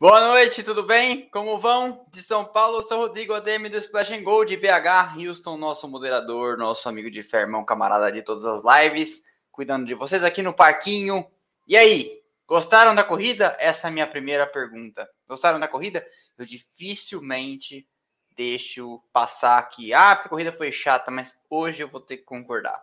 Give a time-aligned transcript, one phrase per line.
[0.00, 1.28] Boa noite, tudo bem?
[1.28, 2.06] Como vão?
[2.10, 6.56] De São Paulo, eu sou Rodrigo ADM do Splash and Gold BH, Houston, nosso moderador,
[6.56, 10.54] nosso amigo de fé, irmão, camarada de todas as lives, cuidando de vocês aqui no
[10.54, 11.30] parquinho.
[11.68, 13.54] E aí, gostaram da corrida?
[13.60, 15.06] Essa é a minha primeira pergunta.
[15.28, 16.02] Gostaram da corrida?
[16.38, 17.86] Eu dificilmente
[18.34, 19.92] deixo passar aqui.
[19.92, 22.82] Ah, a corrida foi chata, mas hoje eu vou ter que concordar.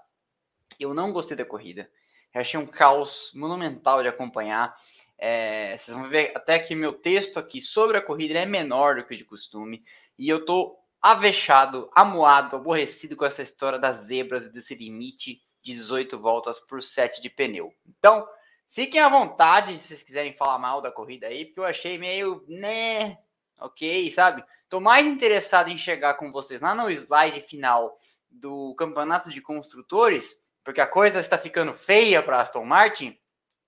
[0.79, 1.89] Eu não gostei da corrida.
[2.31, 4.77] Eu achei um caos monumental de acompanhar.
[5.17, 9.03] É, vocês vão ver até que meu texto aqui sobre a corrida é menor do
[9.03, 9.83] que o de costume.
[10.17, 15.73] E eu tô avexado, amuado, aborrecido com essa história das zebras e desse limite de
[15.73, 17.73] 18 voltas por 7 de pneu.
[17.85, 18.27] Então,
[18.69, 22.43] fiquem à vontade se vocês quiserem falar mal da corrida aí, porque eu achei meio,
[22.47, 23.17] né,
[23.59, 24.43] ok, sabe?
[24.69, 27.97] Tô mais interessado em chegar com vocês lá no slide final
[28.29, 33.17] do campeonato de construtores, porque a coisa está ficando feia para Aston Martin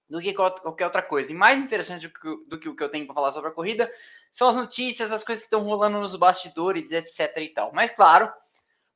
[0.09, 1.31] do que qualquer outra coisa.
[1.31, 3.53] E mais interessante do que, do que o que eu tenho para falar sobre a
[3.53, 3.91] corrida
[4.33, 7.71] são as notícias, as coisas que estão rolando nos bastidores, etc e tal.
[7.73, 8.31] Mas claro,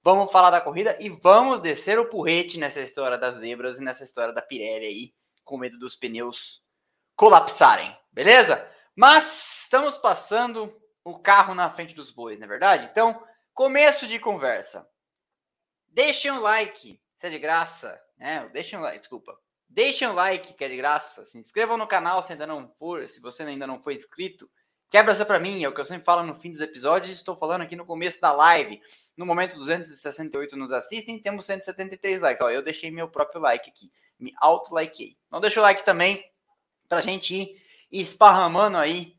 [0.01, 4.03] vamos falar da corrida e vamos descer o porrete nessa história das zebras e nessa
[4.03, 6.63] história da Pirelli aí, com medo dos pneus
[7.15, 8.67] colapsarem, beleza?
[8.95, 12.87] Mas estamos passando o carro na frente dos bois, não é verdade?
[12.91, 14.87] Então, começo de conversa.
[15.89, 18.49] Deixem um like, se é de graça, né?
[18.51, 19.37] Deixem um like, desculpa.
[19.73, 21.25] Deixem um like, que é de graça.
[21.25, 24.47] Se inscrevam no canal se ainda não for, se você ainda não foi inscrito.
[24.87, 27.35] Quebra essa para mim, é o que eu sempre falo no fim dos episódios, estou
[27.35, 28.79] falando aqui no começo da live.
[29.17, 32.41] No momento 268 nos assistem, temos 173 likes.
[32.43, 35.17] Ó, eu deixei meu próprio like aqui, me auto-likei.
[35.31, 36.23] Não deixa o like também
[36.87, 37.59] pra gente ir
[37.99, 39.17] esparramando aí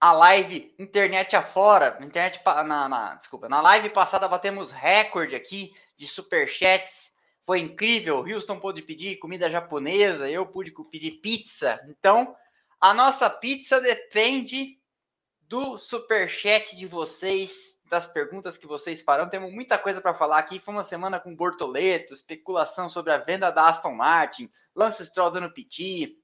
[0.00, 6.06] a live internet afora, internet na, na desculpa, na live passada batemos recorde aqui de
[6.06, 7.11] superchats
[7.44, 8.18] foi incrível.
[8.18, 11.80] Houston pôde pedir comida japonesa, eu pude pedir pizza.
[11.88, 12.36] Então,
[12.80, 14.78] a nossa pizza depende
[15.42, 19.28] do super chat de vocês, das perguntas que vocês farão.
[19.28, 20.58] Temos muita coisa para falar aqui.
[20.58, 25.52] Foi uma semana com Bortoleto, especulação sobre a venda da Aston Martin, Lance Stroll dando
[25.52, 26.18] piti.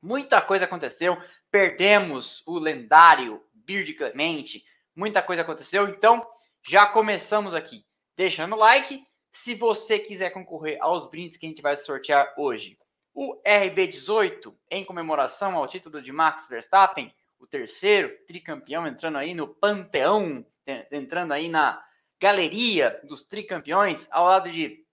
[0.00, 1.20] Muita coisa aconteceu.
[1.50, 4.64] Perdemos o lendário Bird Clemente.
[4.94, 5.88] Muita coisa aconteceu.
[5.88, 6.24] Então,
[6.68, 7.84] já começamos aqui.
[8.16, 12.78] Deixando o like, se você quiser concorrer aos brindes que a gente vai sortear hoje,
[13.14, 19.48] o RB18, em comemoração ao título de Max Verstappen, o terceiro tricampeão entrando aí no
[19.48, 20.44] panteão,
[20.90, 21.82] entrando aí na
[22.20, 24.84] galeria dos tricampeões, ao lado de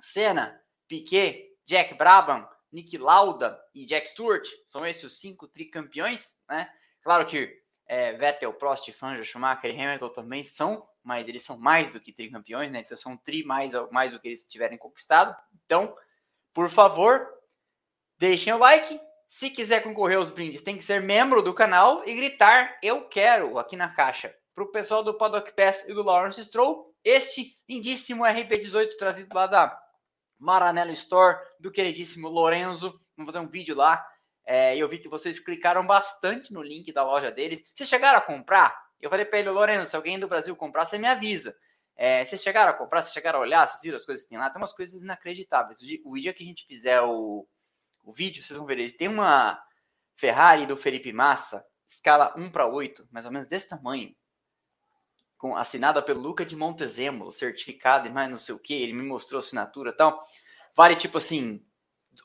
[0.00, 4.48] Senna, Piquet, Jack Brabham, Nick Lauda e Jack Stewart.
[4.66, 6.72] São esses os cinco tricampeões, né?
[7.02, 11.92] Claro que é, Vettel, Prost, Fangio, Schumacher e Hamilton também são mas eles são mais
[11.92, 12.80] do que tricampeões, né?
[12.80, 15.36] Então são tri mais, mais do que eles tiverem conquistado.
[15.64, 15.94] Então,
[16.52, 17.26] por favor,
[18.18, 19.00] deixem o like.
[19.28, 23.58] Se quiser concorrer aos brindes, tem que ser membro do canal e gritar eu quero
[23.58, 24.34] aqui na caixa.
[24.54, 29.46] Para o pessoal do Paddock Pass e do Lawrence Stroll, este lindíssimo RP18 trazido lá
[29.46, 29.82] da
[30.38, 33.00] Maranello Store, do queridíssimo Lorenzo.
[33.16, 34.04] Vamos fazer um vídeo lá.
[34.44, 37.64] É, eu vi que vocês clicaram bastante no link da loja deles.
[37.74, 38.76] Vocês chegaram a comprar?
[39.02, 41.56] Eu falei para ele, Lorena, se alguém do Brasil comprar, você me avisa.
[41.96, 44.38] É, vocês chegaram a comprar, vocês chegaram a olhar, vocês viram as coisas que tem
[44.38, 44.48] lá?
[44.48, 45.80] Tem umas coisas inacreditáveis.
[46.04, 47.46] O dia que a gente fizer o,
[48.04, 48.78] o vídeo, vocês vão ver.
[48.78, 49.60] Ele tem uma
[50.14, 54.14] Ferrari do Felipe Massa, escala 1 para 8, mais ou menos desse tamanho.
[55.36, 58.72] Com, assinada pelo Luca de Montezemolo, certificado e mais não sei o que.
[58.72, 60.24] Ele me mostrou a assinatura e tal.
[60.76, 61.60] Vale tipo assim,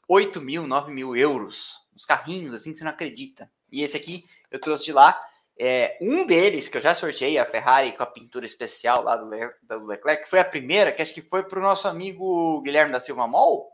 [0.08, 1.82] 8 mil, 9 mil euros.
[1.96, 3.52] Uns carrinhos assim que você não acredita.
[3.72, 5.20] E esse aqui eu trouxe de lá.
[5.60, 9.28] É, um deles, que eu já sorteei, a Ferrari com a pintura especial lá do,
[9.28, 12.92] Le, do Leclerc, foi a primeira, que acho que foi para o nosso amigo Guilherme
[12.92, 13.72] da Silva Mol.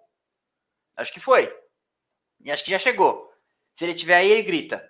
[0.95, 1.53] Acho que foi.
[2.39, 3.29] E acho que já chegou.
[3.77, 4.87] Se ele tiver aí, ele grita.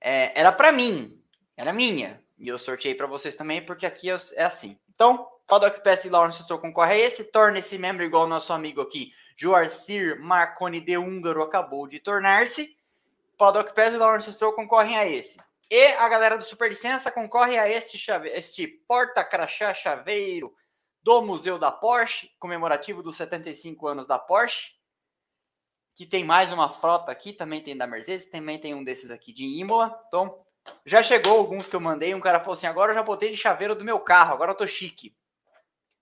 [0.00, 1.22] É, era para mim,
[1.56, 2.22] era minha.
[2.38, 4.78] E eu sorteei para vocês também, porque aqui é, é assim.
[4.94, 8.52] Então, Paddock Pass e Lawrence Stroll concorre a esse, torna esse membro igual ao nosso
[8.52, 12.76] amigo aqui, Joarcir Marconi de Húngaro, acabou de tornar-se.
[13.38, 15.38] Paddock Pass e Lawrence Stroll concorrem a esse.
[15.70, 18.28] E a galera do Super Licença concorre a este, chave...
[18.28, 20.54] este porta-crachá chaveiro
[21.02, 24.72] do Museu da Porsche, comemorativo dos 75 anos da Porsche,
[25.96, 29.32] que tem mais uma frota aqui, também tem da Mercedes, também tem um desses aqui
[29.32, 29.98] de Imola.
[30.06, 30.38] Então,
[30.84, 33.36] já chegou alguns que eu mandei, um cara falou assim, agora eu já botei de
[33.36, 35.16] chaveiro do meu carro, agora eu tô chique.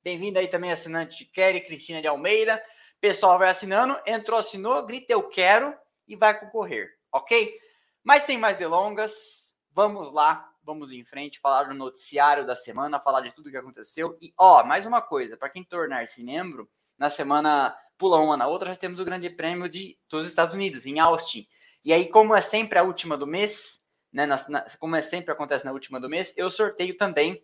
[0.02, 2.62] Bem-vindo aí também, assinante Kelly Cristina de Almeida.
[3.00, 5.74] Pessoal vai assinando, entrou, assinou, grita eu quero
[6.06, 7.58] e vai concorrer, ok?
[8.02, 9.43] Mas sem mais delongas,
[9.74, 14.16] Vamos lá, vamos em frente, falar do noticiário da semana, falar de tudo que aconteceu.
[14.22, 18.68] E, ó, mais uma coisa, para quem tornar-se membro, na semana pula uma na outra,
[18.68, 21.44] já temos o Grande Prêmio de, dos Estados Unidos, em Austin.
[21.84, 23.82] E aí, como é sempre a última do mês,
[24.12, 27.42] né, na, na, como é sempre acontece na última do mês, eu sorteio também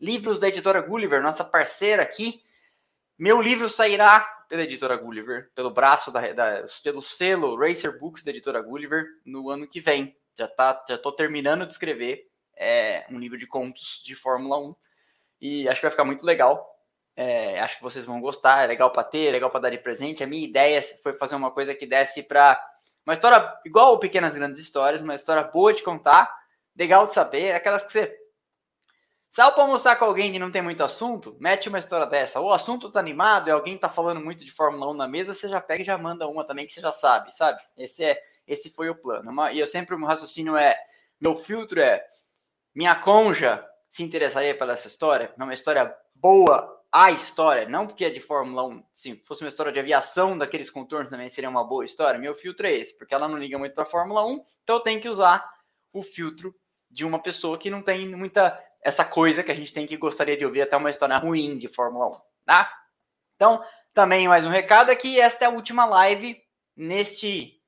[0.00, 2.42] livros da editora Gulliver, nossa parceira aqui.
[3.18, 8.30] Meu livro sairá pela editora Gulliver, pelo braço da, da pelo selo Racer Books da
[8.30, 10.16] editora Gulliver no ano que vem.
[10.36, 12.26] Já tá, já tô terminando de escrever
[12.56, 14.76] é, um livro de contos de Fórmula 1
[15.40, 16.72] e acho que vai ficar muito legal.
[17.16, 19.78] É, acho que vocês vão gostar, é legal para ter, é legal para dar de
[19.78, 20.24] presente.
[20.24, 22.60] A minha ideia foi fazer uma coisa que desse para
[23.06, 26.34] uma história igual Pequenas Grandes Histórias, uma história boa de contar,
[26.76, 28.24] legal de saber, aquelas que você
[29.34, 32.40] Saiu para almoçar com alguém que não tem muito assunto, mete uma história dessa.
[32.40, 35.48] O assunto tá animado e alguém tá falando muito de Fórmula 1 na mesa, você
[35.48, 37.60] já pega e já manda uma também que você já sabe, sabe?
[37.76, 39.30] Esse é esse foi o plano.
[39.50, 40.78] E eu sempre o meu raciocínio é,
[41.20, 42.04] meu filtro é
[42.74, 48.04] minha conja se interessaria pela essa história, é uma história boa, a história, não porque
[48.04, 51.62] é de Fórmula 1, se fosse uma história de aviação daqueles contornos também seria uma
[51.62, 52.18] boa história.
[52.18, 55.00] Meu filtro é esse, porque ela não liga muito para Fórmula 1, então eu tenho
[55.00, 55.48] que usar
[55.92, 56.52] o filtro
[56.90, 60.36] de uma pessoa que não tem muita essa coisa que a gente tem que gostaria
[60.36, 62.72] de ouvir até uma história ruim de Fórmula 1, tá?
[63.36, 66.40] Então, também mais um recado é que esta é a última live
[66.76, 67.60] neste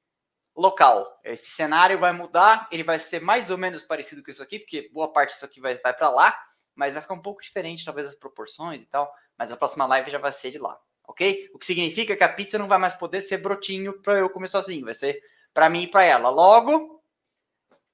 [0.56, 1.20] local.
[1.23, 4.88] Esse cenário vai mudar, ele vai ser mais ou menos parecido com isso aqui, porque
[4.93, 6.38] boa parte disso aqui vai, vai para lá,
[6.75, 10.11] mas vai ficar um pouco diferente, talvez as proporções e tal, mas a próxima live
[10.11, 11.50] já vai ser de lá, ok?
[11.55, 14.49] O que significa que a pizza não vai mais poder ser brotinho para eu comer
[14.49, 15.23] sozinho, vai ser
[15.53, 16.29] para mim e para ela.
[16.29, 16.97] Logo,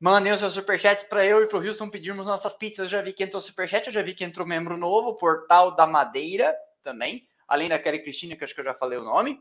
[0.05, 2.81] Mandem os seus superchats para eu e para o Houston pedirmos nossas pizzas.
[2.81, 5.87] Eu já vi que entrou superchat, eu já vi que entrou membro novo, Portal da
[5.87, 9.41] Madeira também, além da Kelly Cristina, que acho que eu já falei o nome.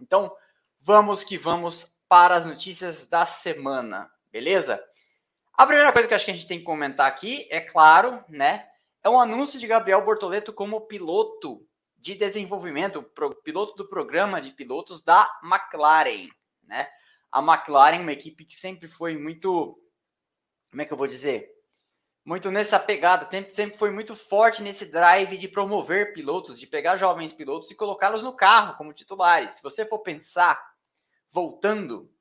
[0.00, 0.34] Então,
[0.80, 4.84] vamos que vamos para as notícias da semana, beleza?
[5.54, 8.68] A primeira coisa que acho que a gente tem que comentar aqui, é claro, né?
[9.02, 11.66] É um anúncio de Gabriel Bortoleto como piloto
[11.96, 13.02] de desenvolvimento,
[13.42, 16.28] piloto do programa de pilotos da McLaren,
[16.64, 16.86] né?
[17.30, 19.80] A McLaren, uma equipe que sempre foi muito
[20.70, 21.50] como é que eu vou dizer?
[22.26, 27.32] Muito nessa pegada, sempre foi muito forte nesse drive de promover pilotos, de pegar jovens
[27.32, 29.56] pilotos e colocá-los no carro como titulares.
[29.56, 30.71] Se você for pensar,
[31.32, 32.12] voltando,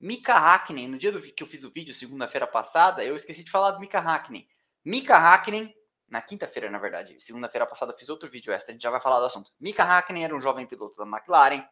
[0.00, 3.50] Mika Hakkinen, no dia do que eu fiz o vídeo, segunda-feira passada, eu esqueci de
[3.50, 4.48] falar do Mika Hakkinen.
[4.84, 5.74] Mika Hakkinen,
[6.08, 9.00] na quinta-feira, na verdade, segunda-feira passada eu fiz outro vídeo extra, a gente já vai
[9.00, 9.52] falar do assunto.
[9.60, 11.64] Mika Hakkinen era um jovem piloto da McLaren,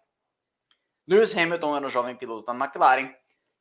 [1.07, 3.13] Lewis Hamilton era um jovem piloto da McLaren,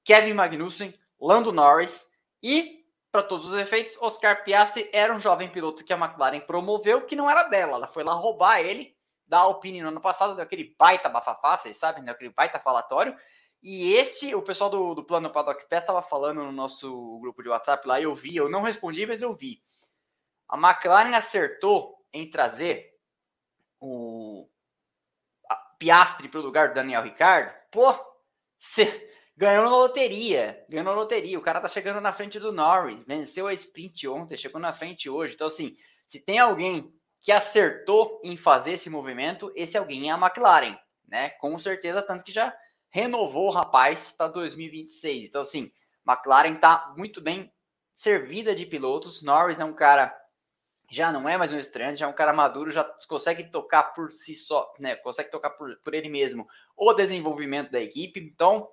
[0.03, 2.11] Kevin Magnussen, Lando Norris,
[2.43, 7.05] e, para todos os efeitos, Oscar Piastri era um jovem piloto que a McLaren promoveu,
[7.05, 7.77] que não era dela.
[7.77, 8.95] Ela foi lá roubar ele
[9.31, 13.15] da Alpine no ano passado, deu aquele baita bafafá, vocês sabem, deu aquele baita falatório.
[13.63, 17.47] E este, o pessoal do, do Plano Paddock Pass estava falando no nosso grupo de
[17.47, 19.63] WhatsApp lá, eu vi, eu não respondi, mas eu vi.
[20.49, 22.93] A McLaren acertou em trazer
[23.79, 24.49] o
[25.79, 27.53] Piastri para o lugar do Daniel Ricciardo.
[27.71, 27.95] Pô,
[28.59, 30.63] você Ganhou na loteria.
[30.69, 31.39] Ganhou na loteria.
[31.39, 33.03] O cara tá chegando na frente do Norris.
[33.05, 35.33] Venceu a sprint ontem, chegou na frente hoje.
[35.33, 35.75] Então, assim,
[36.05, 40.77] se tem alguém que acertou em fazer esse movimento, esse alguém é a McLaren,
[41.07, 41.29] né?
[41.31, 42.53] Com certeza, tanto que já
[42.89, 45.25] renovou o rapaz para 2026.
[45.25, 45.71] Então, assim,
[46.07, 47.51] McLaren tá muito bem
[47.95, 49.21] servida de pilotos.
[49.21, 50.17] Norris é um cara
[50.89, 54.11] já não é mais um estranho, já é um cara maduro, já consegue tocar por
[54.11, 54.95] si só, né?
[54.97, 56.45] Consegue tocar por, por ele mesmo
[56.75, 58.19] o desenvolvimento da equipe.
[58.19, 58.67] Então,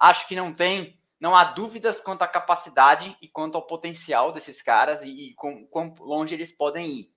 [0.00, 4.62] Acho que não tem, não há dúvidas quanto à capacidade e quanto ao potencial desses
[4.62, 7.14] caras e, e com, quão longe eles podem ir.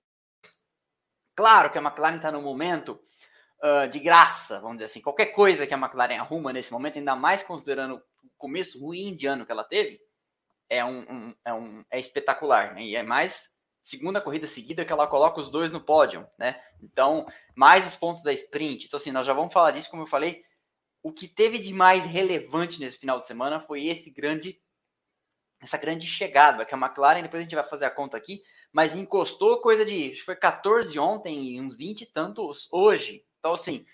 [1.34, 3.00] Claro que a McLaren está no momento
[3.62, 5.00] uh, de graça, vamos dizer assim.
[5.00, 9.26] Qualquer coisa que a McLaren arruma nesse momento, ainda mais considerando o começo ruim de
[9.26, 10.00] ano que ela teve,
[10.68, 12.74] é, um, um, é, um, é espetacular.
[12.74, 12.84] Né?
[12.84, 16.58] E é mais segunda corrida seguida que ela coloca os dois no pódio, né?
[16.82, 18.86] Então, mais os pontos da sprint.
[18.86, 20.42] Então, assim, nós já vamos falar disso, como eu falei,
[21.02, 24.58] o que teve de mais relevante nesse final de semana foi esse grande
[25.64, 28.42] essa grande chegada, que a McLaren, depois a gente vai fazer a conta aqui,
[28.72, 33.24] mas encostou coisa de, foi 14 ontem e uns 20 e tantos hoje.
[33.38, 33.84] Então, assim,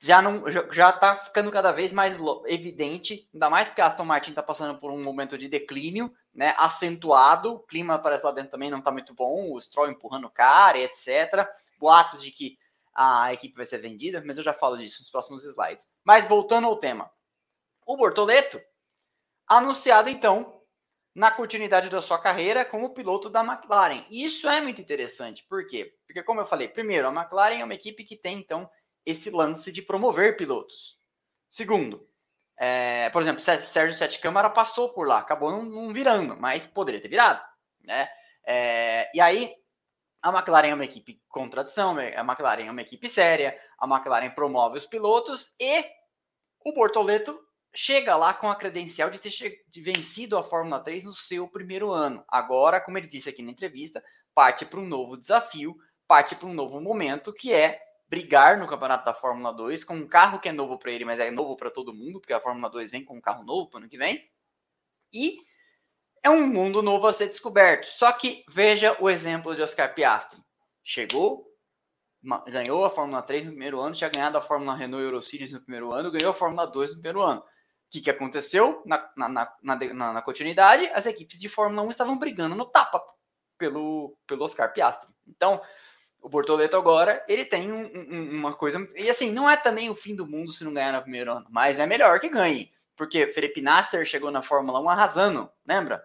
[0.00, 4.04] já não já, já tá ficando cada vez mais evidente, ainda mais porque a Aston
[4.04, 8.50] Martin está passando por um momento de declínio, né, acentuado, o clima parece lá dentro
[8.50, 11.48] também não está muito bom, o Stroll empurrando o cara, etc.
[11.78, 12.58] Boatos de que
[12.94, 15.86] a equipe vai ser vendida, mas eu já falo disso nos próximos slides.
[16.02, 17.10] Mas voltando ao tema.
[17.86, 18.60] O Bortoleto,
[19.46, 20.55] anunciado então
[21.16, 24.04] na continuidade da sua carreira como piloto da McLaren.
[24.10, 25.42] Isso é muito interessante.
[25.48, 25.94] Por quê?
[26.06, 28.68] Porque, como eu falei, primeiro, a McLaren é uma equipe que tem, então,
[29.04, 31.00] esse lance de promover pilotos.
[31.48, 32.06] Segundo,
[32.58, 37.00] é, por exemplo, Sérgio Sete Câmara passou por lá, acabou não, não virando, mas poderia
[37.00, 37.42] ter virado.
[37.80, 38.10] Né?
[38.46, 39.54] É, e aí,
[40.20, 44.34] a McLaren é uma equipe com tradição, a McLaren é uma equipe séria, a McLaren
[44.34, 45.82] promove os pilotos e
[46.62, 47.40] o Bortoleto
[47.76, 49.30] chega lá com a credencial de ter
[49.82, 52.24] vencido a Fórmula 3 no seu primeiro ano.
[52.26, 54.02] Agora, como ele disse aqui na entrevista,
[54.34, 55.76] parte para um novo desafio,
[56.08, 57.78] parte para um novo momento, que é
[58.08, 61.20] brigar no campeonato da Fórmula 2 com um carro que é novo para ele, mas
[61.20, 63.80] é novo para todo mundo, porque a Fórmula 2 vem com um carro novo para
[63.80, 64.26] ano que vem.
[65.12, 65.36] E
[66.22, 67.86] é um mundo novo a ser descoberto.
[67.86, 70.40] Só que veja o exemplo de Oscar Piastri.
[70.82, 71.46] Chegou,
[72.46, 75.60] ganhou a Fórmula 3 no primeiro ano, tinha ganhado a Fórmula Renault Euro Series no
[75.60, 77.44] primeiro ano, ganhou a Fórmula 2 no primeiro ano.
[77.86, 79.28] O que, que aconteceu na, na,
[79.62, 80.86] na, na, continuidade?
[80.92, 83.02] As equipes de Fórmula 1 estavam brigando no tapa
[83.56, 85.08] pelo, pelo Oscar Piastri.
[85.26, 85.62] Então,
[86.20, 88.86] o Bortoleto agora, ele tem um, um, uma coisa...
[88.96, 91.46] E assim, não é também o fim do mundo se não ganhar no primeiro ano,
[91.48, 92.72] mas é melhor que ganhe.
[92.96, 96.02] Porque Felipe Nasser chegou na Fórmula 1 arrasando, lembra?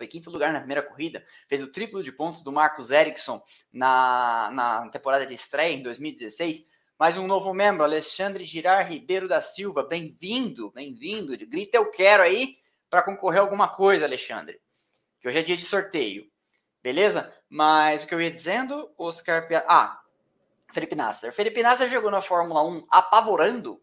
[0.00, 4.50] foi quinto lugar na primeira corrida, fez o triplo de pontos do Marcos Ericsson na,
[4.50, 6.64] na temporada de estreia em 2016.
[7.00, 11.34] Mais um novo membro, Alexandre Girar Ribeiro da Silva, bem-vindo, bem-vindo.
[11.46, 12.58] Grita eu quero aí
[12.90, 14.60] para concorrer a alguma coisa, Alexandre.
[15.18, 16.30] Que hoje é dia de sorteio,
[16.82, 17.34] beleza?
[17.48, 19.64] Mas o que eu ia dizendo, Oscar Pia...
[19.66, 19.98] Ah,
[20.74, 21.32] Felipe Nasser.
[21.32, 23.80] Felipe Nasser jogou na Fórmula 1 apavorando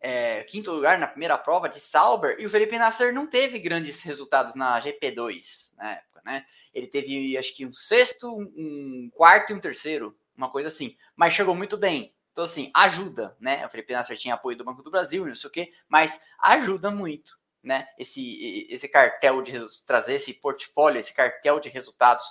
[0.00, 4.02] é, quinto lugar na primeira prova de Sauber, e o Felipe Nasser não teve grandes
[4.02, 6.46] resultados na GP2 na época, né?
[6.72, 11.34] Ele teve, acho que um sexto, um quarto e um terceiro, uma coisa assim, mas
[11.34, 12.14] chegou muito bem.
[12.32, 13.66] Então, assim, ajuda, né?
[13.66, 16.90] O Felipe Nasser tinha apoio do Banco do Brasil, não sei o quê, mas ajuda
[16.90, 17.88] muito, né?
[17.98, 19.52] Esse, esse cartel de
[19.86, 22.26] trazer esse portfólio, esse cartel de resultados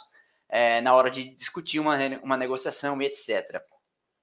[0.47, 3.61] é, na hora de discutir uma, uma negociação e etc.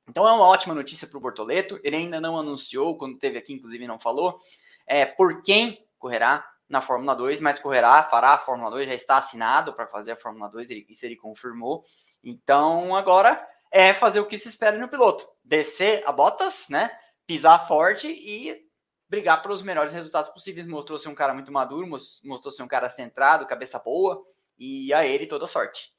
[0.09, 1.81] Então é uma ótima notícia para o Bortoleto.
[1.83, 4.41] Ele ainda não anunciou, quando teve aqui, inclusive não falou,
[4.87, 9.19] é, por quem correrá na Fórmula 2, mas correrá, fará a Fórmula 2, já está
[9.19, 11.85] assinado para fazer a Fórmula 2, ele, isso ele confirmou.
[12.23, 16.91] Então agora é fazer o que se espera no piloto: descer a botas, né?
[17.27, 18.67] Pisar forte e
[19.09, 20.67] brigar pelos melhores resultados possíveis.
[20.67, 24.23] Mostrou ser um cara muito maduro, mostrou ser um cara centrado, cabeça boa,
[24.59, 25.95] e a ele toda sorte.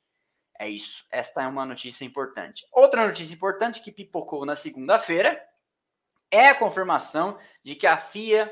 [0.59, 1.05] É isso.
[1.11, 2.67] Esta é uma notícia importante.
[2.71, 5.41] Outra notícia importante que pipocou na segunda-feira
[6.29, 8.51] é a confirmação de que a FIA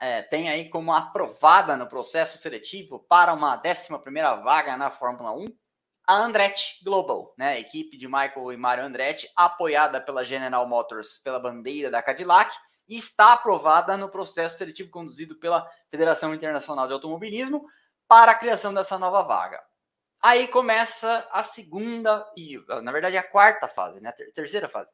[0.00, 3.88] é, tem aí como aprovada no processo seletivo para uma 11
[4.42, 5.44] vaga na Fórmula 1
[6.12, 7.54] a Andretti Global, né?
[7.54, 12.54] A equipe de Michael e Mario Andretti, apoiada pela General Motors pela bandeira da Cadillac,
[12.86, 17.64] e está aprovada no processo seletivo conduzido pela Federação Internacional de Automobilismo
[18.06, 19.62] para a criação dessa nova vaga.
[20.20, 24.10] Aí começa a segunda e, na verdade, a quarta fase, né?
[24.10, 24.92] A terceira fase.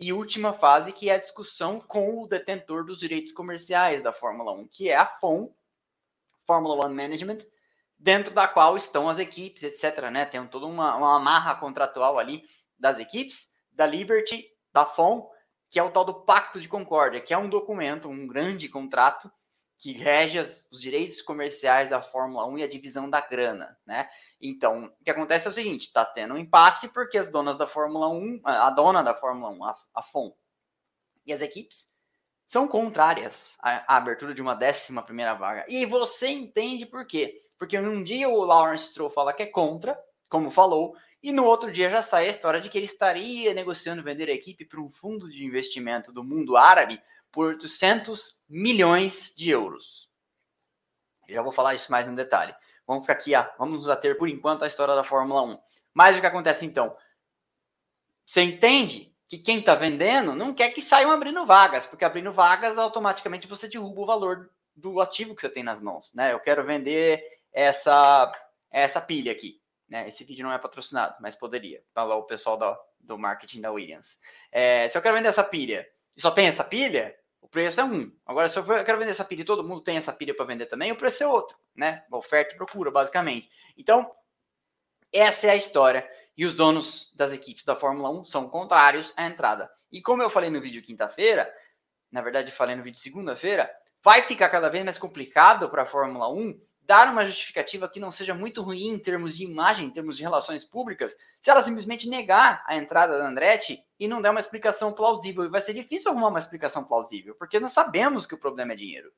[0.00, 4.52] E última fase, que é a discussão com o detentor dos direitos comerciais da Fórmula
[4.52, 5.54] 1, que é a FOM,
[6.46, 7.40] Fórmula One Management,
[7.98, 10.10] dentro da qual estão as equipes, etc.
[10.10, 10.24] Né?
[10.24, 12.44] Tem toda uma, uma amarra contratual ali
[12.78, 15.28] das equipes, da Liberty, da FOM,
[15.70, 19.30] que é o tal do Pacto de Concórdia, que é um documento, um grande contrato
[19.78, 24.08] que rege os direitos comerciais da Fórmula 1 e a divisão da grana, né?
[24.40, 27.66] Então, o que acontece é o seguinte, tá tendo um impasse porque as donas da
[27.66, 30.32] Fórmula 1, a dona da Fórmula 1, a, a FOM,
[31.26, 31.86] e as equipes
[32.48, 35.66] são contrárias à, à abertura de uma décima primeira vaga.
[35.68, 37.42] E você entende por quê?
[37.58, 39.98] Porque um dia o Lawrence Stroll fala que é contra,
[40.28, 44.02] como falou, e no outro dia já sai a história de que ele estaria negociando
[44.02, 47.00] vender a equipe para um fundo de investimento do mundo árabe
[47.32, 50.10] por 800 milhões de euros.
[51.26, 52.54] Eu já vou falar isso mais no detalhe.
[52.86, 55.58] Vamos ficar aqui, ah, vamos nos ater por enquanto à história da Fórmula 1.
[55.92, 56.96] Mas o que acontece então?
[58.24, 62.78] Você entende que quem está vendendo não quer que saiam abrindo vagas, porque abrindo vagas
[62.78, 66.32] automaticamente você derruba o valor do ativo que você tem nas mãos, né?
[66.32, 67.24] Eu quero vender
[67.56, 68.30] essa
[68.70, 69.58] essa pilha aqui,
[69.88, 70.06] né?
[70.08, 71.82] Esse vídeo não é patrocinado, mas poderia.
[71.94, 74.18] Falar o pessoal do, do marketing da Williams.
[74.52, 77.84] É, se eu quero vender essa pilha e só tem essa pilha, o preço é
[77.84, 78.12] um.
[78.26, 80.66] Agora, se eu quero vender essa pilha e todo mundo tem essa pilha para vender
[80.66, 82.04] também, o preço é outro, né?
[82.12, 83.48] Oferta e procura, basicamente.
[83.78, 84.10] Então,
[85.10, 86.06] essa é a história.
[86.36, 89.70] E os donos das equipes da Fórmula 1 são contrários à entrada.
[89.90, 91.50] E como eu falei no vídeo quinta-feira,
[92.12, 93.70] na verdade, falei no vídeo segunda-feira,
[94.02, 98.12] vai ficar cada vez mais complicado para a Fórmula 1 dar uma justificativa que não
[98.12, 102.08] seja muito ruim em termos de imagem, em termos de relações públicas, se ela simplesmente
[102.08, 105.44] negar a entrada da Andretti e não der uma explicação plausível.
[105.44, 108.76] E vai ser difícil arrumar uma explicação plausível, porque nós sabemos que o problema é
[108.76, 109.12] dinheiro.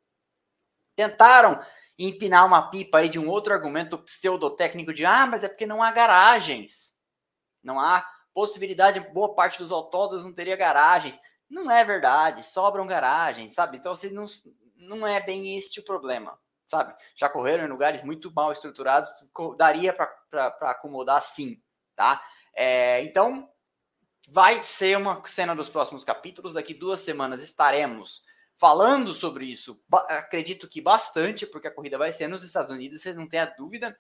[0.97, 1.61] Tentaram
[1.99, 5.83] empinar uma pipa aí de um outro argumento pseudotécnico de ah, mas é porque não
[5.83, 6.97] há garagens.
[7.63, 11.21] Não há possibilidade, boa parte dos autódromos não teria garagens.
[11.51, 13.77] Não é verdade, sobram garagens, sabe?
[13.77, 14.25] Então, assim, não,
[14.75, 16.95] não é bem este o problema sabe?
[17.17, 19.11] Já correram em lugares muito mal estruturados,
[19.57, 21.61] daria para acomodar sim,
[21.97, 22.23] tá?
[22.55, 23.51] É, então,
[24.29, 26.53] vai ser uma cena dos próximos capítulos.
[26.53, 28.23] Daqui duas semanas estaremos
[28.55, 33.17] falando sobre isso, acredito que bastante, porque a corrida vai ser nos Estados Unidos, vocês
[33.17, 33.97] não têm a dúvida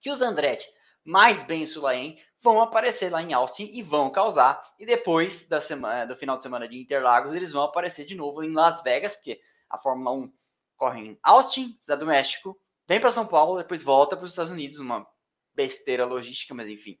[0.00, 0.66] que os Andretti,
[1.04, 4.62] mais bem Sulaim, vão aparecer lá em Austin e vão causar.
[4.78, 8.42] E depois da semana, do final de semana de Interlagos, eles vão aparecer de novo
[8.42, 10.32] em Las Vegas, porque a Fórmula 1
[10.76, 14.52] corre em Austin, cidade do México, vem para São Paulo, depois volta para os Estados
[14.52, 15.06] Unidos, uma
[15.54, 16.98] besteira logística, mas enfim.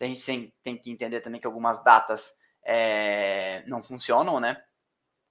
[0.00, 2.32] A gente tem, tem que entender também que algumas datas
[2.64, 4.62] é, não funcionam, né?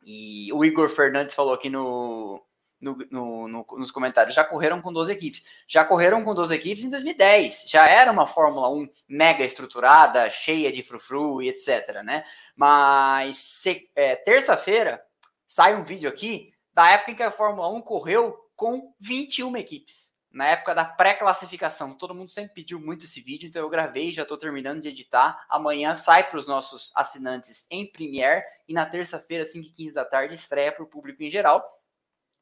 [0.04, 2.44] E o Igor Fernandes falou aqui no,
[2.80, 5.44] no, no, no, nos comentários, já correram com 12 equipes.
[5.68, 7.66] Já correram com 12 equipes em 2010.
[7.68, 12.24] Já era uma Fórmula 1 mega estruturada, cheia de frufru e etc, né?
[12.56, 13.64] Mas
[13.96, 15.02] é, terça-feira
[15.48, 20.14] sai um vídeo aqui da época em que a Fórmula 1 correu com 21 equipes.
[20.32, 21.96] Na época da pré-classificação.
[21.96, 25.44] Todo mundo sempre pediu muito esse vídeo, então eu gravei, já estou terminando de editar.
[25.50, 30.72] Amanhã sai para os nossos assinantes em Premiere e na terça-feira, 5h15 da tarde, estreia
[30.72, 31.68] para o público em geral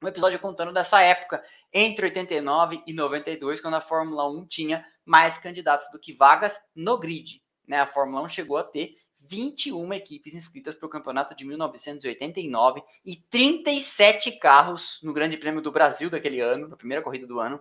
[0.04, 1.42] um episódio contando dessa época,
[1.74, 6.98] entre 89 e 92, quando a Fórmula 1 tinha mais candidatos do que vagas no
[7.00, 7.42] grid.
[7.66, 7.80] Né?
[7.80, 13.16] A Fórmula 1 chegou a ter 21 equipes inscritas para o campeonato de 1989 e
[13.16, 17.60] 37 carros no Grande Prêmio do Brasil daquele ano, na primeira corrida do ano,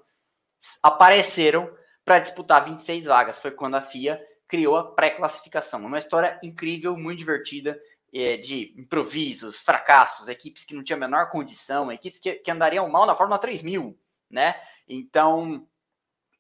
[0.82, 1.70] apareceram
[2.04, 3.38] para disputar 26 vagas.
[3.38, 5.84] Foi quando a FIA criou a pré-classificação.
[5.84, 7.80] Uma história incrível, muito divertida
[8.12, 13.06] é, de improvisos, fracassos, equipes que não tinham a menor condição, equipes que, andariam mal
[13.06, 13.98] na Fórmula 3000,
[14.30, 14.54] né?
[14.88, 15.66] Então,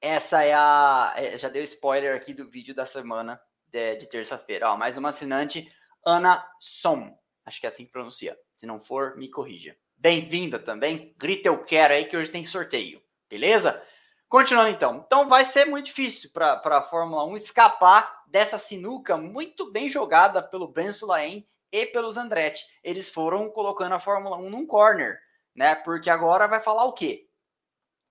[0.00, 1.14] essa é a.
[1.16, 3.40] É, já deu spoiler aqui do vídeo da semana
[3.74, 4.76] de, de terça-feira.
[4.76, 5.68] Mais uma assinante,
[6.06, 7.18] Ana Som.
[7.44, 8.38] Acho que é assim que pronuncia.
[8.56, 9.76] Se não for, me corrija.
[9.96, 11.12] Bem-vinda também.
[11.18, 13.02] Grita eu quero aí que hoje tem sorteio.
[13.28, 13.82] Beleza?
[14.28, 15.02] Continuando então.
[15.04, 20.40] Então vai ser muito difícil para a Fórmula 1 escapar dessa sinuca muito bem jogada
[20.40, 22.64] pelo Ben Sulaim e pelos Andretti.
[22.80, 25.18] Eles foram colocando a Fórmula 1 num corner,
[25.52, 25.74] né?
[25.74, 27.26] Porque agora vai falar o quê?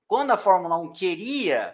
[0.08, 1.74] Quando a Fórmula 1 queria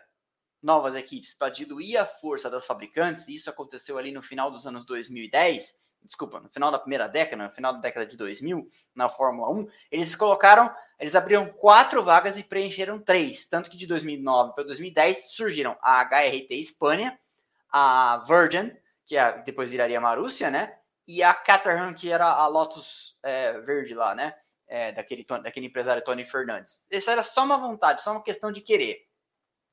[0.62, 4.66] novas equipes para diluir a força das fabricantes, e isso aconteceu ali no final dos
[4.66, 9.10] anos 2010, desculpa, no final da primeira década, no final da década de 2000, na
[9.10, 14.54] Fórmula 1, eles colocaram, eles abriram quatro vagas e preencheram três, tanto que de 2009
[14.54, 17.20] para 2010 surgiram a HRT Espanha,
[17.72, 18.72] a Virgin,
[19.06, 20.80] que é, depois viraria Marúcia, né?
[21.10, 24.36] e a Caterham, que era a Lotus é, verde lá, né?
[24.68, 26.86] É, daquele, daquele empresário Tony Fernandes.
[26.92, 29.08] Isso era só uma vontade, só uma questão de querer,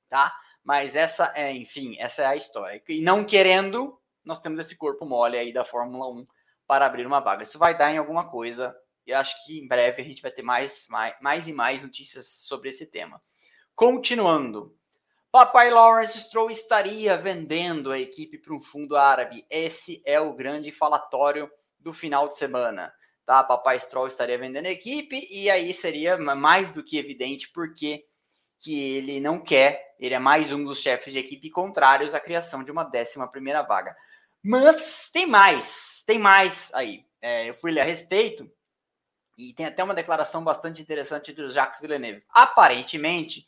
[0.08, 0.34] tá?
[0.66, 2.82] Mas essa é, enfim, essa é a história.
[2.88, 6.26] E não querendo, nós temos esse corpo mole aí da Fórmula 1
[6.66, 7.44] para abrir uma vaga.
[7.44, 8.76] Isso vai dar em alguma coisa.
[9.06, 12.26] E acho que em breve a gente vai ter mais, mais, mais e mais notícias
[12.26, 13.22] sobre esse tema.
[13.76, 14.76] Continuando,
[15.30, 19.46] Papai Lawrence Stroll estaria vendendo a equipe para um fundo árabe.
[19.48, 21.48] Esse é o grande falatório
[21.78, 22.92] do final de semana.
[23.24, 23.44] Tá?
[23.44, 28.04] Papai Stroll estaria vendendo a equipe e aí seria mais do que evidente porque
[28.58, 32.62] que ele não quer, ele é mais um dos chefes de equipe contrários à criação
[32.62, 33.96] de uma décima primeira vaga.
[34.42, 37.04] Mas tem mais, tem mais aí.
[37.20, 38.50] É, eu fui ler a respeito
[39.36, 42.24] e tem até uma declaração bastante interessante do Jacques Villeneuve.
[42.30, 43.46] Aparentemente,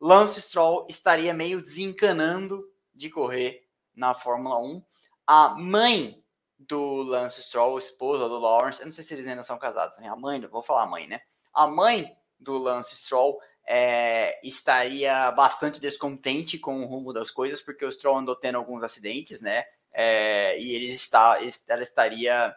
[0.00, 4.82] Lance Stroll estaria meio desencanando de correr na Fórmula 1.
[5.26, 6.22] A mãe
[6.58, 10.08] do Lance Stroll, esposa do Lawrence, eu não sei se eles ainda são casados, né?
[10.08, 11.20] a mãe, vou falar mãe, né?
[11.52, 13.38] A mãe do Lance Stroll
[13.72, 18.82] é, estaria bastante descontente com o rumo das coisas, porque o Stroll andou tendo alguns
[18.82, 19.64] acidentes, né?
[19.92, 22.52] É, e ele está, ela estaria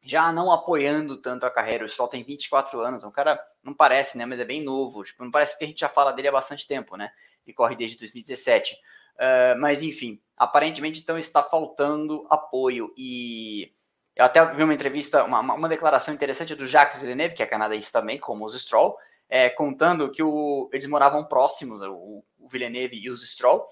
[0.00, 1.84] já não apoiando tanto a carreira.
[1.84, 4.24] O Stroll tem 24 anos, é um cara não parece, né?
[4.24, 5.04] Mas é bem novo.
[5.04, 7.12] Tipo, não parece que a gente já fala dele há bastante tempo, né?
[7.46, 8.72] Ele corre desde 2017.
[8.72, 8.78] Uh,
[9.18, 12.90] ah, mas enfim, aparentemente então está faltando apoio.
[12.96, 13.70] E
[14.16, 17.92] eu até vi uma entrevista, uma, uma declaração interessante do Jacques Villeneuve, que é canadense
[17.92, 18.96] também, como os Stroll,
[19.34, 23.66] é, contando que o, eles moravam próximos, o, o Villeneuve e os Stroll.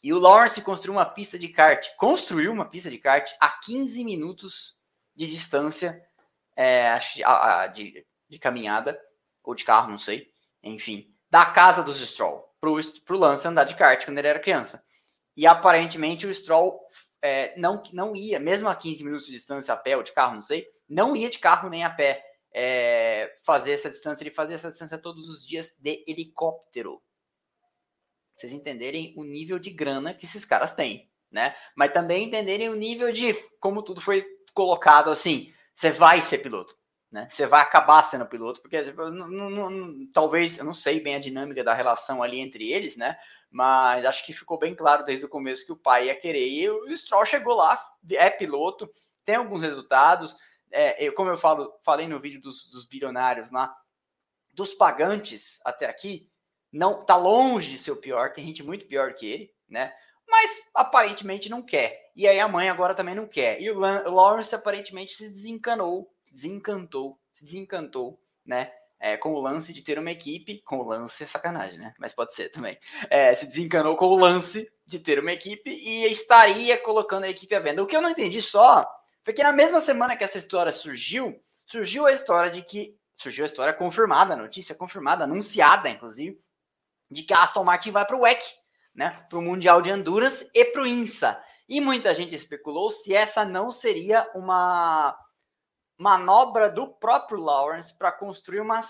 [0.00, 4.04] E o Lawrence construiu uma pista de kart, construiu uma pista de kart a 15
[4.04, 4.76] minutos
[5.16, 6.00] de distância
[6.54, 6.96] é,
[7.74, 8.96] de, de caminhada,
[9.42, 10.28] ou de carro, não sei,
[10.62, 14.84] enfim, da casa dos Stroll para o Lance andar de kart quando ele era criança.
[15.36, 16.78] E aparentemente o Stroll
[17.20, 20.36] é, não, não ia, mesmo a 15 minutos de distância a pé ou de carro,
[20.36, 24.22] não sei, não ia de carro nem a pé é, fazer essa distância.
[24.22, 26.98] Ele fazia essa distância todos os dias de helicóptero.
[26.98, 31.54] Pra vocês entenderem o nível de grana que esses caras têm, né?
[31.74, 35.52] Mas também entenderem o nível de como tudo foi colocado assim.
[35.74, 36.78] Você vai ser piloto
[37.10, 37.26] né?
[37.30, 41.20] Você vai acabar sendo piloto, porque não, não, não, talvez, eu não sei bem a
[41.20, 43.16] dinâmica da relação ali entre eles, né?
[43.50, 46.46] Mas acho que ficou bem claro desde o começo que o pai ia querer.
[46.46, 47.80] E o Stroll chegou lá,
[48.12, 48.90] é piloto,
[49.24, 50.36] tem alguns resultados,
[50.70, 53.74] é, eu, como eu falo, falei no vídeo dos, dos bilionários lá,
[54.52, 56.30] dos pagantes até aqui,
[56.72, 59.92] não tá longe de ser o pior, tem gente muito pior que ele, né?
[60.28, 62.10] Mas aparentemente não quer.
[62.14, 63.60] E aí a mãe agora também não quer.
[63.62, 68.70] E o Lawrence aparentemente se desencanou, se desencantou, se desencantou, né?
[69.00, 71.94] É, com o lance de ter uma equipe, com o lance é sacanagem, né?
[71.98, 72.76] Mas pode ser também.
[73.08, 77.54] É, se desencanou com o lance de ter uma equipe e estaria colocando a equipe
[77.54, 77.82] à venda.
[77.82, 78.84] O que eu não entendi só
[79.28, 82.96] foi que na mesma semana que essa história surgiu, surgiu a história de que.
[83.14, 86.40] Surgiu a história confirmada, notícia confirmada, anunciada, inclusive,
[87.10, 88.42] de que a Aston Martin vai para o WEC,
[88.94, 89.26] né?
[89.28, 91.38] Para o Mundial de Endurance e para o INSA.
[91.68, 95.14] E muita gente especulou se essa não seria uma
[95.98, 98.80] manobra do próprio Lawrence para construir uma,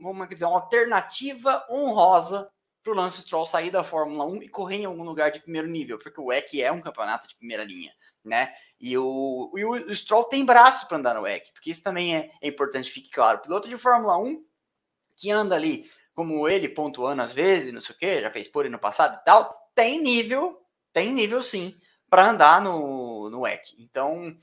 [0.00, 2.50] uma, dizer, uma alternativa honrosa
[2.82, 5.68] para o Lance Stroll sair da Fórmula 1 e correr em algum lugar de primeiro
[5.68, 7.92] nível, porque o WEC é um campeonato de primeira linha,
[8.24, 8.52] né?
[8.80, 12.30] E o, e o, Stroll tem braço para andar no WEC, porque isso também é,
[12.40, 13.38] é importante, fique claro.
[13.38, 14.44] O piloto de Fórmula 1
[15.16, 18.68] que anda ali, como ele, pontuando às vezes, não sei o que, já fez por
[18.68, 20.60] no passado e tal, tem nível,
[20.92, 21.76] tem nível sim,
[22.08, 23.74] para andar no, no WEC.
[23.78, 24.36] Então,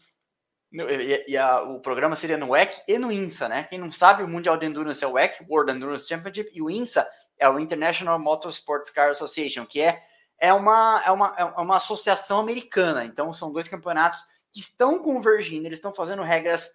[0.72, 3.64] e, e a, o programa seria no WEC e no INSA, né?
[3.64, 6.70] Quem não sabe, o Mundial de Endurance é o WEC, World Endurance Championship, e o
[6.70, 10.02] INSA é o International Motorsports Car Association, que é,
[10.40, 13.04] é, uma, é, uma, é uma associação americana.
[13.04, 14.20] Então, são dois campeonatos
[14.52, 16.72] que estão convergindo, eles estão fazendo regras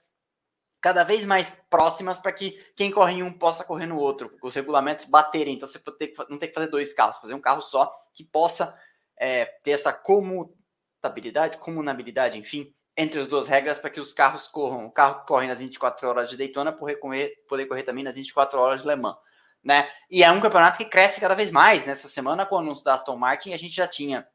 [0.81, 4.55] cada vez mais próximas para que quem corre em um possa correr no outro, os
[4.55, 5.55] regulamentos baterem.
[5.55, 5.83] Então, você
[6.29, 8.79] não tem que fazer dois carros, fazer um carro só que possa
[9.17, 14.85] é, ter essa comutabilidade, comunabilidade, enfim, entre as duas regras para que os carros corram.
[14.85, 18.59] O carro corre nas 24 horas de Daytona, poder correr, poder correr também nas 24
[18.59, 19.17] horas de Le Mans
[19.65, 19.91] né?
[20.11, 21.87] E é um campeonato que cresce cada vez mais.
[21.87, 24.27] Nessa semana, com o anúncio da Aston Martin, a gente já tinha.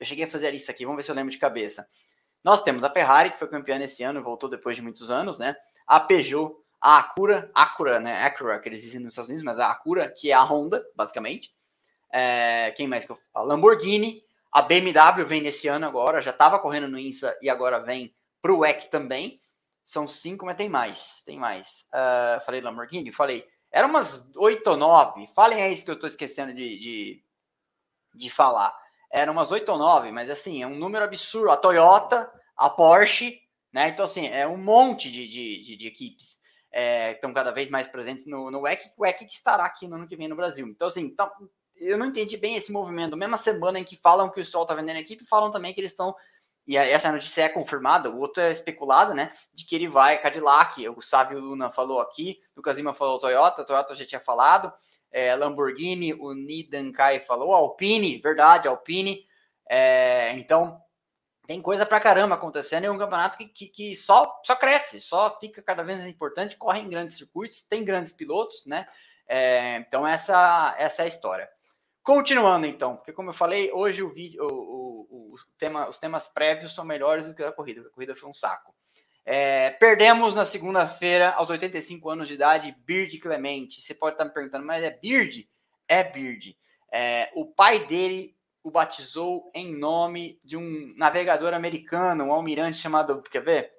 [0.00, 1.86] Eu cheguei a fazer a lista aqui, vamos ver se eu lembro de cabeça.
[2.42, 5.56] Nós temos a Ferrari, que foi campeã esse ano, voltou depois de muitos anos, né?
[5.86, 8.24] A Peugeot, a Acura, Acura, né?
[8.24, 11.52] Acura, que eles dizem nos Estados Unidos, mas a Acura, que é a Honda, basicamente.
[12.10, 16.58] É, quem mais que eu A Lamborghini, a BMW vem nesse ano agora, já estava
[16.58, 19.40] correndo no INSA e agora vem para o WEC também.
[19.84, 21.86] São cinco, mas tem mais, tem mais.
[21.92, 23.12] Uh, falei Lamborghini?
[23.12, 23.46] Falei.
[23.72, 25.26] Eram umas oito ou nove.
[25.28, 27.24] Falem aí isso que eu estou esquecendo de, de,
[28.14, 28.74] de falar.
[29.12, 31.50] Eram umas oito ou nove, mas assim, é um número absurdo.
[31.50, 33.40] A Toyota, a Porsche,
[33.72, 33.88] né?
[33.88, 36.38] Então, assim, é um monte de, de, de, de equipes
[36.72, 39.96] é, estão cada vez mais presentes no, no WEC, o WEC que estará aqui no
[39.96, 40.66] ano que vem no Brasil.
[40.66, 41.30] Então, assim, então,
[41.76, 43.16] eu não entendi bem esse movimento.
[43.16, 45.80] Mesma semana em que falam que o Stroll está vendendo a equipe, falam também que
[45.80, 46.14] eles estão
[46.68, 49.32] e essa notícia é confirmada, o outro é especulado, né?
[49.54, 50.86] De que ele vai Cadillac.
[50.90, 54.70] O Sávio Luna falou aqui, o Kazima falou Toyota, Toyota já tinha falado,
[55.10, 59.26] é, Lamborghini, o Nidan Kai falou, Alpine, verdade, Alpine.
[59.66, 60.78] É, então,
[61.46, 62.84] tem coisa pra caramba acontecendo.
[62.84, 66.58] É um campeonato que, que, que, só, só cresce, só fica cada vez mais importante,
[66.58, 68.86] corre em grandes circuitos, tem grandes pilotos, né?
[69.26, 71.48] É, então, essa, essa é a história.
[72.08, 76.26] Continuando então, porque como eu falei, hoje o vídeo, o, o, o tema, os temas
[76.26, 78.74] prévios são melhores do que a corrida, a corrida foi um saco.
[79.26, 83.82] É, perdemos na segunda-feira, aos 85 anos de idade, Bird Clemente.
[83.82, 85.46] Você pode estar me perguntando, mas é Bird?
[85.86, 86.56] É Bird.
[86.90, 93.20] É, o pai dele o batizou em nome de um navegador americano, um almirante chamado,
[93.20, 93.70] quer ver?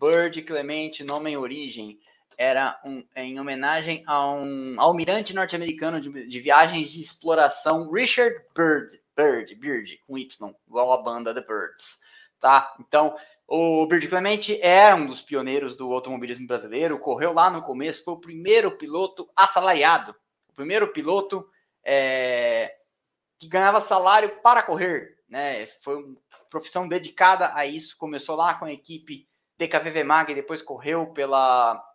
[0.00, 2.00] Bird Clemente, nome em origem
[2.40, 8.98] era um, em homenagem a um almirante norte-americano de, de, viagens de exploração, Richard Bird,
[9.14, 12.00] Bird, Bird, com Y, igual a banda The Birds,
[12.40, 12.74] tá?
[12.80, 13.14] Então,
[13.46, 18.14] o Bird Clemente era um dos pioneiros do automobilismo brasileiro, correu lá no começo, foi
[18.14, 20.16] o primeiro piloto assalariado,
[20.48, 21.46] o primeiro piloto
[21.84, 22.74] é,
[23.38, 25.66] que ganhava salário para correr, né?
[25.82, 26.16] Foi uma
[26.48, 31.89] profissão dedicada a isso, começou lá com a equipe DKVV Mag, depois correu pela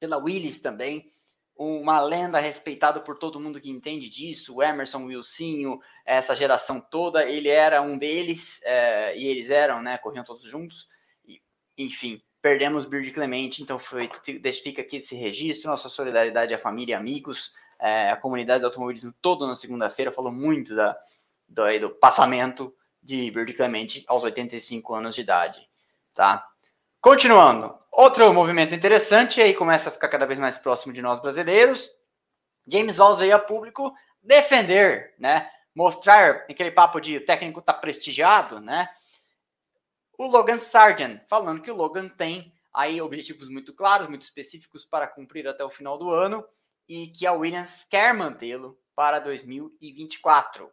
[0.00, 1.08] pela Willis também,
[1.56, 7.22] uma lenda respeitada por todo mundo que entende disso, o Emerson Wilsinho, essa geração toda,
[7.28, 10.88] ele era um deles, é, e eles eram, né, corriam todos juntos,
[11.26, 11.38] e,
[11.76, 14.10] enfim, perdemos Bird Clemente, então foi,
[14.62, 19.12] fica aqui esse registro, nossa solidariedade à família e amigos, é, a comunidade do automobilismo
[19.20, 20.96] todo na segunda-feira falou muito da,
[21.46, 25.68] do, do passamento de Bird Clemente aos 85 anos de idade,
[26.14, 26.46] tá?
[27.02, 31.86] Continuando, outro movimento interessante, aí começa a ficar cada vez mais próximo de nós brasileiros.
[32.66, 35.50] James Valls veio a público defender, né?
[35.74, 38.88] Mostrar aquele papo de o técnico tá prestigiado, né?
[40.16, 45.06] O Logan Sargent, falando que o Logan tem aí objetivos muito claros, muito específicos para
[45.06, 46.44] cumprir até o final do ano
[46.88, 50.70] e que a Williams quer mantê-lo para 2024.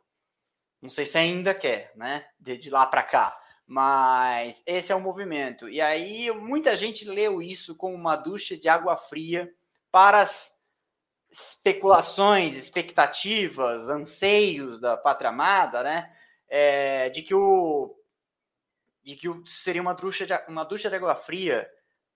[0.81, 2.25] Não sei se ainda quer, né?
[2.39, 3.37] De lá para cá
[3.67, 5.67] Mas esse é o movimento.
[5.67, 9.53] E aí muita gente leu isso como uma ducha de água fria
[9.91, 10.58] para as
[11.30, 16.10] especulações, expectativas, anseios da pátria amada, né?
[16.47, 17.93] É, de que o
[19.03, 21.69] de que seria uma ducha de, uma ducha de água fria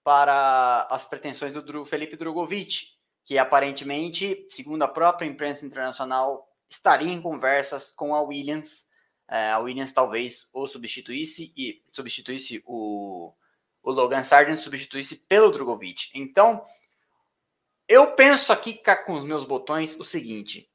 [0.03, 2.87] para as pretensões do Felipe Drogovic,
[3.23, 8.85] que aparentemente, segundo a própria imprensa internacional, estaria em conversas com a Williams
[9.31, 13.33] a Williams talvez o substituísse e substituísse o,
[13.81, 16.09] o Logan Sargent substituísse pelo Drogovic.
[16.13, 16.65] Então,
[17.87, 20.69] eu penso aqui com os meus botões o seguinte: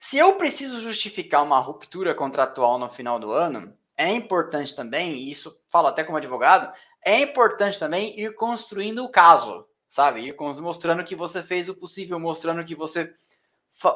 [0.00, 5.30] se eu preciso justificar uma ruptura contratual no final do ano, é importante também, e
[5.30, 6.72] isso falo até como advogado,
[7.04, 10.20] é importante também ir construindo o caso, sabe?
[10.22, 13.14] Ir mostrando que você fez o possível, mostrando que você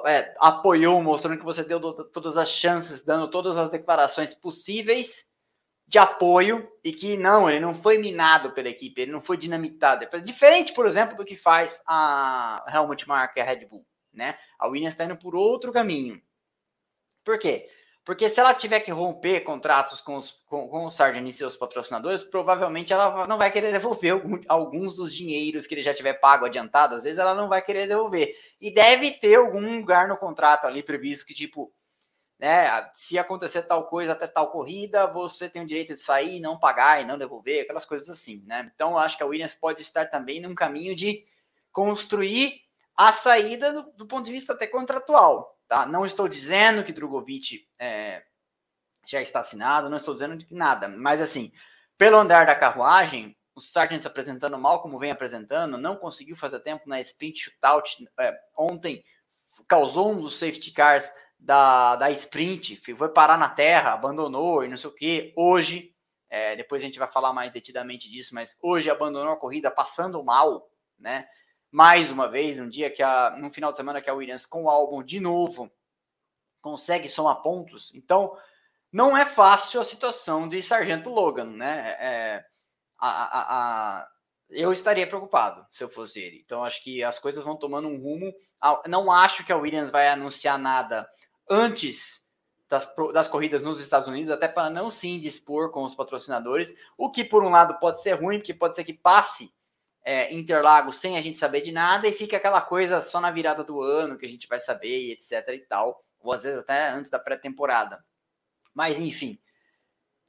[0.06, 5.28] é, apoiou, mostrando que você deu todas as chances, dando todas as declarações possíveis
[5.86, 10.04] de apoio e que não, ele não foi minado pela equipe, ele não foi dinamitado.
[10.04, 14.38] É diferente, por exemplo, do que faz a Helmut Marko e a Red Bull, né?
[14.58, 16.20] A Williams está indo por outro caminho.
[17.24, 17.70] Por quê?
[18.08, 21.54] Porque se ela tiver que romper contratos com, os, com, com o Sargent e seus
[21.54, 26.14] patrocinadores, provavelmente ela não vai querer devolver algum, alguns dos dinheiros que ele já tiver
[26.14, 26.94] pago adiantado.
[26.94, 28.34] Às vezes ela não vai querer devolver.
[28.58, 31.70] E deve ter algum lugar no contrato ali previsto que, tipo,
[32.38, 36.58] né, se acontecer tal coisa até tal corrida, você tem o direito de sair, não
[36.58, 38.72] pagar e não devolver, aquelas coisas assim, né?
[38.74, 41.26] Então, acho que a Williams pode estar também num caminho de
[41.70, 42.62] construir
[42.96, 45.57] a saída do, do ponto de vista até contratual.
[45.68, 45.84] Tá?
[45.84, 48.24] Não estou dizendo que Drogovic é,
[49.06, 51.52] já está assinado, não estou dizendo nada, mas assim,
[51.98, 56.88] pelo andar da carruagem, o Sargent apresentando mal como vem apresentando, não conseguiu fazer tempo
[56.88, 59.04] na sprint shootout é, ontem,
[59.66, 64.76] causou um dos safety cars da, da sprint, foi parar na terra, abandonou e não
[64.76, 65.32] sei o que.
[65.36, 65.94] Hoje,
[66.30, 70.22] é, depois a gente vai falar mais detidamente disso, mas hoje abandonou a corrida passando
[70.22, 71.28] mal, né?
[71.70, 74.64] Mais uma vez, um dia que a, no final de semana que a Williams com
[74.64, 75.70] o álbum de novo
[76.60, 77.94] consegue somar pontos.
[77.94, 78.36] Então,
[78.92, 81.96] não é fácil a situação de Sargento Logan, né?
[82.00, 82.44] É,
[82.98, 84.08] a, a, a,
[84.50, 86.42] eu estaria preocupado se eu fosse ele.
[86.44, 88.32] Então, acho que as coisas vão tomando um rumo.
[88.86, 91.08] Não acho que a Williams vai anunciar nada
[91.48, 92.26] antes
[92.68, 97.10] das, das corridas nos Estados Unidos, até para não se indispor com os patrocinadores, o
[97.10, 99.50] que, por um lado, pode ser ruim, porque pode ser que passe
[100.04, 103.62] é, Interlagos sem a gente saber de nada e fica aquela coisa só na virada
[103.62, 107.10] do ano que a gente vai saber, etc e tal, ou às vezes até antes
[107.10, 108.02] da pré-temporada.
[108.74, 109.38] Mas enfim,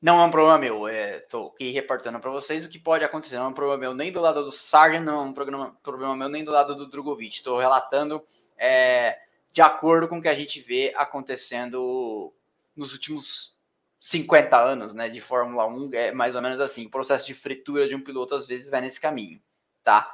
[0.02, 0.88] não é um problema meu.
[0.88, 3.38] Estou é, aqui reportando para vocês o que pode acontecer.
[3.38, 6.16] Não é um problema meu nem do lado do Sargent, não é um problema, problema
[6.16, 7.36] meu nem do lado do Drogovic.
[7.36, 8.24] Estou relatando
[8.58, 9.20] é,
[9.52, 12.34] de acordo com o que a gente vê acontecendo
[12.76, 13.58] nos últimos
[14.00, 15.94] 50 anos né, de Fórmula 1.
[15.94, 16.86] É mais ou menos assim.
[16.86, 19.42] O processo de fritura de um piloto às vezes vai nesse caminho
[19.89, 20.13] tá?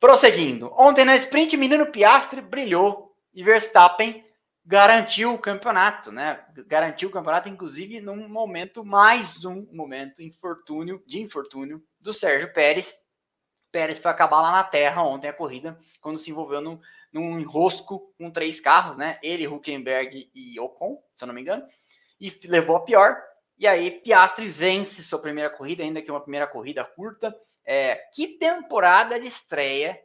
[0.00, 0.72] Prosseguindo.
[0.74, 4.24] Ontem na sprint, menino Piastri brilhou e Verstappen
[4.64, 6.42] garantiu o campeonato, né?
[6.66, 12.94] Garantiu o campeonato, inclusive, num momento, mais um momento infortúnio, de infortúnio do Sérgio Pérez.
[13.70, 16.80] Pérez foi acabar lá na terra ontem a corrida, quando se envolveu num,
[17.12, 19.18] num enrosco com três carros, né?
[19.22, 21.66] Ele, Huckenberg e Ocon, se eu não me engano,
[22.18, 23.22] e levou a pior.
[23.58, 28.38] E aí, Piastri vence sua primeira corrida, ainda que uma primeira corrida curta, é, que
[28.38, 30.00] temporada de estreia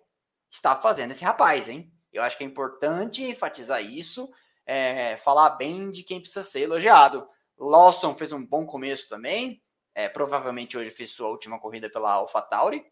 [0.50, 1.92] está fazendo esse rapaz, hein?
[2.12, 4.30] Eu acho que é importante enfatizar isso,
[4.66, 7.28] é, falar bem de quem precisa ser elogiado.
[7.58, 9.62] Lawson fez um bom começo também,
[9.94, 12.86] é, provavelmente hoje fez sua última corrida pela AlphaTauri,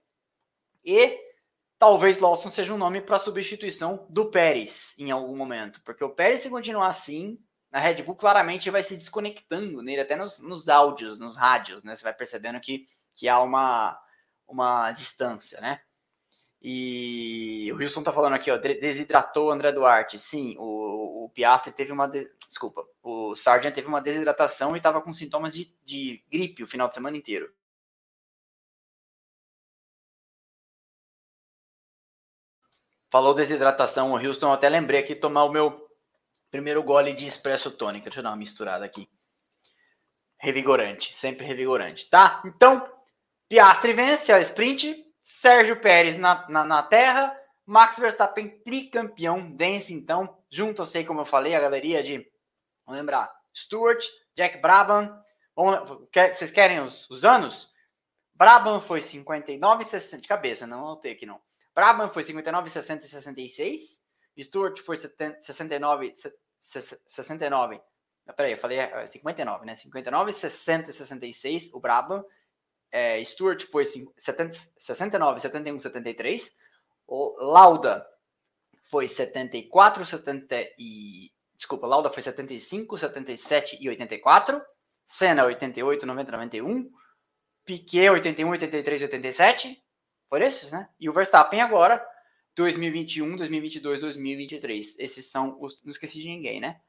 [0.84, 1.17] e
[1.80, 6.41] talvez Lawson seja um nome para substituição do Pérez em algum momento, porque o Pérez,
[6.41, 7.39] se continuar assim,
[7.71, 11.95] a Red Bull claramente vai se desconectando nele, até nos, nos áudios, nos rádios, né?
[11.95, 13.99] Você vai percebendo que, que há uma,
[14.48, 15.82] uma distância, né?
[16.62, 20.18] E o Wilson tá falando aqui, ó, desidratou o André Duarte.
[20.18, 22.08] Sim, o, o Piastri teve uma.
[22.08, 22.30] De...
[22.48, 26.88] Desculpa, o Sargent teve uma desidratação e estava com sintomas de, de gripe o final
[26.88, 27.54] de semana inteiro.
[33.10, 35.90] Falou desidratação, o Houston, até lembrei aqui tomar o meu
[36.52, 38.06] primeiro gole de espresso tônica.
[38.06, 39.10] Deixa eu dar uma misturada aqui.
[40.38, 42.42] Revigorante, sempre revigorante, tá?
[42.46, 42.97] Então,
[43.50, 50.38] Piastri vence a sprint, Sérgio Pérez na, na, na terra, Max Verstappen tricampeão, dance então,
[50.50, 52.26] junto, eu sei como eu falei, a galeria de,
[52.86, 54.06] vamos lembrar, Stewart,
[54.36, 55.22] Jack Brabham,
[55.56, 57.72] vamos, quer, vocês querem os, os anos?
[58.34, 61.42] Brabham foi 59 60, de cabeça, não anotei aqui não.
[61.74, 64.02] Brabham foi 59, 60 e 66,
[64.40, 66.14] Stewart foi 70, 69,
[66.60, 67.82] 69
[68.36, 69.76] Peraí, eu falei 59, né?
[69.76, 72.26] 59, 60 e 66, o Brabham.
[72.91, 76.56] É, Stewart foi 70, 69, 71, 73.
[77.08, 78.06] O Lauda
[78.89, 81.32] foi 74, 70 e.
[81.56, 84.62] Desculpa, Lauda foi 75, 77 e 84.
[85.08, 86.91] Senna 88, 90, 91.
[87.65, 89.84] Piquet 81, 83 e 87.
[90.30, 90.89] Por esses, né?
[91.00, 92.06] E o Verstappen agora
[92.56, 95.00] 2021, 2022, 2023.
[95.00, 95.84] Esses são os.
[95.84, 96.80] Não esqueci de ninguém, né?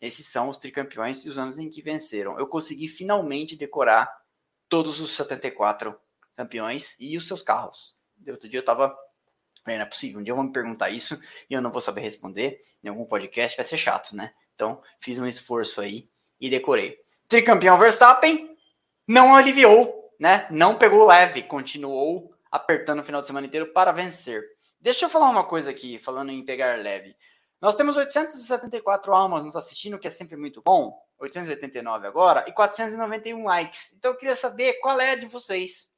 [0.00, 2.38] Esses são os tricampeões e os anos em que venceram.
[2.38, 4.10] Eu consegui finalmente decorar
[4.70, 5.94] todos os 74
[6.34, 7.94] campeões e os seus carros.
[8.26, 8.96] Outro dia eu tava.
[9.66, 10.20] Não é possível.
[10.20, 12.62] Um dia vão me perguntar isso e eu não vou saber responder.
[12.82, 14.32] Em algum podcast vai ser chato, né?
[14.54, 16.08] Então fiz um esforço aí
[16.40, 16.98] e decorei.
[17.28, 18.56] Tricampeão Verstappen
[19.06, 20.46] não aliviou, né?
[20.50, 24.42] Não pegou leve, continuou apertando o final de semana inteiro para vencer.
[24.80, 27.14] Deixa eu falar uma coisa aqui, falando em pegar leve.
[27.60, 30.98] Nós temos 874 almas nos assistindo, que é sempre muito bom.
[31.20, 33.92] 889 agora, e 491 likes.
[33.92, 35.88] Então eu queria saber qual é de vocês.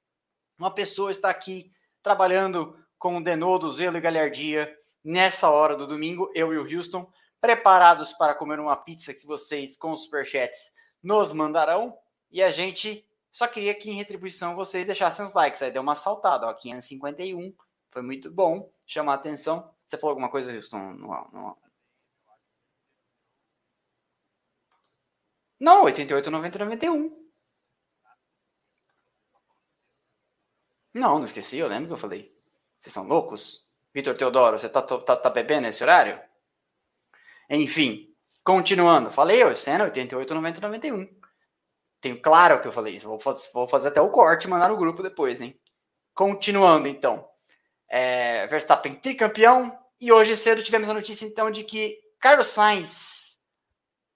[0.58, 6.52] Uma pessoa está aqui trabalhando com denodo, zelo e galhardia nessa hora do domingo, eu
[6.52, 11.96] e o Houston, preparados para comer uma pizza que vocês, com os superchats, nos mandarão.
[12.30, 15.62] E a gente só queria que, em retribuição, vocês deixassem os likes.
[15.62, 17.54] Aí deu uma saltada, ó, 551.
[17.90, 19.70] Foi muito bom chamar a atenção.
[19.86, 20.92] Você falou alguma coisa, Houston?
[20.92, 21.56] No...
[25.62, 27.28] Não, 88, 90, 91.
[30.92, 32.36] Não, não esqueci, eu lembro que eu falei.
[32.80, 33.64] Vocês são loucos?
[33.94, 36.20] Vitor Teodoro, você tá, tá, tá bebendo nesse horário?
[37.48, 39.08] Enfim, continuando.
[39.12, 41.08] Falei, ó, cena 88, 90, 91.
[42.00, 43.06] Tenho claro que eu falei isso.
[43.06, 45.56] Vou fazer, vou fazer até o corte e mandar no grupo depois, hein?
[46.12, 47.24] Continuando, então.
[47.88, 53.11] É, Verstappen tricampeão, e hoje cedo tivemos a notícia, então, de que Carlos Sainz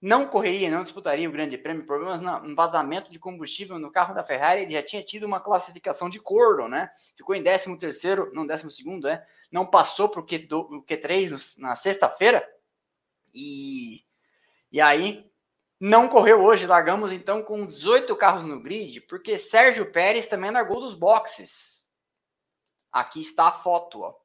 [0.01, 1.85] não correria, não disputaria o Grande Prêmio.
[1.85, 4.61] Problemas no vazamento de combustível no carro da Ferrari.
[4.61, 6.91] Ele já tinha tido uma classificação de corno, né?
[7.15, 9.25] Ficou em 13 terceiro, não 12 segundo, né?
[9.51, 12.47] Não passou para o Q3 na sexta-feira.
[13.33, 14.03] E,
[14.71, 15.27] e aí,
[15.79, 16.67] não correu hoje.
[16.67, 21.83] Largamos, então, com 18 carros no grid, porque Sérgio Pérez também largou dos boxes.
[22.91, 24.15] Aqui está a foto, ó.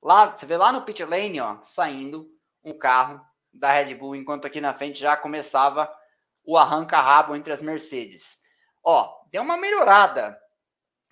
[0.00, 2.30] Lá, você vê lá no pit lane, ó, saindo
[2.64, 3.20] um carro
[3.52, 5.92] da Red Bull, enquanto aqui na frente já começava
[6.44, 8.40] o arranca-rabo entre as Mercedes.
[8.82, 10.38] Ó, deu uma melhorada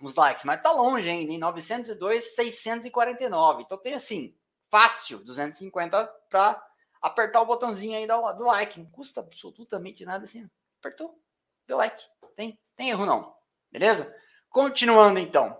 [0.00, 3.62] os likes, mas tá longe ainda, em 902, 649.
[3.62, 4.34] Então tem assim,
[4.70, 6.62] fácil, 250 para
[7.02, 8.78] apertar o botãozinho aí do like.
[8.78, 10.48] Não custa absolutamente nada assim.
[10.78, 11.20] Apertou,
[11.66, 12.02] deu like.
[12.36, 13.34] Tem, tem erro não.
[13.70, 14.14] Beleza?
[14.48, 15.58] Continuando então.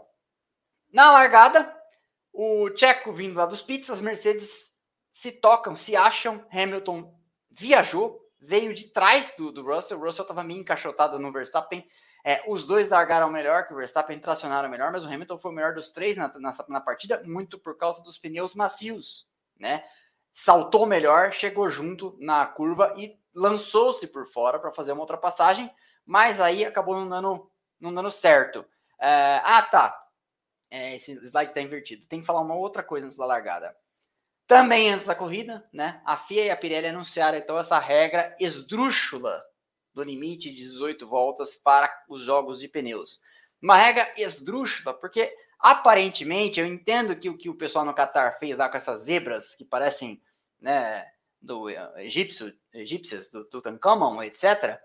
[0.92, 1.76] Na largada,
[2.32, 4.67] o Checo vindo lá dos pits, as Mercedes
[5.18, 6.46] se tocam, se acham.
[6.48, 7.12] Hamilton
[7.50, 9.98] viajou, veio de trás do, do Russell.
[9.98, 11.84] O Russell estava meio encaixotado no Verstappen.
[12.24, 15.54] É, os dois largaram melhor, que o Verstappen tracionaram melhor, mas o Hamilton foi o
[15.54, 19.26] melhor dos três na, na, na partida, muito por causa dos pneus macios,
[19.58, 19.84] né?
[20.32, 25.68] Saltou melhor, chegou junto na curva e lançou-se por fora para fazer uma ultrapassagem,
[26.06, 27.50] mas aí acabou não dando,
[27.80, 28.64] não dando certo.
[29.00, 30.00] É, ah, tá.
[30.70, 32.06] É, esse slide está invertido.
[32.06, 33.74] Tem que falar uma outra coisa antes da largada.
[34.48, 36.02] Também antes da corrida, né?
[36.04, 39.40] A FIA e a Pirelli anunciaram então essa regra esdrúxula
[39.94, 43.20] do limite de 18 voltas para os jogos de pneus.
[43.62, 48.56] Uma regra esdrúxula, porque aparentemente eu entendo que o que o pessoal no Qatar fez
[48.56, 50.20] lá com essas zebras que parecem,
[50.60, 51.06] né,
[51.40, 54.80] do uh, egípcio, egípcias, do Tutankhamon, etc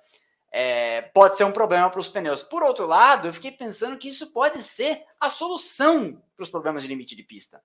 [0.53, 2.43] é, pode ser um problema para os pneus.
[2.43, 6.83] Por outro lado, eu fiquei pensando que isso pode ser a solução para os problemas
[6.83, 7.59] de limite de pista.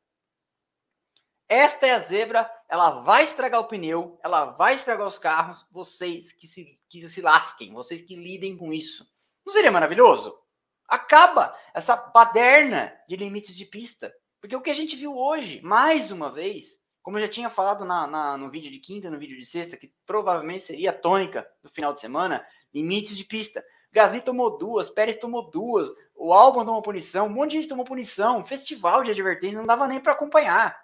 [1.49, 6.31] Esta é a zebra, ela vai estragar o pneu, ela vai estragar os carros, vocês
[6.33, 9.07] que se, que se lasquem, vocês que lidem com isso.
[9.47, 10.39] Não seria maravilhoso?
[10.87, 14.13] Acaba essa baderna de limites de pista.
[14.41, 17.85] Porque o que a gente viu hoje, mais uma vez, como eu já tinha falado
[17.85, 21.49] na, na, no vídeo de quinta, no vídeo de sexta, que provavelmente seria a tônica
[21.63, 23.65] do final de semana, limites de pista.
[23.91, 27.87] Gasly tomou duas, Pérez tomou duas, o Albon tomou punição, um monte de gente tomou
[27.87, 30.79] punição, festival de advertência não dava nem para acompanhar.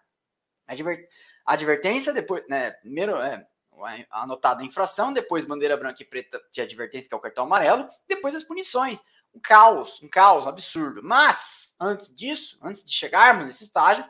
[0.67, 1.09] Adver...
[1.45, 3.47] Advertência, depois, né, primeiro é,
[4.11, 7.89] anotada a infração, depois bandeira branca e preta de advertência, que é o cartão amarelo,
[8.09, 8.99] depois as punições.
[9.35, 11.03] Um caos, um caos, um absurdo.
[11.03, 14.05] Mas, antes disso, antes de chegarmos nesse estágio,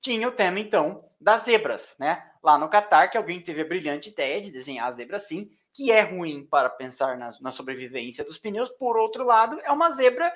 [0.00, 2.24] tinha o tema, então, das zebras, né?
[2.42, 5.90] Lá no Catar, que alguém teve a brilhante ideia de desenhar a zebra assim, que
[5.90, 8.70] é ruim para pensar na, na sobrevivência dos pneus.
[8.70, 10.32] Por outro lado, é uma zebra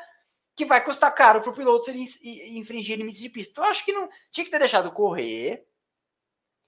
[0.54, 3.52] que vai custar caro para o piloto se ele infringir limites de pista.
[3.52, 5.66] Então, eu acho que não tinha que ter deixado correr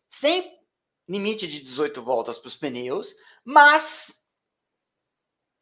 [0.08, 0.58] sem
[1.08, 3.14] limite de 18 voltas para os pneus,
[3.44, 4.22] mas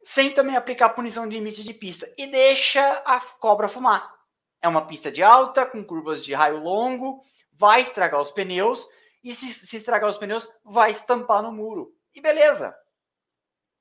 [0.04, 4.12] sem também aplicar punição de limite de pista e deixa a cobra fumar.
[4.60, 8.86] É uma pista de alta, com curvas de raio longo, vai estragar os pneus
[9.22, 11.94] e se, se estragar os pneus, vai estampar no muro.
[12.14, 12.74] E beleza.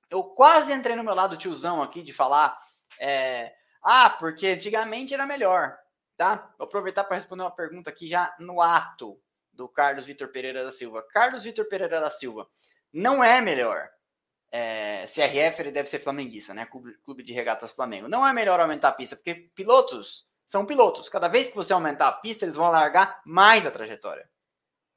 [0.09, 2.59] Eu quase entrei no meu lado tiozão aqui de falar,
[2.99, 5.77] é, ah, porque antigamente era melhor,
[6.17, 6.53] tá?
[6.57, 9.19] Vou aproveitar para responder uma pergunta aqui já no ato
[9.51, 11.05] do Carlos Vitor Pereira da Silva.
[11.11, 12.47] Carlos Vitor Pereira da Silva,
[12.93, 13.89] não é melhor.
[14.51, 16.65] É, CRF ele deve ser flamenguista, né?
[16.65, 18.07] Clube, de Regatas Flamengo.
[18.07, 21.07] Não é melhor aumentar a pista, porque pilotos são pilotos.
[21.07, 24.29] Cada vez que você aumentar a pista, eles vão alargar mais a trajetória.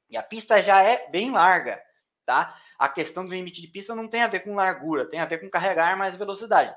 [0.09, 1.81] E a pista já é bem larga,
[2.25, 2.55] tá?
[2.77, 5.39] A questão do limite de pista não tem a ver com largura, tem a ver
[5.39, 6.75] com carregar mais velocidade.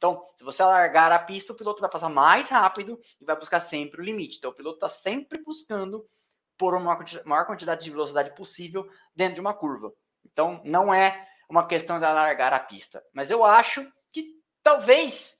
[0.00, 3.60] Então, se você alargar a pista, o piloto vai passar mais rápido e vai buscar
[3.60, 4.38] sempre o limite.
[4.38, 6.08] Então, o piloto está sempre buscando
[6.56, 9.92] por uma maior quantidade de velocidade possível dentro de uma curva.
[10.24, 13.04] Então, não é uma questão de alargar a pista.
[13.12, 15.38] Mas eu acho que talvez,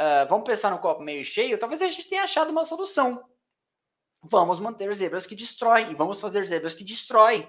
[0.00, 3.22] uh, vamos pensar no copo meio cheio, talvez a gente tenha achado uma solução
[4.22, 7.48] vamos manter zebras que destroem, e vamos fazer zebras que destroem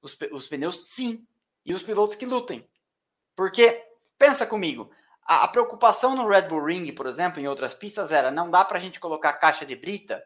[0.00, 1.26] os, os pneus, sim,
[1.64, 2.68] e os pilotos que lutem.
[3.34, 3.84] Porque,
[4.18, 4.90] pensa comigo,
[5.26, 8.64] a, a, preocupação no Red Bull Ring, por exemplo, em outras pistas, era não dá
[8.64, 10.22] para a gente colocar caixa de brita,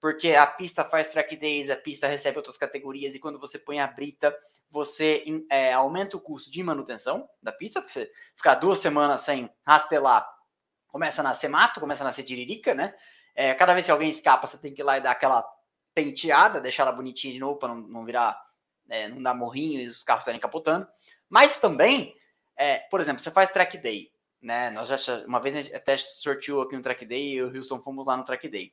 [0.00, 3.80] porque a pista faz track days, a pista recebe outras categorias, e quando você põe
[3.80, 4.36] a brita,
[4.70, 9.50] você é, aumenta o custo de manutenção da pista, porque você ficar duas semanas sem
[9.64, 10.28] rastelar,
[10.88, 12.94] começa a nascer mato, começa a nascer tiririca, né?
[13.34, 15.44] É, cada vez que alguém escapa, você tem que ir lá e dar aquela
[15.94, 18.40] penteada, deixar ela bonitinha de novo para não, não, virar,
[18.88, 20.86] é, não dar morrinho e os carros saírem capotando.
[21.28, 22.14] Mas também,
[22.56, 24.10] é, por exemplo, você faz track day,
[24.46, 24.70] né?
[24.70, 28.16] Nós já uma vez até sorteou aqui no track day e o Houston fomos lá
[28.16, 28.72] no track day.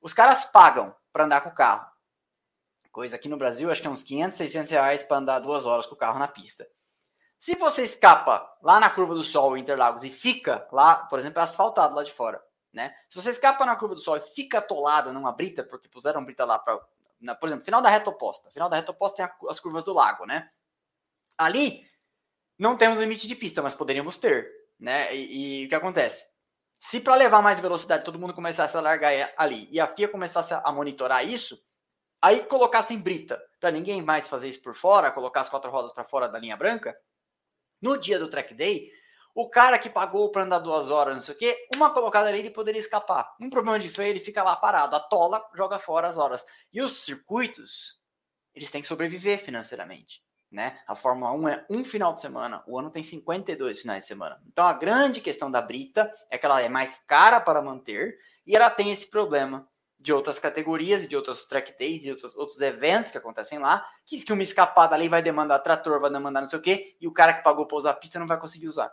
[0.00, 1.86] Os caras pagam para andar com o carro.
[2.90, 5.86] Coisa aqui no Brasil, acho que é uns 500, 600 reais para andar duas horas
[5.86, 6.68] com o carro na pista.
[7.38, 11.44] Se você escapa lá na curva do Sol, Interlagos, e fica lá, por exemplo, é
[11.44, 12.42] asfaltado lá de fora,
[12.72, 12.94] né?
[13.08, 16.44] Se você escapa na curva do sol e fica atolado numa brita, porque puseram brita
[16.44, 16.78] lá para,
[17.36, 18.50] por exemplo, final da reta oposta.
[18.50, 20.50] Final da reta oposta tem as curvas do lago, né?
[21.38, 21.88] Ali
[22.58, 25.14] não temos limite de pista, mas poderíamos ter, né?
[25.14, 26.26] E, e o que acontece?
[26.80, 30.52] Se para levar mais velocidade todo mundo começasse a largar ali e a FIA começasse
[30.52, 31.56] a monitorar isso,
[32.20, 36.04] aí colocassem brita para ninguém mais fazer isso por fora, colocar as quatro rodas para
[36.04, 36.96] fora da linha branca,
[37.80, 38.90] no dia do track day,
[39.34, 42.40] o cara que pagou para andar duas horas, não sei o quê, uma colocada ali
[42.40, 43.34] ele poderia escapar.
[43.40, 46.44] Um problema de freio, ele fica lá parado, atola, joga fora as horas.
[46.72, 47.98] E os circuitos,
[48.54, 50.22] eles têm que sobreviver financeiramente.
[50.52, 50.78] Né?
[50.86, 54.38] A Fórmula 1 é um final de semana, o ano tem 52 finais de semana.
[54.46, 58.54] Então a grande questão da Brita é que ela é mais cara para manter e
[58.54, 59.66] ela tem esse problema
[59.98, 64.20] de outras categorias, de outros track days, de outros, outros eventos que acontecem lá, que,
[64.22, 67.12] que uma escapada ali vai demandar trator, vai demandar não sei o quê, e o
[67.12, 68.92] cara que pagou para usar a pista não vai conseguir usar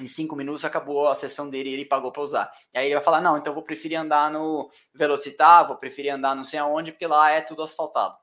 [0.00, 2.52] em cinco minutos acabou a sessão dele e ele pagou para usar.
[2.72, 6.12] E aí ele vai falar: não, então eu vou preferir andar no Velocitar, vou preferir
[6.12, 8.16] andar não sei aonde, porque lá é tudo asfaltado.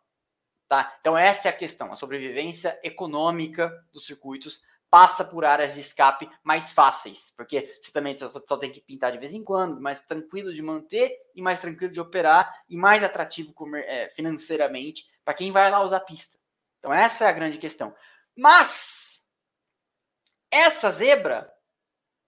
[0.67, 0.95] Tá?
[0.99, 1.91] Então, essa é a questão.
[1.91, 8.17] A sobrevivência econômica dos circuitos passa por áreas de escape mais fáceis, porque você também
[8.17, 11.59] só, só tem que pintar de vez em quando, mais tranquilo de manter e mais
[11.59, 16.37] tranquilo de operar e mais atrativo é, financeiramente para quem vai lá usar a pista.
[16.79, 17.93] Então, essa é a grande questão.
[18.35, 19.25] Mas
[20.49, 21.51] essa zebra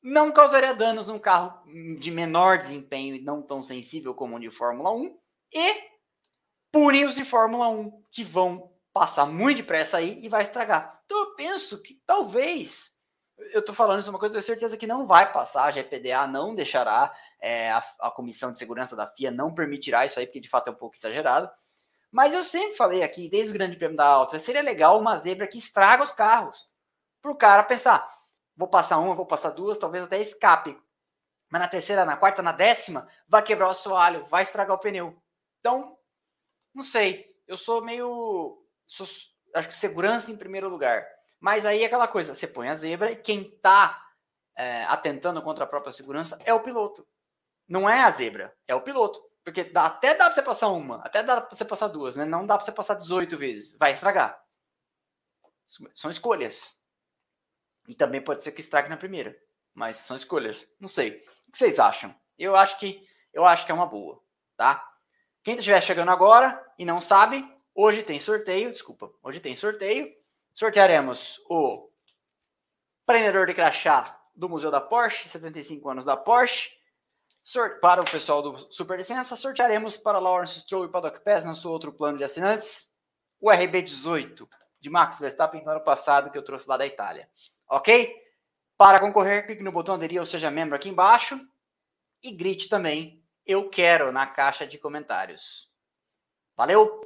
[0.02, 1.64] não causaria danos num carro
[2.00, 5.18] de menor desempenho e não tão sensível como o de Fórmula 1
[5.54, 5.97] e
[6.78, 11.02] punem os de Fórmula 1 que vão passar muito depressa aí e vai estragar.
[11.06, 12.92] Então eu penso que talvez
[13.52, 15.72] eu tô falando isso é uma coisa, eu tenho certeza que não vai passar, a
[15.72, 20.28] GPDA não deixará, é, a, a, Comissão de Segurança da FIA não permitirá isso aí,
[20.28, 21.50] porque de fato é um pouco exagerado.
[22.12, 25.48] Mas eu sempre falei aqui, desde o Grande Prêmio da Áustria, seria legal uma zebra
[25.48, 26.70] que estraga os carros.
[27.24, 28.08] Para o cara pensar,
[28.56, 30.80] vou passar uma, vou passar duas, talvez até escape.
[31.50, 35.16] Mas na terceira, na quarta, na décima, vai quebrar o assoalho, vai estragar o pneu.
[35.60, 35.97] Então,
[36.78, 37.36] não sei.
[37.48, 38.64] Eu sou meio.
[38.86, 39.08] Sou,
[39.56, 41.06] acho que segurança em primeiro lugar.
[41.40, 44.00] Mas aí é aquela coisa: você põe a zebra e quem está
[44.56, 47.06] é, atentando contra a própria segurança é o piloto.
[47.68, 49.20] Não é a zebra, é o piloto.
[49.44, 52.26] Porque dá, até dá para você passar uma, até dá para você passar duas, né?
[52.26, 53.78] Não dá para você passar 18 vezes.
[53.78, 54.40] Vai estragar.
[55.96, 56.78] São escolhas.
[57.88, 59.36] E também pode ser que estrague na primeira.
[59.74, 60.68] Mas são escolhas.
[60.80, 61.26] Não sei.
[61.48, 62.14] O que vocês acham?
[62.38, 64.22] Eu acho que eu acho que é uma boa,
[64.56, 64.84] tá?
[65.48, 67.42] Quem estiver chegando agora e não sabe,
[67.74, 70.14] hoje tem sorteio, desculpa, hoje tem sorteio.
[70.54, 71.90] Sortearemos o
[73.06, 76.70] prendedor de crachá do Museu da Porsche, 75 anos da Porsche.
[77.80, 81.94] Para o pessoal do Super Licença, sortearemos para Lawrence Stroll e Paddock Pass, nosso outro
[81.94, 82.92] plano de assinantes,
[83.40, 84.46] o RB18
[84.82, 87.30] de Max Verstappen do ano passado que eu trouxe lá da Itália
[87.70, 88.14] ok?
[88.78, 91.40] Para concorrer, clique no botão aderir ou seja membro aqui embaixo
[92.22, 95.70] e grite também eu quero na caixa de comentários.
[96.56, 97.02] Valeu?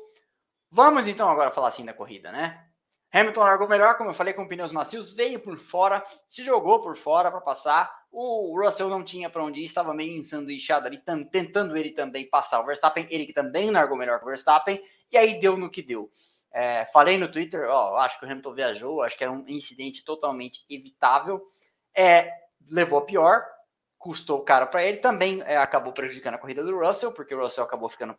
[0.69, 2.65] Vamos então agora falar assim da corrida, né?
[3.13, 6.95] Hamilton largou melhor, como eu falei, com pneus macios, veio por fora, se jogou por
[6.95, 7.93] fora para passar.
[8.09, 10.97] O Russell não tinha para onde ir, estava meio ensanduichado ali,
[11.29, 13.05] tentando ele também passar o Verstappen.
[13.09, 14.81] Ele que também largou melhor que o Verstappen,
[15.11, 16.09] e aí deu no que deu.
[16.53, 20.03] É, falei no Twitter, ó, acho que o Hamilton viajou, acho que era um incidente
[20.05, 21.45] totalmente evitável.
[21.93, 22.31] É,
[22.69, 23.45] levou a pior,
[24.01, 27.63] custou caro para ele, também é, acabou prejudicando a corrida do Russell, porque o Russell
[27.63, 28.17] acabou ficando,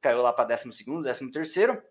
[0.00, 1.82] caiu lá para 12 13 terceiro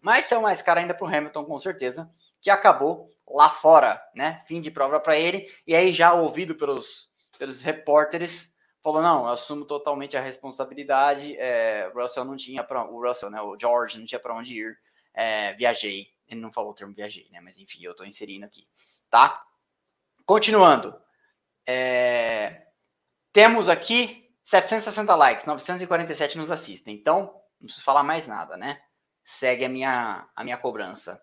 [0.00, 2.08] mas saiu mais caro ainda para o Hamilton, com certeza,
[2.40, 4.42] que acabou lá fora, né?
[4.46, 5.52] Fim de prova para ele.
[5.66, 11.36] E aí, já ouvido pelos, pelos repórteres, falou: não, eu assumo totalmente a responsabilidade.
[11.38, 13.40] É, o Russell não tinha para o Russell, né?
[13.40, 14.78] O George não tinha para onde ir.
[15.12, 16.08] É, viajei.
[16.28, 17.40] Ele não falou o termo viajei, né?
[17.40, 18.66] Mas enfim, eu estou inserindo aqui,
[19.10, 19.42] tá?
[20.24, 20.94] Continuando.
[21.66, 22.65] É,
[23.36, 26.94] temos aqui 760 likes, 947 nos assistem.
[26.94, 28.80] Então, não preciso falar mais nada, né?
[29.26, 31.20] segue a minha, a minha cobrança.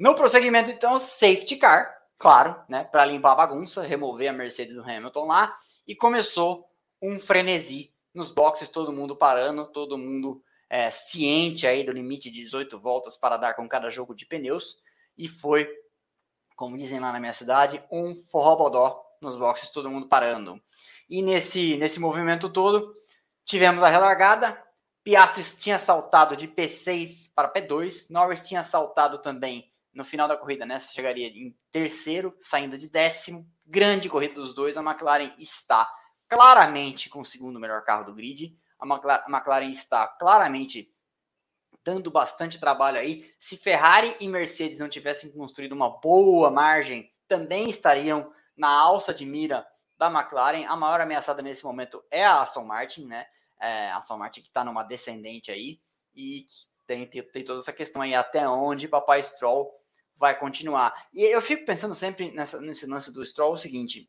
[0.00, 4.82] No prosseguimento, então, safety car, claro, né, para limpar a bagunça, remover a Mercedes do
[4.82, 5.54] Hamilton lá,
[5.86, 6.66] e começou
[7.02, 12.40] um frenesi nos boxes, todo mundo parando, todo mundo é, ciente aí do limite de
[12.40, 14.78] 18 voltas para dar com cada jogo de pneus,
[15.18, 15.68] e foi,
[16.56, 20.60] como dizem lá na minha cidade, um forrobodó nos boxes, todo mundo parando.
[21.14, 22.92] E nesse, nesse movimento todo,
[23.44, 24.60] tivemos a relargada,
[25.04, 30.66] Piastri tinha saltado de P6 para P2, Norris tinha saltado também no final da corrida,
[30.66, 30.80] né?
[30.80, 33.48] Chegaria em terceiro, saindo de décimo.
[33.64, 34.76] Grande corrida dos dois.
[34.76, 35.88] A McLaren está
[36.28, 38.58] claramente com o segundo melhor carro do grid.
[38.76, 40.92] A McLaren está claramente
[41.84, 43.30] dando bastante trabalho aí.
[43.38, 49.24] Se Ferrari e Mercedes não tivessem construído uma boa margem, também estariam na alça de
[49.24, 49.64] mira
[50.08, 50.66] da McLaren.
[50.66, 53.26] A maior ameaçada nesse momento é a Aston Martin, né?
[53.64, 55.80] é, a Aston Martin que está numa descendente aí
[56.14, 56.46] e
[56.86, 59.72] tem, tem, tem, toda essa questão aí até onde Papai Stroll
[60.16, 61.08] vai continuar.
[61.12, 64.08] E eu fico pensando sempre nessa, nesse lance do Stroll o seguinte: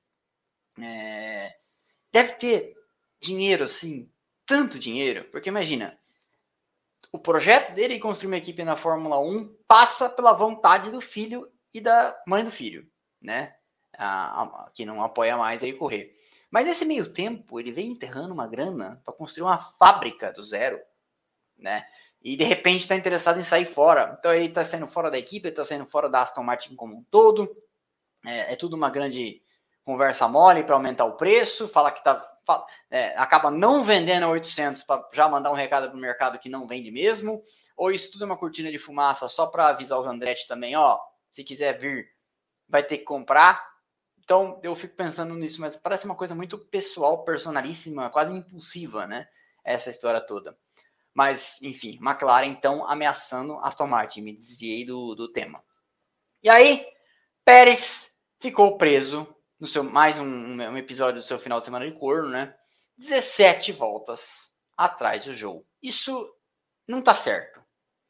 [0.79, 1.55] é,
[2.11, 2.75] deve ter
[3.19, 4.11] dinheiro assim,
[4.45, 5.97] tanto dinheiro, porque imagina,
[7.11, 11.79] o projeto dele construir uma equipe na Fórmula 1 passa pela vontade do filho e
[11.79, 12.87] da mãe do filho,
[13.21, 13.55] né?
[13.97, 16.15] A, a, que não apoia mais ele correr.
[16.49, 20.79] Mas nesse meio tempo, ele vem enterrando uma grana para construir uma fábrica do zero,
[21.57, 21.85] né?
[22.21, 24.15] E de repente está interessado em sair fora.
[24.17, 27.03] Então ele está saindo fora da equipe, está saindo fora da Aston Martin como um
[27.03, 27.55] todo.
[28.25, 29.41] É, é tudo uma grande
[29.83, 31.67] conversa mole para aumentar o preço.
[31.67, 35.89] Fala que tá, fala, é, acaba não vendendo a 800 para já mandar um recado
[35.89, 37.43] para o mercado que não vende mesmo.
[37.77, 40.99] Ou isso tudo é uma cortina de fumaça só para avisar os Andretti também, ó.
[41.29, 42.07] Se quiser vir,
[42.67, 43.74] vai ter que comprar.
[44.25, 49.27] Então eu fico pensando nisso, mas parece uma coisa muito pessoal, personalíssima, quase impulsiva, né?
[49.63, 50.57] Essa história toda.
[51.13, 54.21] Mas, enfim, McLaren então ameaçando Aston Martin.
[54.21, 55.63] Me desviei do, do tema.
[56.43, 56.85] E aí,
[57.45, 59.27] Pérez ficou preso
[59.59, 62.55] no seu mais um, um episódio do seu final de semana de corno, né?
[62.97, 65.65] 17 voltas atrás do jogo.
[65.81, 66.33] Isso
[66.87, 67.61] não tá certo,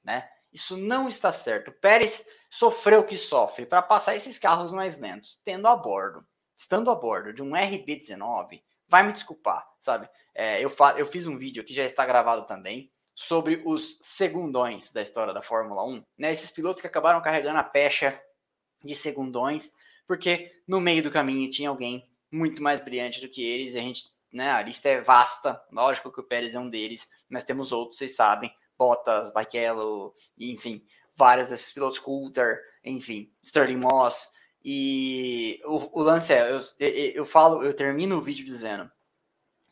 [0.03, 0.29] né?
[0.55, 1.69] Isso não está certo.
[1.69, 6.25] Pérez sofreu o que sofre para passar esses carros mais lentos, tendo a bordo,
[6.55, 8.63] estando a bordo de um RB19.
[8.87, 10.09] Vai me desculpar, sabe?
[10.33, 15.01] É, eu, eu fiz um vídeo que já está gravado também sobre os segundões da
[15.01, 16.31] história da Fórmula 1, né?
[16.31, 18.17] Esses pilotos que acabaram carregando a pecha
[18.81, 19.73] de segundões,
[20.07, 23.81] porque no meio do caminho tinha alguém muito mais brilhante do que eles, e a
[23.81, 27.73] gente, né, a lista é vasta, lógico que o Pérez é um deles, mas temos
[27.73, 34.31] outros, vocês sabem, Bottas, Barrichello, enfim, vários desses pilotos, Coulter, enfim, Sterling Moss.
[34.63, 36.59] E o, o lance é, eu,
[37.13, 38.89] eu falo, eu termino o vídeo dizendo,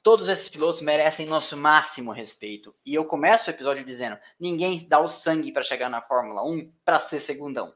[0.04, 2.76] todos esses pilotos merecem nosso máximo respeito.
[2.86, 6.72] E eu começo o episódio dizendo, ninguém dá o sangue para chegar na Fórmula 1
[6.86, 7.74] para ser segundão.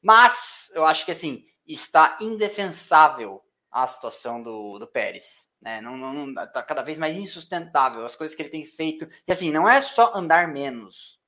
[0.00, 3.42] Mas eu acho que assim, está indefensável
[3.72, 5.45] a situação do, do Pérez.
[5.60, 5.80] Né?
[5.80, 9.08] Não, não, não, tá cada vez mais insustentável as coisas que ele tem feito.
[9.26, 11.20] E assim, não é só andar menos,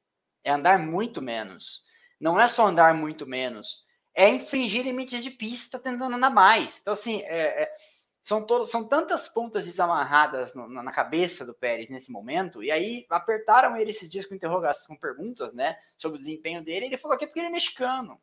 [0.44, 1.82] é andar muito menos.
[2.20, 6.80] Não é só andar muito menos, é infringir limites de pista tentando andar mais.
[6.80, 7.76] Então, assim, é, é,
[8.20, 13.06] são, todos, são tantas pontas desamarradas no, na cabeça do Pérez nesse momento, e aí
[13.08, 16.96] apertaram ele esses dias com interrogações, com perguntas, né, sobre o desempenho dele, e ele
[16.96, 18.20] falou que é porque ele é mexicano.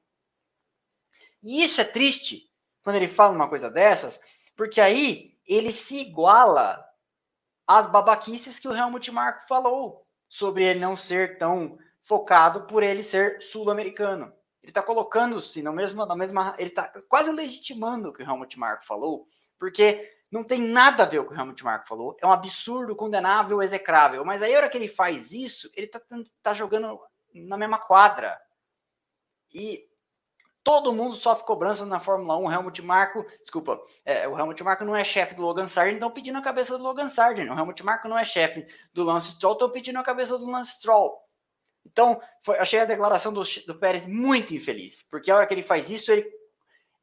[1.41, 2.51] E isso é triste,
[2.83, 4.19] quando ele fala uma coisa dessas,
[4.55, 6.83] porque aí ele se iguala
[7.67, 13.03] às babaquices que o Helmut Marko falou sobre ele não ser tão focado por ele
[13.03, 14.33] ser sul-americano.
[14.61, 16.55] Ele está colocando-se na mesma, na mesma.
[16.57, 19.27] Ele está quase legitimando o que o Helmut Marko falou,
[19.59, 22.17] porque não tem nada a ver com o que o Helmut Marko falou.
[22.19, 24.25] É um absurdo, condenável, execrável.
[24.25, 26.01] Mas aí, a hora que ele faz isso, ele está
[26.41, 26.99] tá jogando
[27.33, 28.39] na mesma quadra.
[29.53, 29.87] E
[30.65, 32.45] todo mundo sofre cobrança na Fórmula 1.
[32.45, 36.09] O Helmut Marko, desculpa, é, o Helmut Marko não é chefe do Logan Sargent, estão
[36.09, 37.47] pedindo a cabeça do Logan Sargent.
[37.47, 40.71] O Helmut Marko não é chefe do Lance Stroll, estão pedindo a cabeça do Lance
[40.71, 41.15] Stroll.
[41.85, 45.61] Então, foi, achei a declaração do, do Pérez muito infeliz, porque a hora que ele
[45.61, 46.27] faz isso, ele,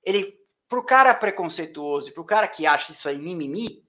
[0.02, 0.36] ele
[0.68, 3.86] pro cara preconceituoso, pro cara que acha isso aí mimimi,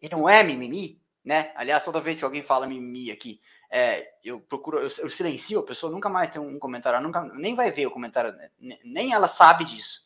[0.00, 1.52] ele não é mimimi, né?
[1.54, 3.42] Aliás, toda vez que alguém fala mimimi aqui,
[3.74, 7.54] é, eu procuro, eu, eu, silencio a pessoa, nunca mais tem um comentário, nunca, nem
[7.54, 8.36] vai ver o comentário,
[8.84, 10.02] nem ela sabe disso.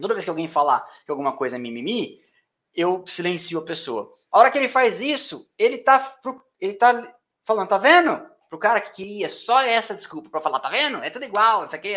[0.00, 2.22] Toda vez que alguém falar que alguma coisa é mimimi,
[2.74, 4.16] eu silencio a pessoa.
[4.32, 6.16] A hora que ele faz isso, ele tá,
[6.58, 8.34] ele tá falando, tá vendo?
[8.48, 11.02] pro cara que queria só essa desculpa para falar, tá vendo?
[11.02, 11.96] É tudo igual, isso aqui,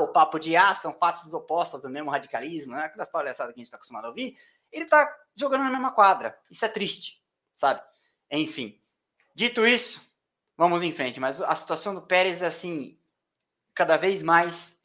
[0.00, 2.84] o papo de ah, são faces opostas do mesmo radicalismo, né?
[2.84, 4.38] Aquelas palhaçadas que a gente está acostumado a ouvir,
[4.70, 6.38] ele tá jogando na mesma quadra.
[6.50, 7.20] Isso é triste,
[7.56, 7.82] sabe?
[8.30, 8.80] Enfim,
[9.34, 10.00] dito isso,
[10.56, 11.20] vamos em frente.
[11.20, 12.98] Mas a situação do Pérez é assim,
[13.74, 14.76] cada vez mais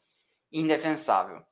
[0.52, 1.42] indefensável.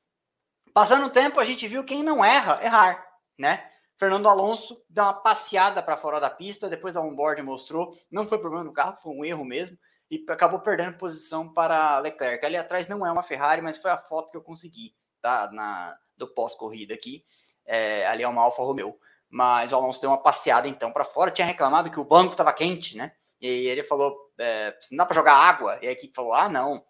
[0.73, 3.07] Passando o tempo, a gente viu quem não erra, errar,
[3.39, 3.71] né?
[3.97, 8.39] Fernando Alonso deu uma passeada para fora da pista, depois a onboard mostrou, não foi
[8.39, 9.79] problema do carro, foi um erro mesmo,
[10.11, 12.45] e acabou perdendo posição para Leclerc.
[12.45, 15.51] Ali atrás não é uma Ferrari, mas foi a foto que eu consegui, tá?
[15.51, 17.25] Na, do pós-corrida aqui.
[17.64, 18.99] É, ali é uma Alfa Romeo.
[19.29, 22.53] Mas o Alonso deu uma passeada então para fora, tinha reclamado que o banco estava
[22.53, 23.12] quente, né?
[23.41, 25.78] E ele falou: é, não dá para jogar água.
[25.82, 26.84] E a equipe falou: ah, não.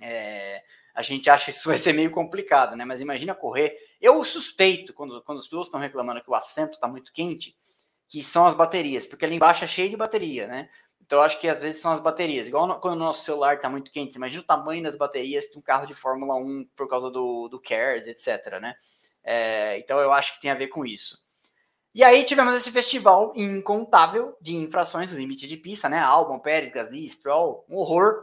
[0.00, 0.62] É,
[0.94, 2.84] a gente acha isso vai ser meio complicado, né?
[2.84, 3.76] Mas imagina correr.
[4.00, 7.56] Eu suspeito, quando, quando os pilotos estão reclamando que o assento está muito quente,
[8.08, 10.70] que são as baterias, porque ali embaixo é cheio de bateria, né?
[11.00, 12.48] Então acho que às vezes são as baterias.
[12.48, 15.46] Igual no, quando o nosso celular está muito quente, você imagina o tamanho das baterias
[15.46, 18.74] de um carro de Fórmula 1 por causa do, do CARES, etc, né?
[19.22, 21.25] É, então eu acho que tem a ver com isso.
[21.96, 25.98] E aí tivemos esse festival incontável de infrações do limite de pista, né?
[25.98, 28.22] Albon, Pérez, Gasly, Stroll, um horror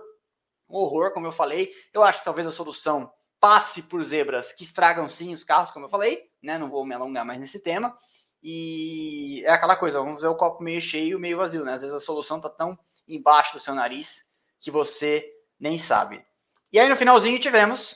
[0.69, 1.71] um horror, como eu falei.
[1.93, 5.85] Eu acho que talvez a solução passe por zebras que estragam sim os carros, como
[5.85, 6.57] eu falei, né?
[6.57, 7.97] Não vou me alongar mais nesse tema.
[8.41, 11.73] E é aquela coisa, vamos ver o copo meio cheio, meio vazio, né?
[11.73, 14.23] Às vezes a solução tá tão embaixo do seu nariz
[14.59, 15.25] que você
[15.59, 16.25] nem sabe.
[16.71, 17.95] E aí no finalzinho tivemos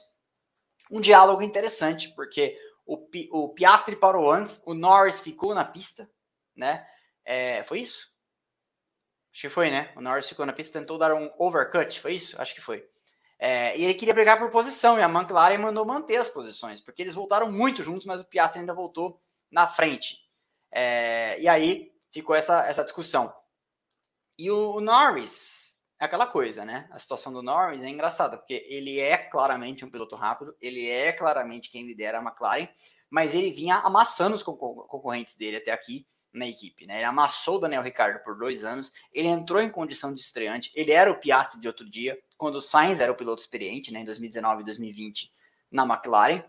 [0.92, 2.58] um diálogo interessante, porque
[2.88, 6.10] o, o Piastri parou antes, o Norris ficou na pista,
[6.56, 6.88] né?
[7.26, 8.08] É, foi isso?
[9.34, 9.92] Acho que foi, né?
[9.96, 12.42] O Norris ficou na pista tentou dar um overcut, foi isso?
[12.42, 12.88] Acho que foi.
[13.38, 17.02] É, e ele queria brigar por posição, e a McLaren mandou manter as posições, porque
[17.02, 19.22] eles voltaram muito juntos, mas o Piastri ainda voltou
[19.52, 20.18] na frente.
[20.72, 23.34] É, e aí ficou essa, essa discussão.
[24.38, 25.67] E o, o Norris,
[26.00, 26.88] é aquela coisa, né?
[26.92, 31.12] A situação do Norris é engraçada, porque ele é claramente um piloto rápido, ele é
[31.12, 32.68] claramente quem lidera a McLaren,
[33.10, 36.98] mas ele vinha amassando os concorrentes dele até aqui na equipe, né?
[36.98, 40.92] Ele amassou o Daniel Ricardo por dois anos, ele entrou em condição de estreante, ele
[40.92, 44.06] era o Piastri de outro dia, quando o Sainz era o piloto experiente, né, em
[44.06, 45.32] 2019 e 2020
[45.72, 46.44] na McLaren,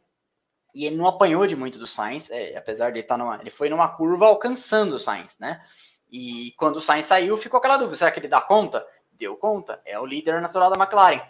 [0.75, 3.71] e ele não apanhou de muito do Sainz, é, apesar de estar numa, ele foi
[3.71, 5.65] numa curva alcançando o Sainz, né?
[6.11, 8.87] E quando o Sainz saiu, ficou aquela dúvida, será que ele dá conta?
[9.19, 11.21] Deu conta, é o líder natural da McLaren.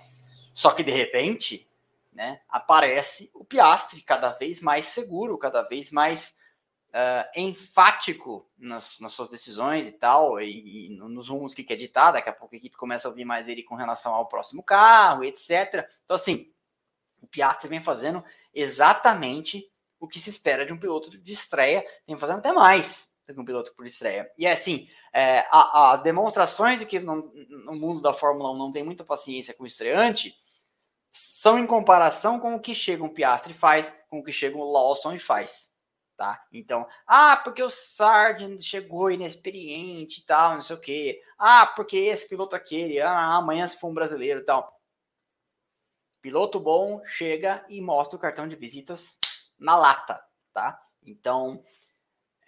[0.53, 1.69] Só que de repente,
[2.13, 6.37] né, aparece o Piastri cada vez mais seguro, cada vez mais
[6.89, 12.13] uh, enfático nas, nas, suas decisões e tal, e, e, nos rumos que quer ditar.
[12.13, 15.25] Daqui a pouco a equipe começa a ouvir mais ele com relação ao próximo carro,
[15.25, 15.89] etc.
[16.05, 16.53] Então, assim,
[17.23, 19.71] o Piastri vem fazendo exatamente
[20.01, 23.41] o que se espera de um piloto de estreia, vem fazendo até mais do que
[23.41, 24.31] um piloto por estreia.
[24.37, 28.71] E é assim, é, as demonstrações de que no, no, mundo da Fórmula 1 não
[28.71, 30.35] tem muita paciência com o estreante
[31.13, 34.63] são em comparação com o que chega um Piastri faz, com o que chega um
[34.63, 35.69] Lawson e faz
[36.19, 36.45] tá?
[36.53, 41.23] Então, ah, porque o Sargent chegou inexperiente e tal, não sei o quê.
[41.39, 44.77] Ah, porque esse piloto aquele, ah, amanhã se for um brasileiro e tal.
[46.21, 49.17] Piloto bom chega e mostra o cartão de visitas
[49.57, 50.21] na lata,
[50.53, 50.83] tá?
[51.07, 51.63] Então,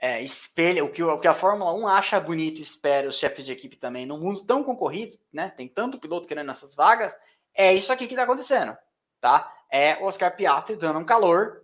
[0.01, 3.53] é, espelha o que, o que a Fórmula 1 acha bonito espera os chefes de
[3.53, 5.51] equipe também, num mundo tão concorrido, né?
[5.51, 7.15] Tem tanto piloto querendo essas vagas,
[7.55, 8.77] é isso aqui que tá acontecendo,
[9.21, 9.53] tá?
[9.71, 11.61] É Oscar Piastri dando um calor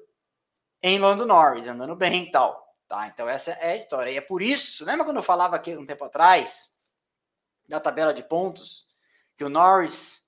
[0.82, 2.66] em Lando Norris, andando bem e tal.
[2.86, 3.08] Tá?
[3.08, 4.10] Então essa é a história.
[4.10, 6.72] E é por isso, lembra quando eu falava aqui um tempo atrás,
[7.66, 8.86] da tabela de pontos,
[9.36, 10.24] que o Norris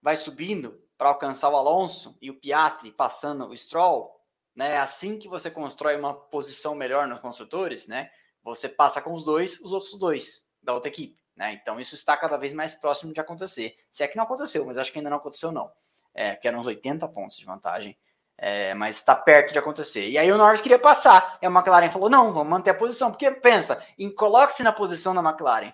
[0.00, 4.10] vai subindo para alcançar o Alonso e o Piastri passando o Stroll?
[4.54, 4.76] Né?
[4.76, 8.10] Assim que você constrói uma posição melhor nos construtores, né?
[8.42, 11.20] Você passa com os dois, os outros dois da outra equipe.
[11.36, 11.52] Né?
[11.54, 13.76] Então isso está cada vez mais próximo de acontecer.
[13.90, 15.72] Se é que não aconteceu, mas acho que ainda não aconteceu não.
[16.14, 17.96] é, que eram uns 80 pontos de vantagem.
[18.36, 20.08] É, mas está perto de acontecer.
[20.08, 21.38] E aí o Norris queria passar.
[21.40, 23.10] E a McLaren falou: não, vamos manter a posição.
[23.10, 23.84] Porque pensa,
[24.16, 25.72] coloque-se na posição da McLaren.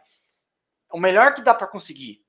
[0.93, 2.23] O melhor que dá para conseguir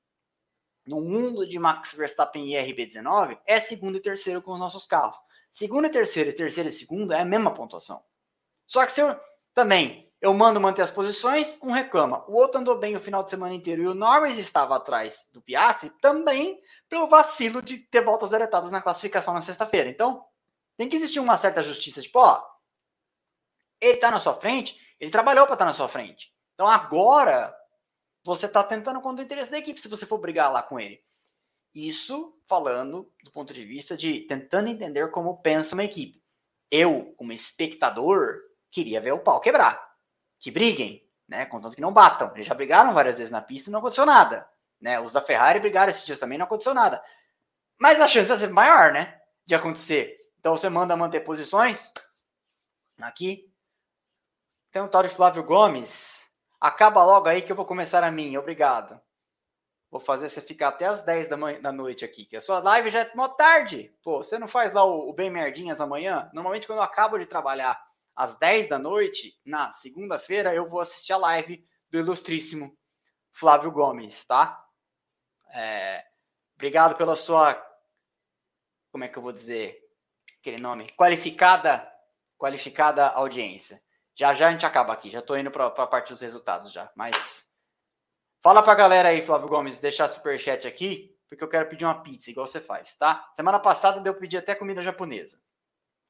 [0.86, 5.18] no mundo de Max Verstappen e RB19 é segundo e terceiro com os nossos carros.
[5.52, 8.04] Segundo e terceiro, e terceiro e segundo é a mesma pontuação.
[8.68, 9.20] Só que se eu
[9.54, 12.26] também eu mando manter as posições, um reclama.
[12.28, 15.41] O outro andou bem o final de semana inteiro e o Norris estava atrás do
[15.41, 19.89] Piastri também pelo vacilo de ter voltas deletadas na classificação na sexta-feira.
[19.89, 20.26] Então,
[20.76, 22.02] tem que existir uma certa justiça.
[22.02, 22.43] Tipo, ó,
[23.80, 26.34] ele tá na sua frente, ele trabalhou para estar tá na sua frente.
[26.54, 27.56] Então agora
[28.24, 31.02] você está tentando contra o interesse da equipe se você for brigar lá com ele.
[31.74, 36.22] Isso falando do ponto de vista de tentando entender como pensa uma equipe.
[36.72, 38.39] Eu, como espectador,
[38.72, 39.80] queria ver o pau quebrar.
[40.39, 41.45] Que briguem, né?
[41.45, 42.32] Contanto que não batam.
[42.34, 44.47] Eles já brigaram várias vezes na pista e não aconteceu nada.
[44.80, 44.99] Né?
[44.99, 47.03] Os da Ferrari brigaram esses dias também não aconteceu nada.
[47.78, 49.20] Mas a chance é ser maior, né?
[49.45, 50.17] De acontecer.
[50.39, 51.91] Então você manda manter posições.
[52.99, 53.51] Aqui.
[54.72, 56.20] Tem um tal de Flávio Gomes
[56.59, 58.39] Acaba logo aí que eu vou começar a minha.
[58.39, 58.99] Obrigado.
[59.92, 62.60] Vou fazer você ficar até as 10 da, manhã, da noite aqui, que a sua
[62.60, 63.92] live já é mó tarde.
[64.04, 66.30] Pô, você não faz lá o, o Bem Merdinhas amanhã?
[66.32, 67.82] Normalmente, quando eu acabo de trabalhar
[68.16, 72.78] às 10 da noite, na segunda-feira, eu vou assistir a live do ilustríssimo
[73.32, 74.64] Flávio Gomes, tá?
[75.52, 76.06] É,
[76.56, 77.60] obrigado pela sua.
[78.92, 79.80] Como é que eu vou dizer
[80.40, 80.88] aquele nome?
[80.92, 81.92] Qualificada,
[82.38, 83.82] qualificada audiência.
[84.16, 86.92] Já já a gente acaba aqui, já tô indo para a parte dos resultados já.
[86.96, 87.49] Mas
[88.42, 92.30] fala pra galera aí, Flávio Gomes, deixar superchat aqui, porque eu quero pedir uma pizza,
[92.30, 93.30] igual você faz, tá?
[93.36, 95.42] Semana passada deu pedir até comida japonesa.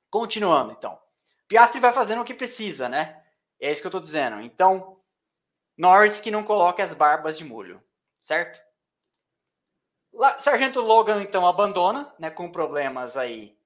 [0.09, 0.99] Continuando, então.
[1.47, 3.23] Piastri vai fazendo o que precisa, né?
[3.59, 4.39] É isso que eu tô dizendo.
[4.41, 5.01] Então,
[5.77, 7.83] Norris que não coloque as barbas de molho,
[8.21, 8.61] certo?
[10.39, 12.29] Sargento Logan, então, abandona, né?
[12.29, 13.59] Com problemas aí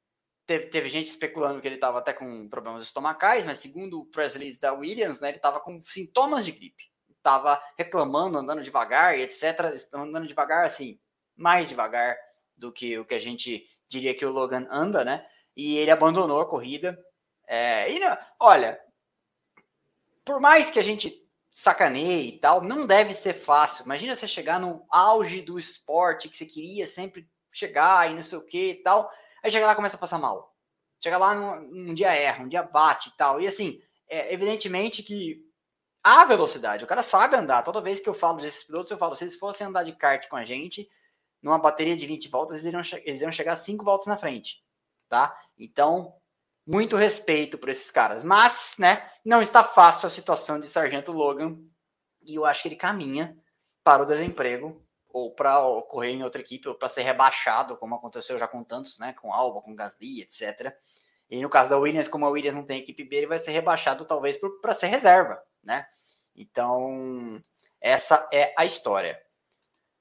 [0.45, 4.34] Teve, teve gente especulando que ele estava até com problemas estomacais, mas segundo o press
[4.34, 6.91] release da Williams, né, ele estava com sintomas de gripe.
[7.24, 9.76] Estava reclamando, andando devagar, etc.
[9.93, 10.99] Andando devagar, assim,
[11.36, 12.17] mais devagar
[12.57, 15.26] do que o que a gente diria que o Logan anda, né?
[15.55, 16.99] E ele abandonou a corrida.
[17.47, 17.99] É, e,
[18.39, 18.80] olha,
[20.26, 21.17] por mais que a gente
[21.53, 23.86] sacaneie e tal, não deve ser fácil.
[23.86, 28.38] Imagina você chegar no auge do esporte que você queria sempre chegar e não sei
[28.38, 29.09] o que e tal
[29.43, 30.55] Aí chega lá começa a passar mal.
[31.01, 33.41] Chega lá num, um dia erra, um dia bate e tal.
[33.41, 35.43] E assim, é evidentemente que
[36.03, 37.63] a velocidade, o cara sabe andar.
[37.63, 40.27] Toda vez que eu falo desses pilotos, eu falo, se eles fossem andar de kart
[40.27, 40.89] com a gente,
[41.41, 44.63] numa bateria de 20 voltas, eles iriam, eles iriam chegar 5 voltas na frente.
[45.07, 45.37] Tá?
[45.57, 46.15] Então,
[46.65, 48.23] muito respeito por esses caras.
[48.23, 51.57] Mas, né, não está fácil a situação de Sargento Logan.
[52.21, 53.37] E eu acho que ele caminha
[53.83, 54.83] para o desemprego
[55.13, 58.97] ou para ocorrer em outra equipe, ou para ser rebaixado, como aconteceu já com tantos,
[58.97, 59.13] né?
[59.13, 60.75] Com Alba, com Gasly, etc.
[61.29, 63.51] E no caso da Williams, como a Williams não tem equipe B, ele vai ser
[63.51, 65.88] rebaixado talvez para ser reserva, né?
[66.36, 67.43] Então,
[67.80, 69.22] essa é a história.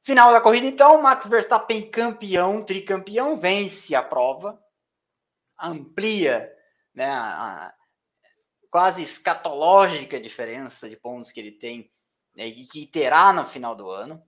[0.02, 4.60] Final da corrida, então, Max Verstappen campeão, tricampeão, vence a prova,
[5.60, 6.52] amplia
[6.92, 7.72] né, a
[8.68, 11.92] quase escatológica diferença de pontos que ele tem
[12.34, 14.22] né, e que terá no final do ano.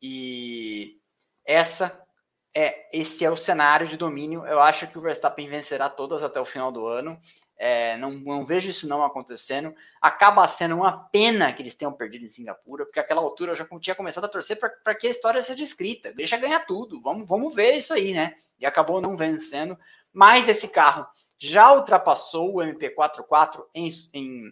[0.00, 1.00] E
[1.44, 2.06] essa
[2.54, 4.46] é esse é o cenário de domínio.
[4.46, 7.20] Eu acho que o Verstappen vencerá todas até o final do ano.
[7.62, 9.74] É, não, não, vejo isso não acontecendo.
[10.00, 13.68] Acaba sendo uma pena que eles tenham perdido em Singapura, porque aquela altura eu já
[13.78, 16.10] tinha começado a torcer para que a história seja escrita.
[16.10, 17.02] Deixa ganhar tudo.
[17.02, 18.34] Vamos, vamos ver isso aí, né?
[18.58, 19.78] E acabou não vencendo.
[20.10, 21.06] Mas esse carro
[21.38, 24.48] já ultrapassou o MP44 em, em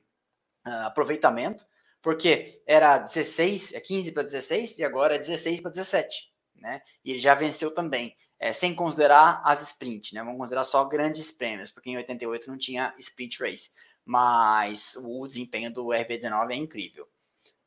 [0.67, 1.65] uh, aproveitamento
[2.03, 6.83] porque era 16, é 15 para 16 e agora é 16 para 17, né?
[7.05, 10.23] E ele já venceu também, é, sem considerar as sprint, né?
[10.23, 13.71] Vamos considerar só grandes prêmios, porque em 88 não tinha sprint race,
[14.05, 17.09] mas o desempenho do RB19 é incrível.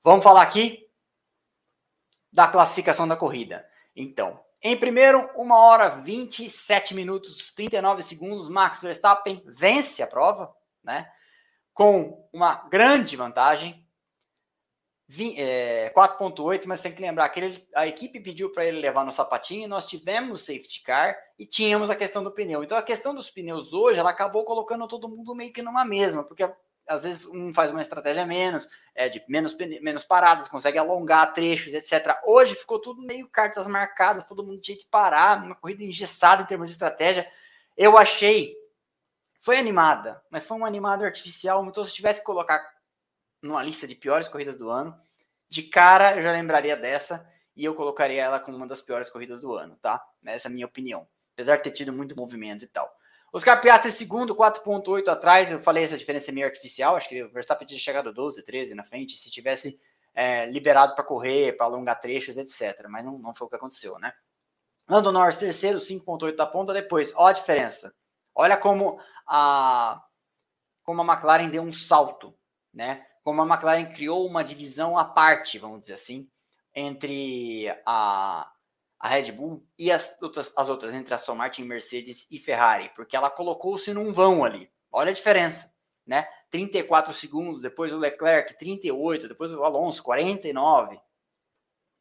[0.03, 0.87] Vamos falar aqui
[2.31, 3.67] da classificação da corrida.
[3.95, 11.11] Então, em primeiro, 1 hora 27 minutos 39 segundos, Max Verstappen vence a prova, né?
[11.73, 13.80] Com uma grande vantagem,
[15.37, 19.11] é, 4.8, mas tem que lembrar que ele, a equipe pediu para ele levar no
[19.11, 22.63] sapatinho, nós tivemos safety car e tínhamos a questão do pneu.
[22.63, 26.23] Então a questão dos pneus hoje, ela acabou colocando todo mundo meio que numa mesma,
[26.23, 26.49] porque
[26.87, 31.73] às vezes um faz uma estratégia menos, é, de menos, menos paradas, consegue alongar trechos,
[31.73, 32.17] etc.
[32.25, 36.45] Hoje ficou tudo meio cartas marcadas, todo mundo tinha que parar, uma corrida engessada em
[36.45, 37.29] termos de estratégia.
[37.75, 38.55] Eu achei,
[39.41, 42.61] foi animada, mas foi um animado artificial, então se tivesse que colocar
[43.41, 44.97] numa lista de piores corridas do ano.
[45.49, 47.27] De cara, eu já lembraria dessa.
[47.55, 50.01] e eu colocaria ela como uma das piores corridas do ano, tá?
[50.25, 51.07] Essa é a minha opinião.
[51.33, 52.89] Apesar de ter tido muito movimento e tal.
[53.33, 55.51] Oscar Piastri segundo, 4.8 atrás.
[55.51, 56.95] Eu falei essa diferença é meio artificial.
[56.95, 59.17] Acho que o Verstappen tinha chegado 12, 13 na frente.
[59.17, 59.79] Se tivesse
[60.13, 62.87] é, liberado para correr, para alongar trechos, etc.
[62.89, 64.13] Mas não, não foi o que aconteceu, né?
[64.87, 66.73] Lando Norris terceiro, 5.8 da ponta.
[66.73, 67.93] Depois, ó a diferença.
[68.35, 70.03] Olha como a,
[70.83, 72.33] como a McLaren deu um salto,
[72.73, 73.05] né?
[73.23, 76.29] Como a McLaren criou uma divisão à parte, vamos dizer assim,
[76.73, 78.49] entre a,
[78.99, 83.15] a Red Bull e as outras, as outras, entre Aston Martin, Mercedes e Ferrari, porque
[83.15, 84.69] ela colocou-se num vão ali.
[84.91, 85.73] Olha a diferença,
[86.05, 86.27] né?
[86.49, 90.99] 34 segundos, depois o Leclerc, 38, depois o Alonso, 49,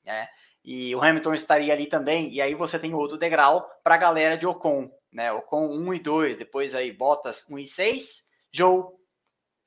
[0.04, 0.28] né?
[0.62, 4.36] E o Hamilton estaria ali também, e aí você tem outro degrau para a galera
[4.36, 5.32] de Ocon, né?
[5.32, 8.84] Ocon 1 e 2, depois aí Bottas 1 e 6, Joe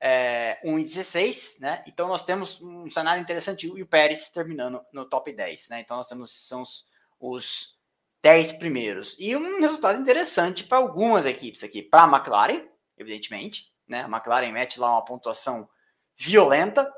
[0.00, 1.84] é, 1 e 16, né?
[1.86, 5.80] Então nós temos um cenário interessante e o Pérez terminando no top 10, né?
[5.80, 6.84] Então nós temos são os,
[7.18, 7.78] os
[8.22, 9.16] 10 primeiros.
[9.18, 12.66] E um resultado interessante para algumas equipes aqui, para a McLaren,
[12.98, 14.02] evidentemente, né?
[14.02, 15.68] A McLaren mete lá uma pontuação
[16.16, 16.92] violenta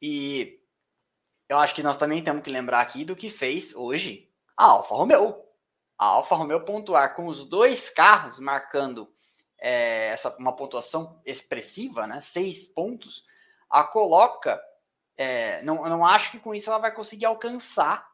[0.00, 0.60] e
[1.48, 4.94] eu acho que nós também temos que lembrar aqui do que fez hoje a Alfa
[4.94, 5.36] Romeo.
[5.98, 9.13] A Alfa Romeo pontuar com os dois carros marcando
[9.64, 12.20] é, essa, uma pontuação expressiva, né?
[12.20, 13.24] Seis pontos,
[13.70, 14.62] a coloca.
[15.16, 18.06] É, não, não acho que com isso ela vai conseguir alcançar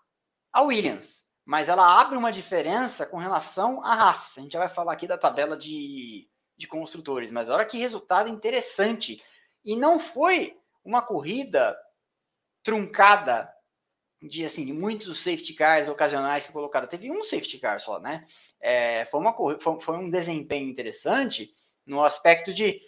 [0.53, 4.39] a Williams, mas ela abre uma diferença com relação à Haas.
[4.39, 8.29] A gente já vai falar aqui da tabela de, de construtores, mas olha que resultado
[8.29, 9.21] interessante.
[9.65, 11.77] E não foi uma corrida
[12.63, 13.53] truncada
[14.23, 16.87] de assim muitos safety cars ocasionais que colocaram.
[16.87, 18.27] Teve um safety car só, né?
[18.61, 21.55] É, foi, uma, foi, foi um desempenho interessante
[21.87, 22.81] no aspecto de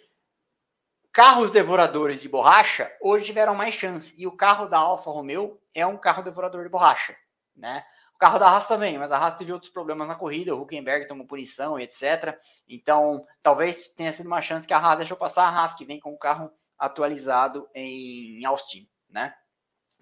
[1.11, 4.15] carros devoradores de borracha hoje tiveram mais chance.
[4.17, 7.15] E o carro da Alfa Romeo é um carro devorador de borracha,
[7.55, 7.83] né?
[8.15, 11.07] O carro da Haas também, mas a Haas teve outros problemas na corrida, o Huckenberg
[11.07, 12.39] tomou punição e etc.
[12.67, 15.99] Então, talvez tenha sido uma chance que a Haas deixou passar a Haas, que vem
[15.99, 19.35] com o carro atualizado em Austin, né?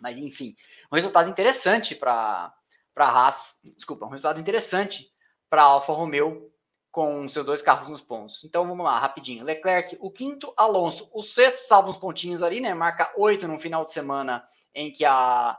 [0.01, 0.55] Mas enfim,
[0.91, 2.53] um resultado interessante para
[2.95, 5.09] a Haas, desculpa, um resultado interessante
[5.49, 6.51] para Alfa Romeo
[6.91, 8.43] com seus dois carros nos pontos.
[8.43, 9.45] Então vamos lá, rapidinho.
[9.45, 12.73] Leclerc, o quinto, Alonso, o sexto salva uns pontinhos ali, né?
[12.73, 14.43] Marca oito no final de semana
[14.73, 15.57] em que a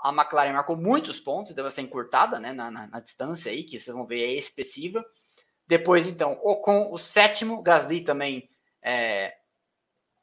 [0.00, 3.78] a McLaren marcou muitos pontos, deve ser encurtada, né, na, na, na, distância aí, que
[3.78, 5.04] vocês vão ver é expressiva.
[5.66, 8.48] Depois, então, Ocon, o sétimo, Gasly também
[8.80, 9.36] é,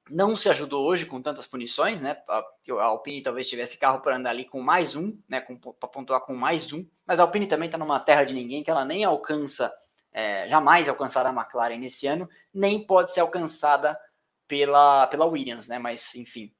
[0.09, 2.17] não se ajudou hoje com tantas punições, né?
[2.27, 2.43] A,
[2.83, 5.41] Alpine talvez tivesse carro para andar ali com mais um, né?
[5.79, 6.85] Para pontuar com mais um.
[7.05, 9.73] Mas a Alpine também está numa terra de ninguém que ela nem alcança,
[10.11, 13.99] é, jamais alcançará a McLaren nesse ano, nem pode ser alcançada
[14.47, 15.79] pela, pela Williams, né?
[15.79, 16.53] Mas enfim,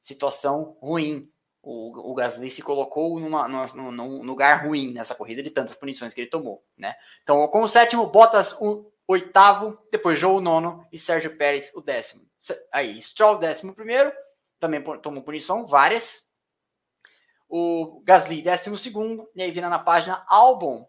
[0.00, 1.30] situação ruim.
[1.66, 6.12] O, o Gasly se colocou numa, numa, num lugar ruim nessa corrida de tantas punições
[6.12, 6.94] que ele tomou, né?
[7.22, 11.80] Então, com o sétimo, Bottas o oitavo, depois Joe o nono e Sérgio Pérez o
[11.80, 12.26] décimo.
[12.72, 14.12] Aí, Stroll, décimo primeiro,
[14.58, 16.28] também tomou punição, várias.
[17.48, 20.88] O Gasly, décimo segundo, e aí vira na página Albon,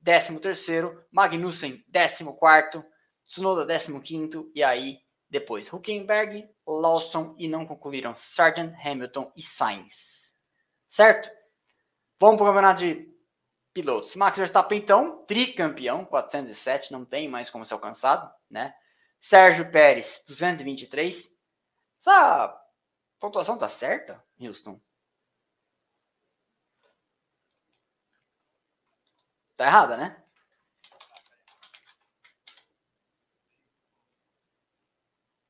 [0.00, 2.84] décimo terceiro, Magnussen, décimo quarto,
[3.26, 10.32] Tsunoda, décimo quinto, e aí depois Huckenberg, Lawson e não concluíram Sargent, Hamilton e Sainz.
[10.88, 11.30] Certo?
[12.18, 13.08] Vamos para o campeonato de
[13.74, 14.14] pilotos.
[14.16, 18.74] Max Verstappen, então, tricampeão, 407, não tem mais como ser alcançado, né?
[19.20, 21.36] Sérgio Pérez, 223.
[22.00, 22.60] Essa
[23.18, 24.80] pontuação tá certa, Houston?
[29.56, 30.22] Tá errada, né?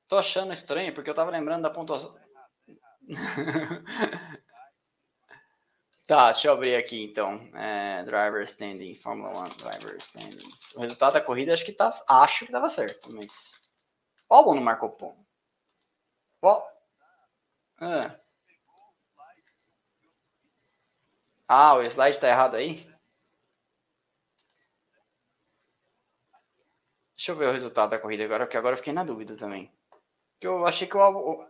[0.09, 2.19] Tô achando estranho, porque eu tava lembrando da pontuação.
[6.09, 7.49] tá, deixa eu abrir aqui então.
[7.55, 10.75] É, driver standing, Fórmula 1, driver standings.
[10.75, 11.93] O resultado da corrida acho que tá.
[12.09, 13.55] Acho que tava certo, mas.
[14.29, 15.25] O álbum não marcou ponto.
[16.43, 16.63] Ó.
[17.81, 18.19] Ah.
[21.47, 22.87] ah, o slide tá errado aí?
[27.15, 29.71] Deixa eu ver o resultado da corrida agora, porque agora eu fiquei na dúvida também.
[30.41, 31.45] Eu achei que o álbum.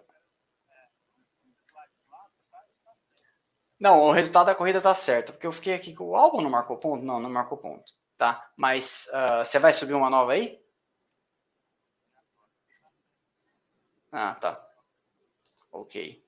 [3.79, 6.51] Não, o resultado da corrida tá certo, porque eu fiquei aqui que o álbum não
[6.51, 7.05] marcou ponto.
[7.05, 8.51] Não, não marcou ponto, tá?
[8.57, 10.61] Mas uh, você vai subir uma nova aí?
[14.11, 14.61] Ah, tá.
[15.71, 16.25] Ok.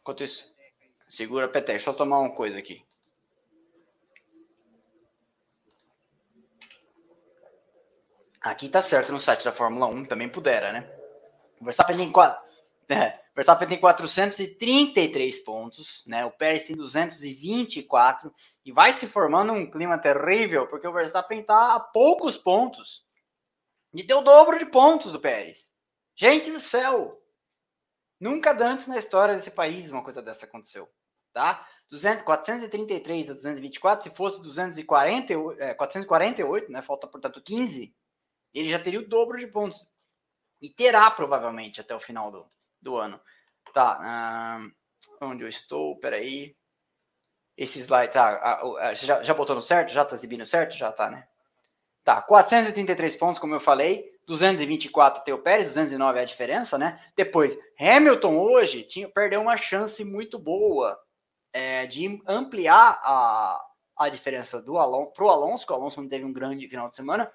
[0.00, 0.52] Enquanto isso,
[1.08, 1.72] segura a peteca.
[1.72, 2.84] Deixa eu tomar uma coisa aqui.
[8.40, 10.90] Aqui tá certo no site da Fórmula 1, também pudera, né?
[11.60, 12.42] Verstappen tem 4,
[12.88, 16.24] É, o Verstappen tem 433 pontos, né?
[16.24, 18.32] O Pérez tem 224
[18.64, 23.04] e vai se formando um clima terrível porque o Verstappen está a poucos pontos
[23.94, 25.66] e deu o dobro de pontos do Pérez.
[26.14, 27.18] Gente do céu!
[28.20, 30.88] Nunca antes na história desse país uma coisa dessa aconteceu,
[31.32, 31.66] tá?
[31.90, 36.80] 200, 433 a 224, se fosse 240, é, 448, né?
[36.82, 37.94] Falta, portanto, 15,
[38.54, 39.86] ele já teria o dobro de pontos.
[40.60, 42.46] E terá, provavelmente, até o final do,
[42.82, 43.20] do ano.
[43.72, 44.60] Tá,
[45.20, 45.96] onde eu estou?
[45.98, 46.54] Peraí.
[47.56, 48.60] Esse slide, tá,
[48.94, 49.92] já, já botou no certo?
[49.92, 50.74] Já tá exibindo certo?
[50.74, 51.26] Já tá, né?
[52.04, 54.10] Tá, 433 pontos, como eu falei.
[54.26, 57.00] 224 tem o Pérez, 209 é a diferença, né?
[57.16, 60.98] Depois, Hamilton hoje tinha, perdeu uma chance muito boa
[61.52, 63.60] é, de ampliar a,
[63.96, 64.74] a diferença do
[65.12, 67.30] pro Alonso, que o Alonso não teve um grande final de semana,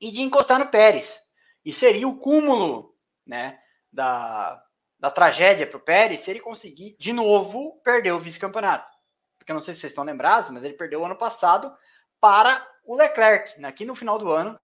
[0.00, 1.20] e de encostar no Pérez.
[1.64, 2.94] E seria o cúmulo,
[3.26, 3.58] né,
[3.92, 4.62] da,
[4.98, 8.90] da tragédia para o Pérez se ele conseguir de novo perder o vice-campeonato.
[9.38, 11.72] Porque eu não sei se vocês estão lembrados, mas ele perdeu o ano passado
[12.20, 13.64] para o Leclerc.
[13.64, 14.58] Aqui no final do ano,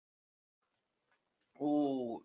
[1.59, 2.21] o,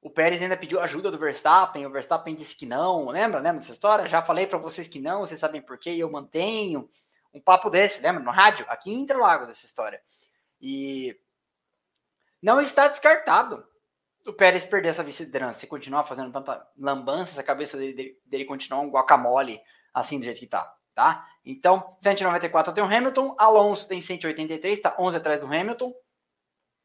[0.00, 3.40] o Pérez ainda pediu ajuda do Verstappen, o Verstappen disse que não, lembra?
[3.40, 4.08] Lembra dessa história?
[4.08, 6.90] Já falei para vocês que não, vocês sabem por quê, eu mantenho
[7.32, 8.22] um papo desse, lembra?
[8.22, 10.02] No rádio, aqui em Interlagos, essa história.
[10.60, 11.16] E
[12.42, 13.64] não está descartado
[14.26, 18.44] o Pérez perder essa vice-liderança e continuar fazendo tanta lambança, essa cabeça dele, dele, dele
[18.44, 19.60] continuar um guacamole
[19.92, 21.26] assim do jeito que tá, tá?
[21.44, 25.92] Então, 194 tem o Hamilton, Alonso tem 183, tá 11 atrás do Hamilton.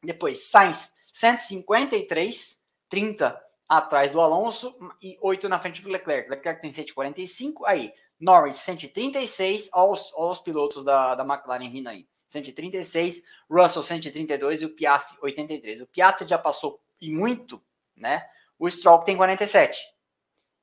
[0.02, 6.30] Depois, Sainz 153, 30 atrás do Alonso e 8 na frente do Leclerc.
[6.30, 12.06] Leclerc tem 145, aí Norris 136, aos, aos pilotos da, da McLaren vindo aí.
[12.28, 15.82] 136, Russell 132 e o Piastri 83.
[15.82, 17.62] O Piastri já passou e muito,
[17.96, 18.26] né?
[18.58, 19.78] O Stroll tem 47.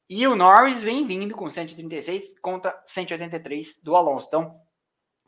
[0.09, 4.27] E o Norris vem vindo com 136 contra 183 do Alonso.
[4.27, 4.61] Então,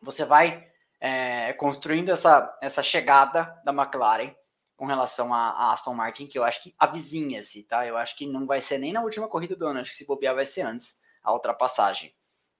[0.02, 0.68] você vai
[1.00, 4.34] é, construindo essa, essa chegada da McLaren
[4.76, 7.86] com relação a, Aston Martin, que eu acho que avizinha-se, tá?
[7.86, 10.06] Eu acho que não vai ser nem na última corrida do ano, acho que se
[10.06, 12.14] bobear vai ser antes a ultrapassagem.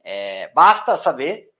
[0.04, 1.52] É, basta saber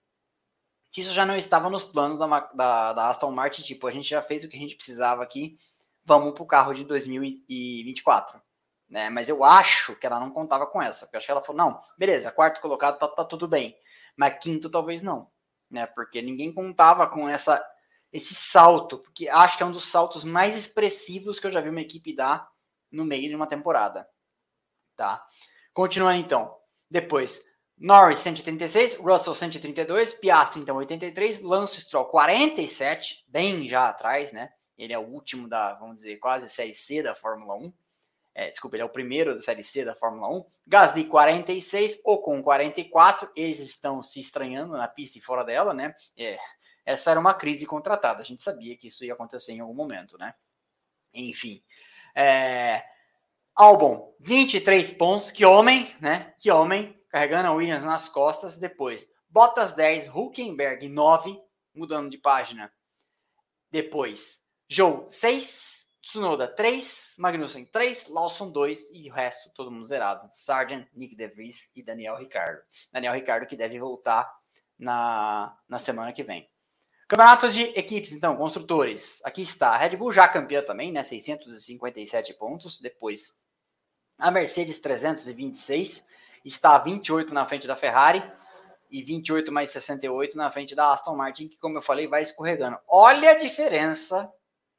[0.92, 4.10] que isso já não estava nos planos da, da, da, Aston Martin, tipo, a gente
[4.10, 5.58] já fez o que a gente precisava aqui,
[6.06, 8.42] vamos para o carro de 2024.
[8.88, 9.10] Né?
[9.10, 11.66] Mas eu acho que ela não contava com essa, porque eu acho que ela falou,
[11.66, 13.76] não, beleza, quarto colocado tá, tá tudo bem,
[14.16, 15.30] mas quinto talvez não,
[15.70, 15.88] né?
[15.88, 17.64] Porque ninguém contava com essa
[18.14, 21.68] esse salto, porque acho que é um dos saltos mais expressivos que eu já vi
[21.68, 22.48] uma equipe dar
[22.90, 24.08] no meio de uma temporada.
[24.96, 25.22] Tá?
[25.74, 26.56] Continuando então.
[26.90, 27.44] Depois,
[27.78, 34.50] Norris 136, Russell 132, Piastri então 83, Lance Stroll 47, bem já atrás, né?
[34.78, 37.74] Ele é o último da, vamos dizer, quase Série C da Fórmula 1.
[38.34, 40.46] É, desculpa, ele é o primeiro da Série C da Fórmula 1.
[40.68, 43.32] Gasly 46, Ocon 44.
[43.36, 45.96] Eles estão se estranhando na pista e fora dela, né?
[46.18, 46.38] É,
[46.86, 48.22] essa era uma crise contratada.
[48.22, 50.36] A gente sabia que isso ia acontecer em algum momento, né?
[51.14, 51.64] Enfim.
[52.14, 52.84] É...
[53.56, 55.32] Albon, 23 pontos.
[55.32, 56.36] Que homem, né?
[56.38, 57.02] Que homem.
[57.10, 58.60] Carregando a Williams nas costas.
[58.60, 61.42] Depois, Bottas 10, Huckenberg 9.
[61.74, 62.72] Mudando de página.
[63.72, 70.28] Depois, Joe 6, Tsunoda 3, Magnussen 3, Lawson 2 e o resto todo mundo zerado.
[70.32, 72.62] Sargent, Nick DeVries e Daniel Ricardo.
[72.92, 74.32] Daniel Ricardo que deve voltar
[74.78, 76.50] na, na semana que vem.
[77.08, 79.22] Campeonato de equipes, então, construtores.
[79.24, 81.04] Aqui está a Red Bull já campeã também, né?
[81.04, 82.82] 657 pontos.
[82.82, 83.38] Depois
[84.18, 86.04] a Mercedes 326
[86.44, 88.24] está 28 na frente da Ferrari
[88.90, 92.78] e 28 mais 68 na frente da Aston Martin, que como eu falei, vai escorregando.
[92.88, 94.32] Olha a diferença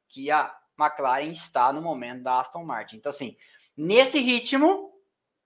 [0.07, 2.97] que a McLaren está no momento da Aston Martin.
[2.97, 3.35] Então assim,
[3.75, 4.93] nesse ritmo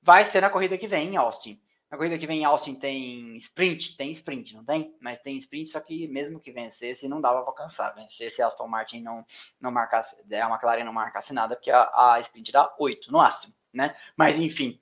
[0.01, 1.61] vai ser na corrida que vem em Austin.
[1.91, 4.95] Na corrida que vem em Austin tem sprint, tem sprint, não tem?
[5.01, 7.93] Mas tem sprint, só que mesmo que vencesse, não dava para alcançar.
[7.93, 9.25] Vencer se a Aston Martin não,
[9.59, 13.53] não marcasse, a McLaren não marcasse nada, porque a, a sprint dá 8 no máximo,
[13.73, 13.93] né?
[14.15, 14.79] Mas enfim,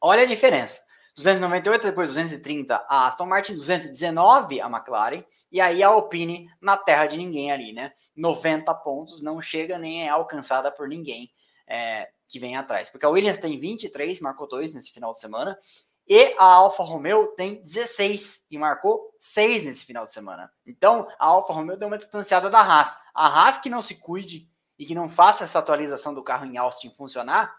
[0.00, 0.80] olha a diferença.
[1.16, 7.06] 298, depois 230 a Aston Martin, 219 a McLaren, e aí a Alpine na terra
[7.06, 7.92] de ninguém ali, né?
[8.14, 11.30] 90 pontos, não chega nem é alcançada por ninguém
[11.66, 12.90] é, que vem atrás.
[12.90, 15.58] Porque a Williams tem 23, marcou 2 nesse final de semana,
[16.06, 20.50] e a Alfa Romeo tem 16 e marcou 6 nesse final de semana.
[20.66, 22.96] Então, a Alfa Romeo deu uma distanciada da Haas.
[23.14, 26.56] A Haas que não se cuide e que não faça essa atualização do carro em
[26.56, 27.54] Austin funcionar,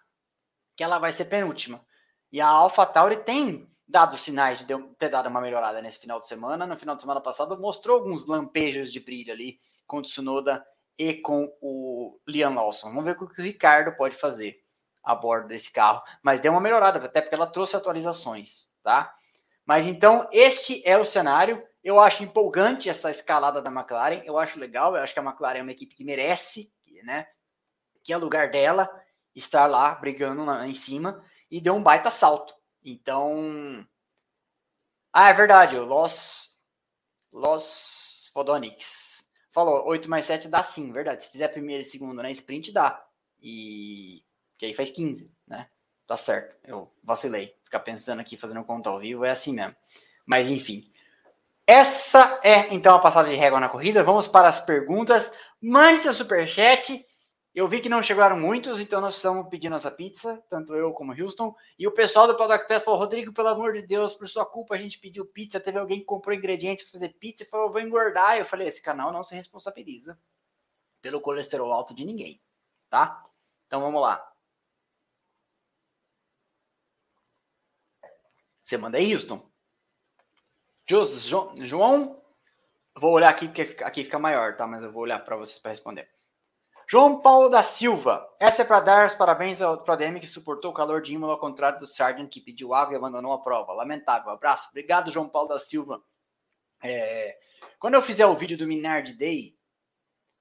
[0.75, 1.85] que ela vai ser penúltima.
[2.31, 6.27] E a Alpha Tauri tem dado sinais de ter dado uma melhorada nesse final de
[6.27, 6.67] semana.
[6.67, 10.63] No final de semana passado mostrou alguns lampejos de brilho ali com o Tsunoda
[10.95, 12.89] e com o Liam Lawson.
[12.89, 14.63] Vamos ver o que o Ricardo pode fazer
[15.03, 19.11] a bordo desse carro, mas deu uma melhorada, até porque ela trouxe atualizações, tá?
[19.65, 21.65] Mas então, este é o cenário.
[21.83, 25.59] Eu acho empolgante essa escalada da McLaren, eu acho legal, eu acho que a McLaren
[25.59, 26.71] é uma equipe que merece,
[27.03, 27.25] né?
[28.03, 28.89] Que é lugar dela
[29.33, 32.59] estar lá brigando lá em cima e deu um baita salto.
[32.91, 33.85] Então,
[35.13, 36.57] ah, é verdade, o Los
[37.31, 41.23] Los Fodonics falou 8 mais 7 dá sim, verdade.
[41.23, 43.05] Se fizer primeiro e segundo na sprint dá.
[43.41, 44.23] E
[44.57, 45.67] que aí faz 15, né?
[46.07, 46.55] Tá certo.
[46.63, 47.55] Eu vacilei.
[47.63, 49.75] Ficar pensando aqui fazendo conta ao vivo é assim mesmo.
[50.25, 50.91] Mas enfim.
[51.67, 54.03] Essa é então a passagem de régua na corrida.
[54.03, 55.31] Vamos para as perguntas.
[55.61, 57.05] Mande seu superchat.
[57.60, 61.12] Eu vi que não chegaram muitos, então nós estamos pedindo nossa pizza, tanto eu como
[61.12, 61.53] Houston.
[61.78, 64.76] E o pessoal do Product Pass falou: Rodrigo, pelo amor de Deus, por sua culpa
[64.76, 65.60] a gente pediu pizza.
[65.60, 68.38] Teve alguém que comprou ingredientes para fazer pizza e falou: vou engordar.
[68.38, 70.18] Eu falei: esse canal não se responsabiliza
[71.01, 72.41] pelo colesterol alto de ninguém,
[72.89, 73.30] tá?
[73.68, 74.26] Então vamos lá.
[78.64, 79.45] Você manda aí, Houston.
[81.57, 82.24] João,
[82.95, 84.66] vou olhar aqui porque aqui fica maior, tá?
[84.66, 86.18] Mas eu vou olhar para vocês para responder.
[86.91, 88.27] João Paulo da Silva.
[88.39, 91.39] Essa é para dar os parabéns ao ADM que suportou o calor de Imola ao
[91.39, 93.73] contrário do Sargent que pediu água e abandonou a prova.
[93.73, 94.31] Lamentável.
[94.31, 94.69] Abraço.
[94.69, 96.03] Obrigado, João Paulo da Silva.
[96.83, 97.37] É...
[97.77, 99.55] Quando eu fizer o vídeo do Minard Day,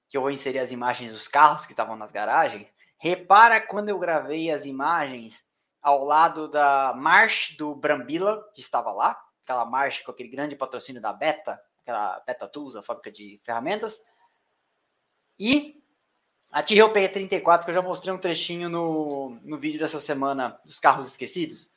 [0.09, 3.99] que eu vou inserir as imagens dos carros que estavam nas garagens, repara quando eu
[3.99, 5.45] gravei as imagens
[5.79, 10.99] ao lado da March do Brambila, que estava lá, aquela March com aquele grande patrocínio
[10.99, 14.03] da Beta, aquela Beta Tools, a fábrica de ferramentas,
[15.37, 15.78] e
[16.51, 20.79] a Tyrrell P34, que eu já mostrei um trechinho no, no vídeo dessa semana dos
[20.79, 21.71] carros esquecidos.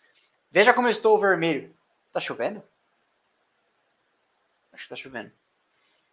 [0.50, 1.74] Veja como eu estou vermelho.
[2.12, 2.62] Tá chovendo?
[4.72, 5.30] Acho que tá chovendo.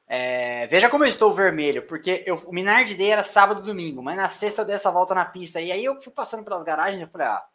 [0.07, 4.01] É, veja como eu estou vermelho, porque eu, o Minard Day era sábado e domingo,
[4.01, 5.61] mas na sexta eu dei essa volta na pista.
[5.61, 7.45] E aí eu fui passando pelas garagens e falei, ah,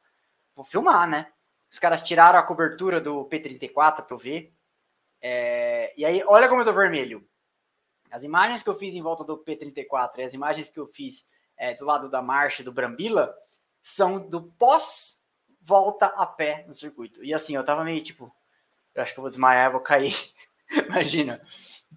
[0.55, 1.27] vou filmar, né?
[1.71, 4.53] Os caras tiraram a cobertura do P34 para eu ver.
[5.21, 7.27] É, e aí, olha como eu tô vermelho.
[8.15, 11.27] As imagens que eu fiz em volta do P34 e as imagens que eu fiz
[11.59, 13.35] é, do lado da marcha do Brambila
[13.83, 15.21] são do pós
[15.61, 17.25] volta a pé no circuito.
[17.25, 18.33] E assim, eu tava meio tipo,
[18.95, 20.15] eu acho que eu vou desmaiar, vou cair.
[20.71, 21.43] Imagina,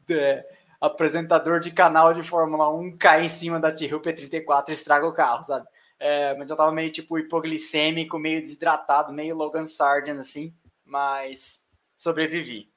[0.09, 0.43] é,
[0.81, 5.13] apresentador de canal de Fórmula 1 cai em cima da Tyrrell P34 e estraga o
[5.13, 5.67] carro, sabe?
[5.99, 10.51] É, mas eu tava meio tipo hipoglicêmico, meio desidratado, meio Logan Sargent, assim,
[10.83, 11.63] mas
[11.95, 12.71] sobrevivi.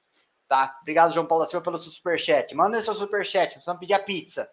[0.51, 0.77] Tá?
[0.81, 2.53] Obrigado, João Paulo da Silva, pelo seu superchat.
[2.57, 4.51] Manda seu superchat, precisamos pedir a pizza.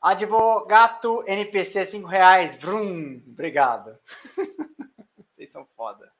[0.00, 2.56] Advogato NPC 5 reais.
[2.56, 3.22] Vrum.
[3.28, 3.96] Obrigado.
[5.30, 6.12] Vocês são foda.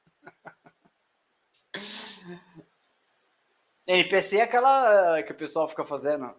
[3.85, 6.33] NPC é aquela que o pessoal fica fazendo.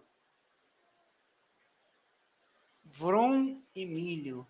[2.85, 4.47] Vrum e milho.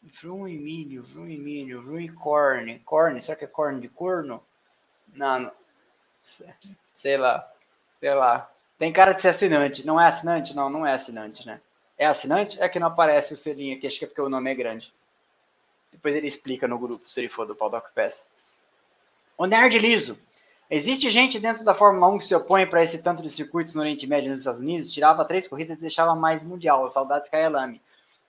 [0.00, 2.78] Vrum e milho, vrum e milho, vrum e corne.
[2.78, 4.42] Corne, será que é corne de corno?
[5.12, 5.57] Não, não.
[6.96, 7.48] Sei lá.
[8.00, 8.50] Sei lá.
[8.78, 9.84] Tem cara de ser assinante.
[9.86, 10.54] Não é assinante?
[10.54, 11.60] Não, não é assinante, né?
[11.96, 12.60] É assinante?
[12.60, 14.92] É que não aparece o selinho aqui, acho que é porque o nome é grande.
[15.90, 18.26] Depois ele explica no grupo, se ele for do Pau Doc Pass.
[19.36, 20.18] O Nerd Liso.
[20.70, 23.80] Existe gente dentro da Fórmula 1 que se opõe para esse tanto de circuitos no
[23.80, 26.88] Oriente Médio nos Estados Unidos, tirava três corridas e deixava mais mundial.
[26.90, 27.80] Saudades Kyalami.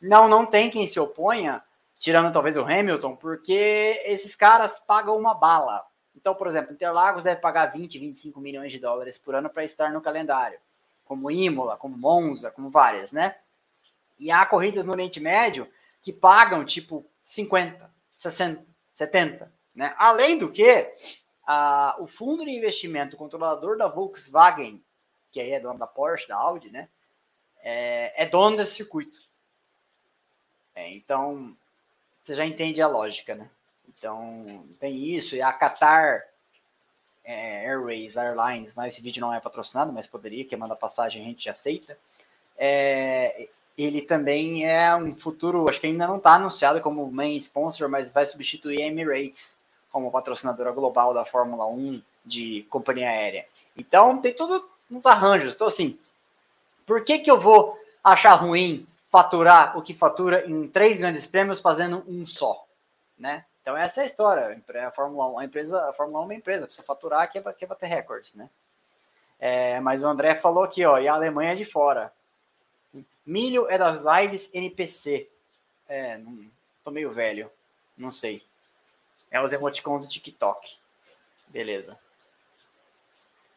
[0.02, 1.62] Não, não tem quem se oponha,
[1.98, 5.84] tirando talvez o Hamilton, porque esses caras pagam uma bala.
[6.16, 9.92] Então, por exemplo, Interlagos deve pagar 20, 25 milhões de dólares por ano para estar
[9.92, 10.60] no calendário,
[11.06, 13.36] como Imola, como Monza, como várias, né?
[14.18, 15.68] E há corridas no Oriente Médio
[16.02, 18.66] que pagam tipo 50, 60,
[18.96, 19.96] 70, né?
[19.98, 20.94] Além do que,
[22.00, 24.84] o fundo de investimento controlador da Volkswagen,
[25.32, 26.90] que aí é dono da Porsche, da Audi, né?
[27.62, 29.20] É, é dono desse circuito.
[30.76, 31.56] É, então,
[32.22, 33.50] você já entende a lógica, né?
[34.00, 35.36] Então, tem isso.
[35.36, 36.24] E a Qatar
[37.24, 38.88] é, Airways, Airlines, né?
[38.88, 41.98] esse vídeo não é patrocinado, mas poderia, que manda passagem a gente aceita.
[42.58, 43.48] É,
[43.78, 48.12] ele também é um futuro, acho que ainda não está anunciado como main sponsor, mas
[48.12, 49.58] vai substituir a Emirates
[49.92, 53.46] como patrocinadora global da Fórmula 1 de companhia aérea.
[53.78, 55.56] Então, tem tudo uns arranjos.
[55.56, 56.00] Então, assim,
[56.86, 61.60] por que, que eu vou achar ruim faturar o que fatura em três grandes prêmios
[61.60, 62.66] fazendo um só,
[63.18, 63.46] né?
[63.62, 64.64] Então essa é a história.
[64.88, 67.66] A Fórmula 1, a empresa, a Fórmula 1 é uma empresa, precisa faturar, quer, quer
[67.66, 68.50] bater recordes, né?
[69.40, 72.12] É, mas o André falou aqui, ó, e a Alemanha é de fora.
[73.26, 75.30] Milho é das lives NPC.
[75.88, 76.46] É, não,
[76.84, 77.50] tô meio velho,
[77.98, 78.44] não sei.
[79.32, 80.78] É os emoticons do TikTok.
[81.48, 81.98] Beleza.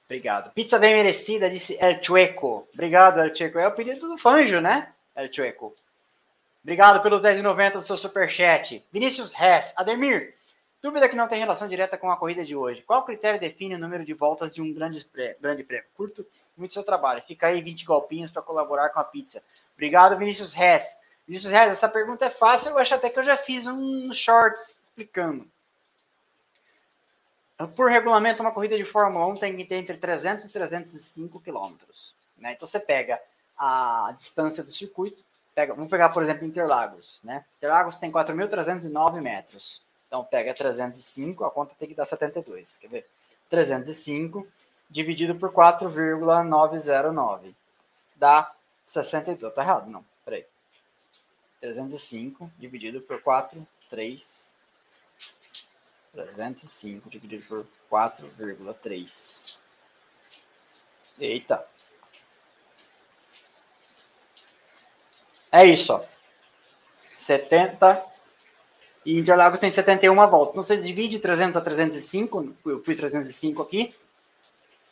[0.05, 0.53] Obrigado.
[0.53, 2.69] Pizza bem merecida, disse El Chueco.
[2.75, 3.59] Obrigado, El Chueco.
[3.59, 4.93] É o pedido do Fanjo, né?
[5.17, 5.75] El Chueco.
[6.63, 8.85] Obrigado pelos 10,90 do seu superchat.
[8.93, 9.75] Vinícius Hess.
[9.77, 10.35] Ademir,
[10.81, 12.83] dúvida que não tem relação direta com a corrida de hoje.
[12.83, 15.05] Qual critério define o número de voltas de um grande,
[15.41, 15.87] grande prêmio?
[15.97, 16.25] Curto
[16.57, 17.23] muito seu trabalho.
[17.23, 19.43] Fica aí 20 golpinhos para colaborar com a pizza.
[19.75, 20.97] Obrigado, Vinícius Hess.
[21.27, 22.71] Vinícius Hess, essa pergunta é fácil.
[22.71, 25.51] Eu acho até que eu já fiz um shorts explicando.
[27.77, 32.15] Por regulamento, uma corrida de Fórmula 1 tem que ter entre 300 e 305 quilômetros.
[32.37, 32.53] Né?
[32.53, 33.21] Então você pega
[33.57, 37.23] a distância do circuito, pega, vamos pegar, por exemplo, Interlagos.
[37.25, 37.45] Né?
[37.59, 39.83] Interlagos tem 4.309 metros.
[40.07, 42.77] Então pega 305, a conta tem que dar 72.
[42.77, 43.07] Quer ver?
[43.49, 44.47] 305
[44.91, 47.55] dividido por 4,909
[48.23, 48.55] dá
[48.85, 49.53] 62.
[49.53, 49.91] Tá errado?
[49.91, 50.47] Não, peraí.
[51.61, 54.55] 305 dividido por 4, 3.
[56.13, 59.59] 305 dividido por 4,3.
[61.19, 61.67] Eita.
[65.53, 66.03] É isso, ó.
[67.15, 68.03] 70.
[69.05, 70.53] E Interlagos tem 71 voltas.
[70.53, 73.95] Então você divide 300 a 305, eu fiz 305 aqui.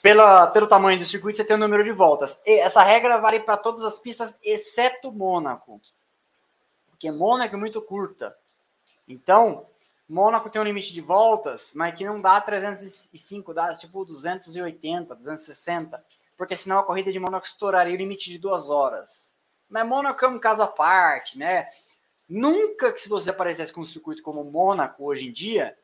[0.03, 2.41] Pela, pelo tamanho do circuito, você tem o número de voltas.
[2.45, 5.81] E essa regra vale para todas as pistas, exceto Mônaco.
[6.89, 8.35] Porque Mônaco é muito curta.
[9.07, 9.67] Então,
[10.09, 16.05] Mônaco tem um limite de voltas, mas que não dá 305, dá tipo 280, 260.
[16.37, 19.37] Porque senão a corrida de Mônaco estouraria o limite de duas horas.
[19.71, 21.71] Mas Mônaco é um caso à parte, né?
[22.29, 25.77] Nunca que se você aparecesse com um circuito como Mônaco hoje em dia,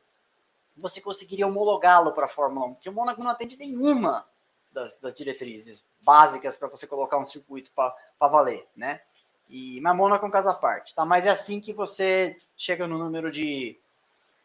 [0.75, 4.27] você conseguiria homologá-lo para a Fórmula 1, porque o Mônaco não atende nenhuma
[4.71, 9.01] das, das diretrizes básicas para você colocar um circuito para valer, né?
[9.49, 11.05] E, mas Mônaco é um caso à parte, tá?
[11.05, 13.77] Mas é assim que você chega no número de,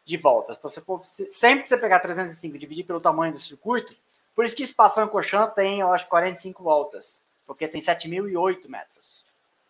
[0.05, 0.57] de voltas.
[0.57, 3.95] Então, você, sempre que você pegar 305 e dividir pelo tamanho do circuito,
[4.33, 9.02] por isso que Spa-Francorchamps tem, eu acho, 45 voltas, porque tem 7.008 metros.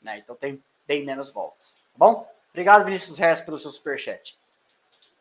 [0.03, 0.19] Né?
[0.19, 1.75] Então tem bem menos voltas.
[1.93, 2.30] Tá bom?
[2.51, 4.38] Obrigado, Vinícius Reis, pelo seu superchat.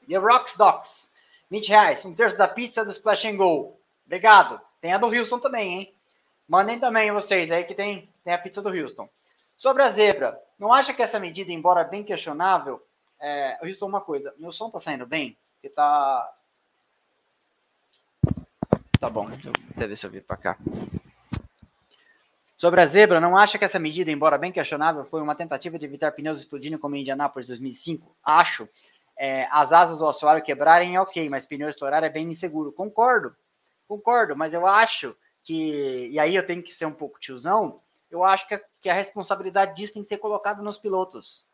[0.09, 1.10] The Rocks Docs,
[1.50, 2.04] 20 reais.
[2.04, 3.78] Um terço da pizza do Splash and Go.
[4.04, 4.60] Obrigado.
[4.80, 5.94] Tem a do Houston também, hein?
[6.48, 9.09] Mandem também vocês aí que tem, tem a pizza do Houston.
[9.56, 12.84] Sobre a zebra, não acha que essa medida, embora bem questionável,
[13.20, 15.36] é, Houston, uma coisa, meu som tá saindo bem?
[15.60, 16.34] Que tá.
[18.98, 19.26] Tá bom,
[19.76, 20.59] deve se ouvir para cá.
[22.62, 25.84] Sobre a zebra, não acha que essa medida, embora bem questionável, foi uma tentativa de
[25.84, 28.16] evitar pneus explodindo como em Indianápolis 2005?
[28.22, 28.68] Acho.
[29.18, 32.70] É, as asas do assoalho quebrarem é ok, mas pneu estourar é bem inseguro.
[32.70, 33.34] Concordo,
[33.89, 38.22] concordo, mas eu acho que, e aí eu tenho que ser um pouco tiozão, eu
[38.22, 41.44] acho que a, que a responsabilidade disso tem que ser colocada nos pilotos.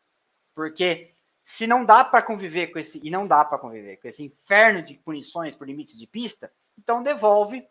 [0.53, 4.23] Porque se não dá para conviver com esse, e não dá para conviver com esse
[4.23, 7.67] inferno de punições por limites de pista, então devolve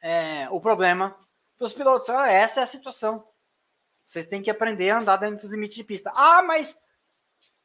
[0.00, 1.14] é, o problema
[1.56, 2.08] para os pilotos.
[2.08, 3.26] Ah, essa é a situação.
[4.04, 6.12] Vocês têm que aprender a andar dentro dos limites de pista.
[6.14, 6.78] Ah, mas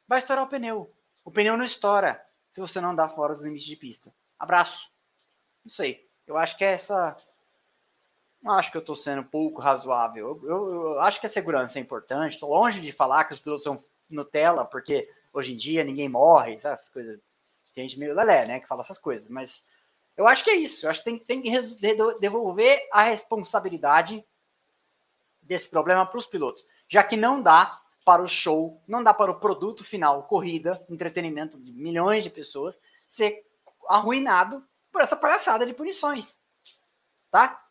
[0.08, 0.92] vai estourar o pneu.
[1.24, 4.12] O pneu não estoura se você não andar fora dos limites de pista.
[4.38, 4.90] Abraço.
[5.64, 6.08] Não sei.
[6.26, 7.16] Eu acho que é essa.
[8.42, 10.40] Não acho que eu estou sendo pouco razoável.
[10.42, 12.34] Eu, eu, eu, acho que a segurança é importante.
[12.34, 16.54] Estou longe de falar que os pilotos são Nutella, porque hoje em dia ninguém morre,
[16.54, 17.20] essas coisas.
[17.74, 19.28] Tem gente meio lelé, né, que fala essas coisas.
[19.28, 19.62] Mas
[20.20, 20.84] eu acho que é isso.
[20.84, 21.50] Eu acho que tem, tem que
[22.20, 24.22] devolver a responsabilidade
[25.40, 29.30] desse problema para os pilotos, já que não dá para o show, não dá para
[29.30, 32.78] o produto final, corrida, entretenimento de milhões de pessoas,
[33.08, 33.46] ser
[33.88, 36.38] arruinado por essa palhaçada de punições.
[37.30, 37.66] Tá?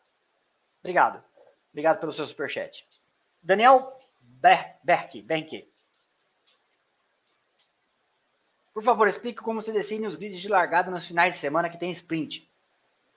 [0.80, 1.22] Obrigado.
[1.70, 2.84] Obrigado pelo seu superchat.
[3.40, 5.69] Daniel Ber Berke, Benke.
[8.80, 11.76] Por favor, explique como se define os grids de largada nos finais de semana que
[11.76, 12.48] tem sprint.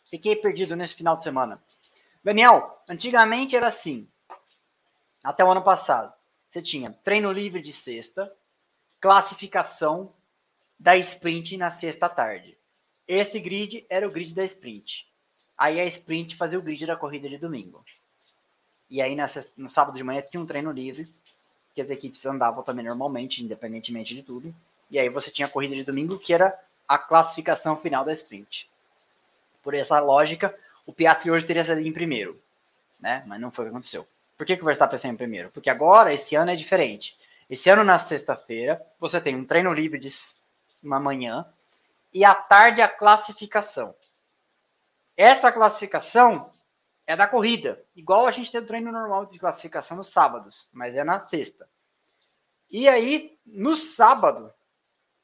[0.09, 1.57] Fiquei perdido nesse final de semana.
[2.21, 4.05] Daniel, antigamente era assim.
[5.23, 6.13] Até o ano passado.
[6.51, 8.29] Você tinha treino livre de sexta,
[8.99, 10.11] classificação
[10.77, 12.57] da sprint na sexta tarde.
[13.07, 15.07] Esse grid era o grid da sprint.
[15.57, 17.85] Aí a sprint fazia o grid da corrida de domingo.
[18.89, 19.15] E aí
[19.55, 21.09] no sábado de manhã tinha um treino livre,
[21.73, 24.53] que as equipes andavam também normalmente, independentemente de tudo.
[24.93, 26.55] E aí você tinha a corrida de domingo, que era
[26.87, 28.69] a classificação final da sprint.
[29.63, 30.55] Por essa lógica,
[30.85, 32.39] o Piastri hoje teria saído em primeiro,
[32.99, 33.23] né?
[33.25, 34.07] Mas não foi o que aconteceu.
[34.37, 35.49] Por que, que o Verstappen saiu em primeiro?
[35.49, 37.17] Porque agora, esse ano é diferente.
[37.49, 40.09] Esse ano, na sexta-feira, você tem um treino livre de
[40.83, 41.43] uma manhã
[42.13, 43.95] e à tarde a classificação.
[45.17, 46.51] Essa classificação
[47.07, 50.95] é da corrida, igual a gente tem o treino normal de classificação nos sábados, mas
[50.95, 51.67] é na sexta.
[52.69, 54.53] E aí, no sábado,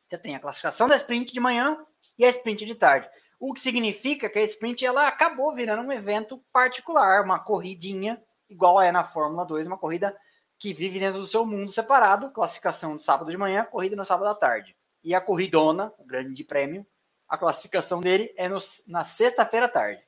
[0.09, 1.77] você tem a classificação da sprint de manhã
[2.17, 3.07] e a sprint de tarde.
[3.39, 8.81] O que significa que a sprint ela acabou virando um evento particular, uma corridinha, igual
[8.81, 10.17] é na Fórmula 2, uma corrida
[10.57, 14.27] que vive dentro do seu mundo separado, classificação de sábado de manhã, corrida no sábado
[14.29, 14.75] à tarde.
[15.03, 16.85] E a corridona, o grande prêmio,
[17.27, 18.57] a classificação dele é no,
[18.87, 20.03] na sexta-feira à tarde.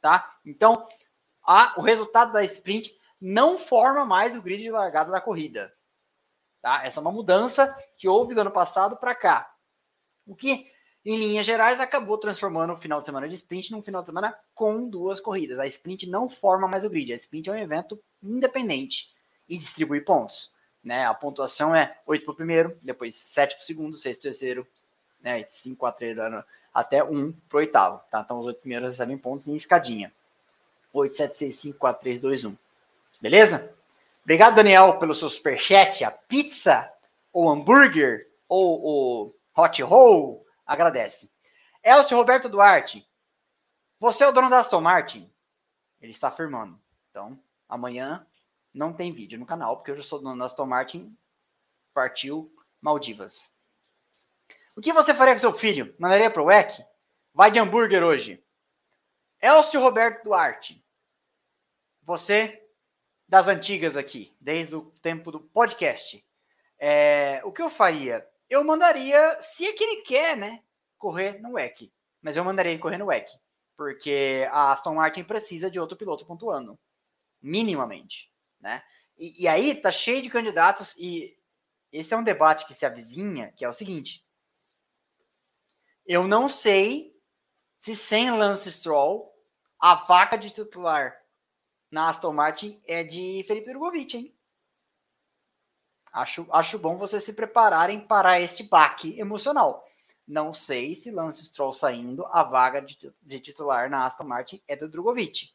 [0.00, 0.36] Tá?
[0.44, 0.88] Então,
[1.46, 5.72] a, o resultado da sprint não forma mais o grid de largada da corrida.
[6.64, 6.82] Tá?
[6.82, 9.54] Essa é uma mudança que houve do ano passado para cá.
[10.26, 10.66] O que,
[11.04, 14.34] em linhas gerais, acabou transformando o final de semana de sprint num final de semana
[14.54, 15.58] com duas corridas.
[15.58, 17.12] A sprint não forma mais o grid.
[17.12, 19.12] A sprint é um evento independente
[19.46, 20.50] e distribui pontos.
[20.82, 21.04] Né?
[21.04, 24.22] A pontuação é 8 para o primeiro, depois 7 para o segundo, 6 para o
[24.22, 24.66] terceiro,
[25.20, 25.44] né?
[25.46, 28.00] 5 para o até 1 para o oitavo.
[28.10, 28.22] Tá?
[28.24, 30.10] Então os oito primeiros recebem pontos em escadinha.
[30.94, 32.56] 8, 7, 6, 5, 4, 3, 2, 1.
[33.20, 33.70] Beleza?
[34.24, 36.02] Obrigado, Daniel, pelo seu superchat.
[36.02, 36.90] A pizza,
[37.30, 41.30] ou hambúrguer, ou o hot roll, agradece.
[41.82, 43.06] Elcio Roberto Duarte.
[44.00, 45.30] Você é o dono da Aston Martin?
[46.00, 46.80] Ele está afirmando.
[47.10, 47.38] Então,
[47.68, 48.26] amanhã
[48.72, 51.14] não tem vídeo no canal, porque eu já sou dono da Aston Martin.
[51.92, 53.54] Partiu Maldivas.
[54.74, 55.94] O que você faria com seu filho?
[55.98, 56.82] Mandaria pro WEC?
[57.34, 58.42] Vai de hambúrguer hoje.
[59.40, 60.82] Elcio Roberto Duarte.
[62.02, 62.63] Você
[63.28, 66.24] das antigas aqui, desde o tempo do podcast.
[66.78, 68.26] É, o que eu faria?
[68.48, 70.62] Eu mandaria, se é que ele quer, né,
[70.98, 71.92] correr no WEC.
[72.20, 73.30] Mas eu mandaria ele correr no WEC.
[73.76, 76.78] Porque a Aston Martin precisa de outro piloto pontuando.
[77.42, 78.30] Minimamente,
[78.60, 78.82] né?
[79.18, 81.36] E, e aí tá cheio de candidatos e
[81.92, 84.24] esse é um debate que se avizinha, que é o seguinte.
[86.06, 87.14] Eu não sei
[87.78, 89.32] se sem Lance Stroll
[89.78, 91.14] a vaca de titular
[91.94, 94.34] na Aston Martin é de Felipe Drogovic, hein?
[96.12, 99.86] Acho, acho bom vocês se prepararem para este baque emocional.
[100.26, 104.74] Não sei se Lance Stroll saindo, a vaga de, de titular na Aston Martin é
[104.74, 105.54] do Drogovic.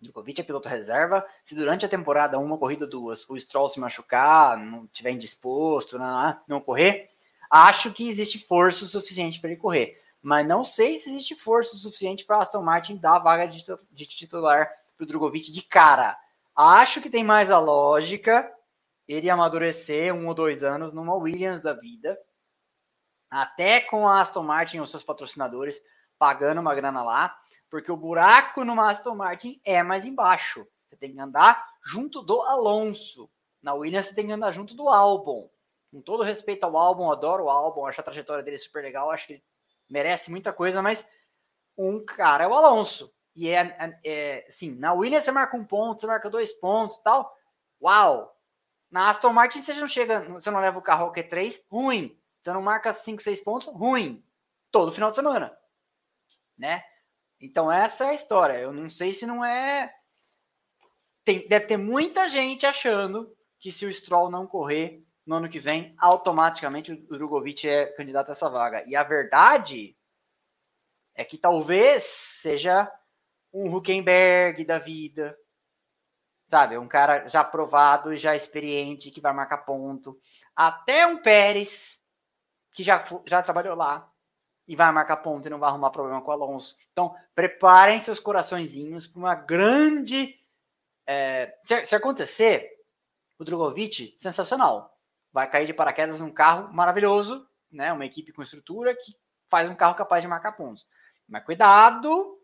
[0.00, 1.26] Drogovic é piloto reserva.
[1.44, 6.40] Se durante a temporada, uma corrida duas, o Stroll se machucar, não tiver indisposto, não,
[6.46, 7.10] não correr,
[7.50, 10.00] acho que existe força suficiente para ele correr.
[10.22, 14.06] Mas não sei se existe força suficiente para Aston Martin dar a vaga de, de
[14.06, 14.70] titular
[15.00, 16.18] para o Drogovic de cara.
[16.54, 18.50] Acho que tem mais a lógica
[19.08, 22.16] ele amadurecer um ou dois anos numa Williams da vida,
[23.28, 25.80] até com a Aston Martin e os seus patrocinadores
[26.16, 27.36] pagando uma grana lá,
[27.68, 30.66] porque o buraco no Aston Martin é mais embaixo.
[30.88, 33.28] Você tem que andar junto do Alonso.
[33.62, 35.50] Na Williams você tem que andar junto do Albon.
[35.90, 39.26] Com todo respeito ao Albon, adoro o Albon, acho a trajetória dele super legal, acho
[39.26, 39.44] que ele
[39.88, 41.06] merece muita coisa, mas
[41.76, 43.12] um cara é o Alonso.
[43.40, 46.98] E é, é, é assim, na Williams você marca um ponto, você marca dois pontos
[46.98, 47.34] tal.
[47.80, 48.36] Uau!
[48.90, 52.20] Na Aston Martin você não chega, você não leva o carro ao Q3, ruim.
[52.38, 54.22] Você não marca 5, 6 pontos, ruim.
[54.70, 55.56] Todo final de semana.
[56.58, 56.84] Né?
[57.40, 58.58] Então essa é a história.
[58.58, 59.90] Eu não sei se não é.
[61.24, 65.58] Tem, deve ter muita gente achando que se o Stroll não correr no ano que
[65.58, 68.84] vem, automaticamente o Drogovic é candidato a essa vaga.
[68.86, 69.96] E a verdade
[71.14, 72.92] é que talvez seja
[73.52, 75.36] um Huckenberg da vida,
[76.48, 76.76] sabe?
[76.76, 80.18] Um cara já provado, já experiente, que vai marcar ponto.
[80.54, 82.02] Até um Pérez,
[82.72, 84.10] que já, já trabalhou lá
[84.66, 86.76] e vai marcar ponto e não vai arrumar problema com o Alonso.
[86.92, 90.36] Então, preparem seus coraçõezinhos para uma grande.
[91.06, 92.70] É, se, se, acontecer,
[93.38, 94.96] o Drogovic, sensacional.
[95.32, 97.92] Vai cair de paraquedas num carro maravilhoso, né?
[97.92, 99.16] Uma equipe com estrutura que
[99.48, 100.86] faz um carro capaz de marcar pontos.
[101.28, 102.39] Mas cuidado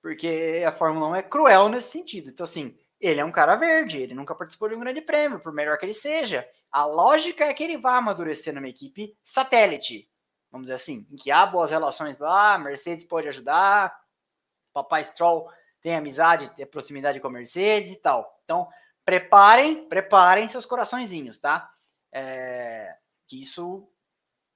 [0.00, 2.30] porque a Fórmula 1 é cruel nesse sentido.
[2.30, 5.52] Então, assim, ele é um cara verde, ele nunca participou de um grande prêmio, por
[5.52, 6.48] melhor que ele seja.
[6.70, 10.08] A lógica é que ele vá amadurecer numa equipe satélite,
[10.50, 13.96] vamos dizer assim, em que há boas relações lá, Mercedes pode ajudar,
[14.72, 15.48] Papai Stroll
[15.80, 18.40] tem amizade, tem proximidade com a Mercedes e tal.
[18.44, 18.68] Então,
[19.04, 21.70] preparem, preparem seus coraçõezinhos, tá?
[22.12, 22.96] É,
[23.26, 23.88] que isso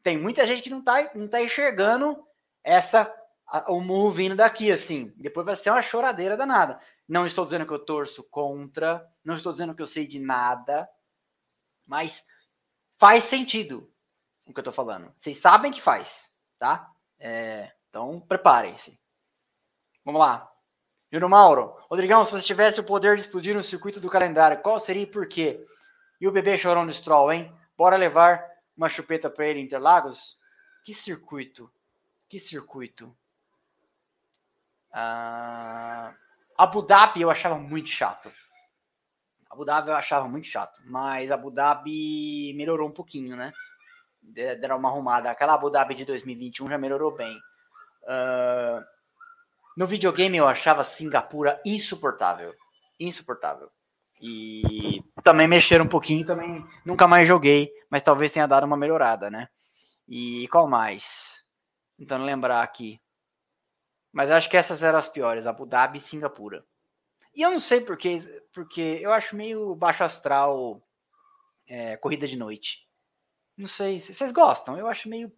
[0.03, 2.19] tem muita gente que não tá, não tá enxergando
[2.65, 3.05] essa
[3.69, 5.13] o move vindo daqui, assim.
[5.17, 6.81] Depois vai ser uma choradeira danada.
[7.07, 10.89] Não estou dizendo que eu torço contra, não estou dizendo que eu sei de nada,
[11.87, 12.25] mas
[12.99, 13.93] faz sentido
[14.47, 15.15] o que eu estou falando.
[15.19, 16.91] Vocês sabem que faz, tá?
[17.19, 18.99] É, então, preparem-se.
[20.05, 20.51] Vamos lá.
[21.13, 21.77] Júnior Mauro.
[21.91, 25.07] Rodrigão, se você tivesse o poder de explodir um circuito do calendário, qual seria e
[25.07, 25.65] por quê?
[26.19, 27.55] E o bebê chorão do Stroll, hein?
[27.77, 28.43] Bora levar
[28.75, 30.39] uma chupeta para ele em Interlagos?
[30.85, 31.71] Que circuito?
[32.29, 33.15] Que circuito?
[34.93, 36.15] Uh,
[36.57, 38.31] Abu Dhabi eu achava muito chato.
[39.51, 43.53] Abu Dhabi eu achava muito chato, mas Abu Dhabi melhorou um pouquinho, né?
[44.23, 45.31] Deram uma arrumada.
[45.31, 47.37] Aquela Abu Dhabi de 2021 já melhorou bem.
[48.05, 48.83] Uh,
[49.77, 52.55] no videogame eu achava Singapura insuportável.
[53.01, 53.71] Insuportável.
[54.21, 59.29] E também mexeram um pouquinho, também nunca mais joguei, mas talvez tenha dado uma melhorada,
[59.29, 59.49] né?
[60.09, 61.43] E qual mais?
[61.99, 63.02] Tentando lembrar aqui.
[64.13, 66.65] Mas acho que essas eram as piores, Abu Dhabi e Singapura.
[67.35, 68.19] E eu não sei porque,
[68.53, 70.87] porque eu acho meio baixo astral
[71.67, 72.87] é, corrida de noite.
[73.57, 74.77] Não sei, vocês gostam?
[74.77, 75.33] Eu acho meio.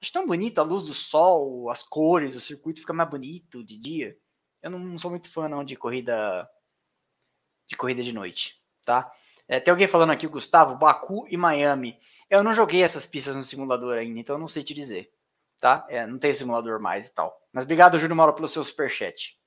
[0.00, 3.78] Acho tão bonita a luz do sol, as cores, o circuito fica mais bonito de
[3.78, 4.16] dia.
[4.62, 6.48] Eu não sou muito fã não de corrida
[7.66, 9.10] de corrida de noite, tá?
[9.48, 11.98] É, tem alguém falando aqui, Gustavo, Baku e Miami.
[12.28, 15.12] Eu não joguei essas pistas no simulador ainda, então não sei te dizer,
[15.60, 15.86] tá?
[15.88, 17.40] É, não tem simulador mais e tal.
[17.52, 19.38] Mas obrigado, Júlio Mauro, pelo seu superchat.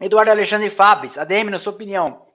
[0.00, 2.26] Eduardo Alexandre Fabes, ADM, na sua opinião,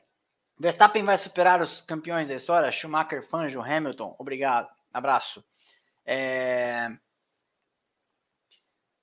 [0.57, 2.71] Verstappen vai superar os campeões da história?
[2.71, 4.15] Schumacher, Fangio, Hamilton?
[4.17, 5.45] Obrigado, abraço.
[6.05, 6.89] É...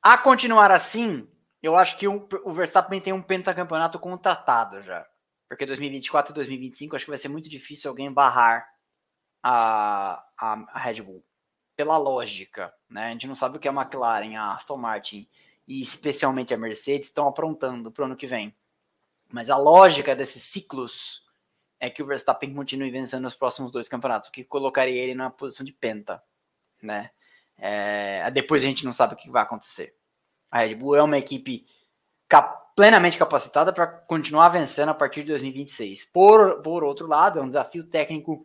[0.02, 1.28] A continuar assim,
[1.62, 5.06] eu acho que um, o Verstappen tem um pentacampeonato contratado já.
[5.48, 8.68] Porque 2024 e 2025 acho que vai ser muito difícil alguém barrar
[9.48, 11.24] a, a, a, Red Bull.
[11.76, 13.06] Pela lógica, né?
[13.06, 15.28] A gente não sabe o que a McLaren, a Aston Martin
[15.68, 18.56] e especialmente a Mercedes estão aprontando para o ano que vem.
[19.30, 21.24] Mas a lógica desses ciclos
[21.78, 25.30] é que o Verstappen continue vencendo os próximos dois campeonatos, o que colocaria ele na
[25.30, 26.20] posição de penta,
[26.82, 27.10] né?
[27.56, 29.94] É, depois a gente não sabe o que vai acontecer.
[30.50, 31.66] A Red Bull é uma equipe
[32.28, 36.04] cap plenamente capacitada para continuar vencendo a partir de 2026.
[36.06, 38.44] Por, por outro lado, é um desafio técnico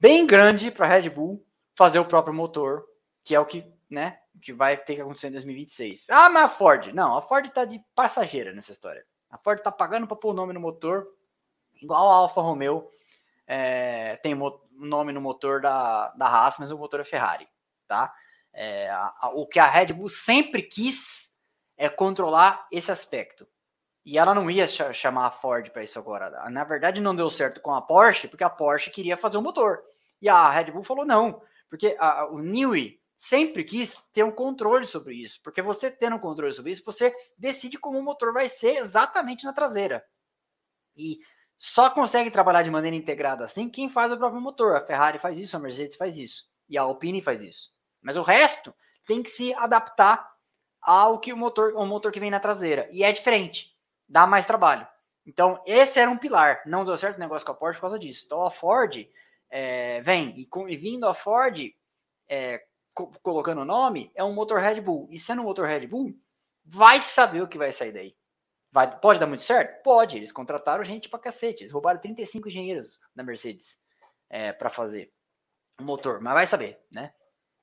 [0.00, 1.46] bem grande para a Red Bull
[1.76, 2.86] fazer o próprio motor,
[3.22, 6.06] que é o que, né, que vai ter que acontecer em 2026.
[6.08, 6.92] Ah, mas a Ford.
[6.94, 9.04] Não, a Ford está de passageira nessa história.
[9.30, 11.06] A Ford está pagando para pôr o nome no motor,
[11.80, 12.90] igual a Alfa Romeo
[13.46, 17.48] é, tem o nome no motor da, da Haas, mas o motor é Ferrari,
[17.86, 18.14] tá?
[18.52, 21.32] É, a, a, o que a Red Bull sempre quis
[21.76, 23.46] é controlar esse aspecto.
[24.04, 26.48] E ela não ia ch chamar a Ford para isso agora.
[26.50, 29.82] Na verdade, não deu certo com a Porsche, porque a Porsche queria fazer um motor.
[30.20, 34.86] E a Red Bull falou não, porque a, o Newey sempre quis ter um controle
[34.86, 35.40] sobre isso.
[35.42, 39.44] Porque você tendo um controle sobre isso, você decide como o motor vai ser exatamente
[39.44, 40.02] na traseira.
[40.96, 41.18] E
[41.58, 44.76] só consegue trabalhar de maneira integrada assim quem faz o próprio motor.
[44.76, 46.48] A Ferrari faz isso, a Mercedes faz isso.
[46.68, 47.70] E a Alpine faz isso.
[48.00, 48.74] Mas o resto
[49.06, 50.26] tem que se adaptar
[50.80, 52.88] ao que o motor, o motor que vem na traseira.
[52.90, 53.76] E é diferente,
[54.10, 54.86] dá mais trabalho.
[55.24, 56.62] Então, esse era um pilar.
[56.66, 58.24] Não deu certo o negócio com a Porsche por causa disso.
[58.26, 59.08] Então, a Ford
[59.48, 61.58] é, vem, e, com, e, vindo a Ford,
[62.28, 62.62] é,
[62.92, 65.08] co colocando o nome, é um motor Red Bull.
[65.10, 66.12] E sendo um motor Red Bull,
[66.64, 68.16] vai saber o que vai sair daí.
[68.72, 69.82] Vai, pode dar muito certo?
[69.82, 70.16] Pode.
[70.16, 71.62] Eles contrataram gente pra cacete.
[71.62, 73.78] Eles roubaram 35 engenheiros da Mercedes
[74.28, 75.12] é, para fazer
[75.80, 76.20] o motor.
[76.20, 77.12] Mas vai saber, né?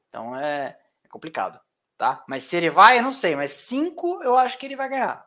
[0.09, 1.59] Então é, é complicado,
[1.97, 2.23] tá?
[2.27, 5.26] Mas se ele vai, eu não sei, mas 5 eu acho que ele vai ganhar,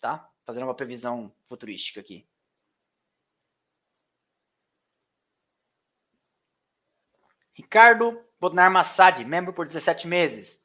[0.00, 0.30] tá?
[0.44, 2.26] Fazendo uma previsão futurística aqui.
[7.52, 10.62] Ricardo Bodnar Massad, membro por 17 meses.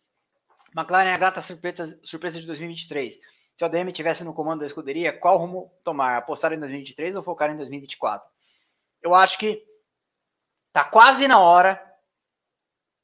[0.76, 3.16] McLaren é a grata surpresa, surpresa de 2023.
[3.16, 6.18] Se o ADM tivesse no comando da escuderia, qual rumo tomar?
[6.18, 8.28] Apostar em 2023 ou focar em 2024?
[9.02, 9.64] Eu acho que
[10.72, 11.82] tá quase na hora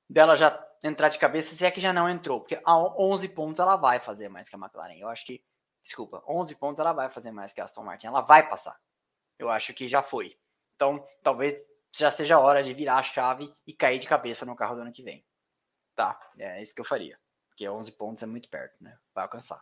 [0.10, 3.60] dela já entrar de cabeça, se é que já não entrou, porque a 11 pontos
[3.60, 4.98] ela vai fazer mais que a McLaren.
[4.98, 5.44] Eu acho que,
[5.84, 8.80] desculpa, 11 pontos ela vai fazer mais que a Aston Martin, ela vai passar.
[9.38, 10.38] Eu acho que já foi.
[10.76, 11.56] Então, talvez
[11.96, 14.82] já seja a hora de virar a chave e cair de cabeça no carro do
[14.82, 15.26] ano que vem.
[15.96, 17.20] Tá, é isso que eu faria.
[17.50, 18.98] Porque 11 pontos é muito perto, né?
[19.14, 19.62] Vai alcançar.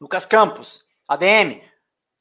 [0.00, 1.62] Lucas Campos, ADM.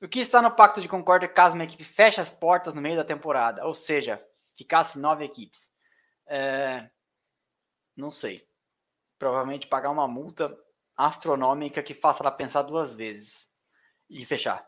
[0.01, 2.95] O que está no pacto de concórdia caso uma equipe feche as portas no meio
[2.95, 3.65] da temporada?
[3.65, 4.23] Ou seja,
[4.55, 5.73] ficasse nove equipes.
[6.27, 6.89] É,
[7.95, 8.47] não sei.
[9.17, 10.57] Provavelmente pagar uma multa
[10.95, 13.51] astronômica que faça ela pensar duas vezes
[14.09, 14.67] e fechar.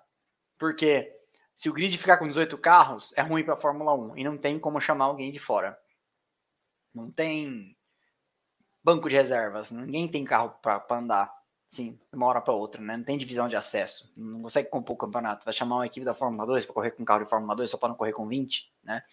[0.57, 1.11] Porque
[1.56, 4.38] se o grid ficar com 18 carros, é ruim para a Fórmula 1 e não
[4.38, 5.77] tem como chamar alguém de fora.
[6.93, 7.76] Não tem
[8.84, 11.34] banco de reservas, ninguém tem carro para andar.
[11.68, 12.95] Sim, de uma hora para outra, né?
[12.95, 14.11] Não tem divisão de acesso.
[14.15, 15.43] Não consegue compor o campeonato.
[15.43, 17.77] Vai chamar uma equipe da Fórmula 2 para correr com carro de Fórmula 2 só
[17.77, 19.03] para não correr com 20, né?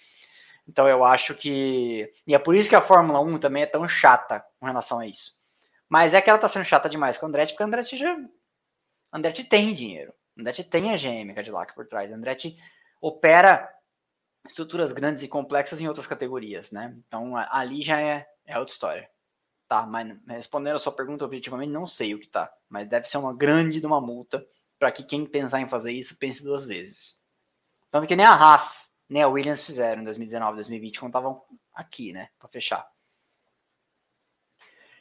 [0.68, 2.12] Então eu acho que.
[2.26, 5.06] E é por isso que a Fórmula 1 também é tão chata com relação a
[5.06, 5.41] isso.
[5.92, 8.16] Mas é que ela tá sendo chata demais com a Andretti, porque a Andretti já.
[9.12, 10.14] A Andretti tem dinheiro.
[10.34, 12.10] A Andretti tem a GM Cadillac por trás.
[12.10, 12.56] A Andretti
[12.98, 13.70] opera
[14.48, 16.96] estruturas grandes e complexas em outras categorias, né?
[17.06, 19.10] Então ali já é, é outra história.
[19.68, 22.50] Tá, mas respondendo a sua pergunta objetivamente, não sei o que tá.
[22.70, 24.42] Mas deve ser uma grande de uma multa
[24.78, 27.22] para que quem pensar em fazer isso pense duas vezes.
[27.90, 31.42] Tanto que nem a Haas né, a Williams fizeram em 2019, 2020, quando estavam
[31.74, 32.90] aqui, né, para fechar.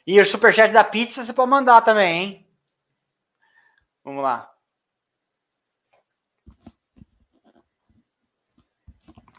[0.06, 2.46] E o superchat da pizza você pode mandar também, hein?
[4.02, 4.52] Vamos lá.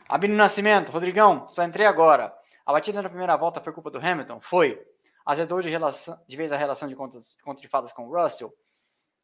[0.07, 2.33] Abino Nascimento, Rodrigão, só entrei agora.
[2.65, 4.39] A batida na primeira volta foi culpa do Hamilton?
[4.39, 4.81] Foi.
[5.25, 8.53] Azedou de, relação, de vez a relação de contas, contas de fadas com o Russell?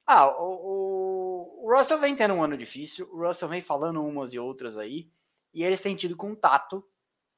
[0.06, 4.34] Ah, o, o, o, Russell vem tendo um ano difícil, o Russell vem falando umas
[4.34, 5.11] e outras aí,
[5.53, 6.84] e eles têm tido contato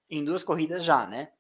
[0.10, 1.34] em duas corridas já, né?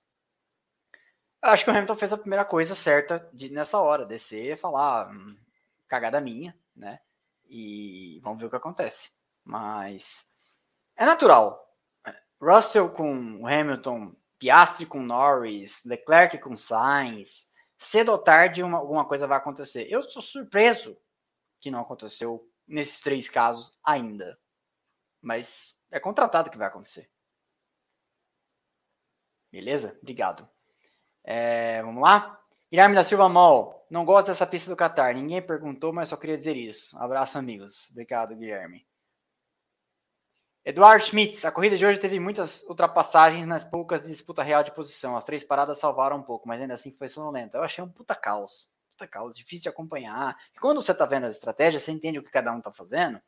[1.41, 5.09] Acho que o Hamilton fez a primeira coisa certa de, nessa hora, descer e falar
[5.11, 5.35] hum,
[5.88, 6.99] cagada minha, né?
[7.49, 9.11] E vamos ver o que acontece.
[9.43, 10.27] Mas
[10.95, 11.68] é natural.
[12.39, 19.27] Russell com Hamilton, Piastri com Norris, Leclerc com Sainz, cedo ou tarde uma, alguma coisa
[19.27, 19.88] vai acontecer.
[19.89, 20.97] Eu estou surpreso
[21.59, 24.39] que não aconteceu nesses três casos ainda.
[25.22, 27.09] Mas é contratado que vai acontecer.
[29.51, 29.97] Beleza?
[30.01, 30.47] Obrigado.
[31.23, 32.39] É, vamos lá?
[32.72, 33.85] Guilherme da Silva Mol.
[33.89, 35.14] Não gosto dessa pista do Qatar.
[35.14, 36.98] Ninguém perguntou, mas só queria dizer isso.
[36.98, 37.89] Abraço, amigos.
[37.91, 38.85] Obrigado, Guilherme.
[40.64, 44.72] Eduardo Schmitz, a corrida de hoje teve muitas ultrapassagens nas poucas de disputa real de
[44.72, 45.18] posição.
[45.18, 47.57] As três paradas salvaram um pouco, mas ainda assim foi sonolenta.
[47.57, 48.69] Eu achei um puta caos.
[48.91, 50.38] Puta caos, difícil de acompanhar.
[50.56, 53.19] E quando você tá vendo as estratégias, você entende o que cada um tá fazendo.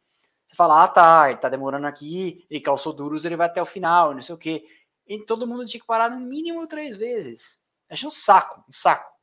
[0.47, 3.65] Você fala, ah tá, ele tá demorando aqui, ele calçou duros, ele vai até o
[3.65, 4.63] final, não sei o quê.
[5.07, 7.62] E todo mundo tinha que parar no mínimo três vezes.
[7.93, 9.13] Achei um saco, um saco.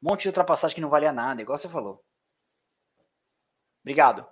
[0.00, 2.04] Um monte de ultrapassagem que não valia nada, igual você falou.
[3.82, 4.24] Obrigado.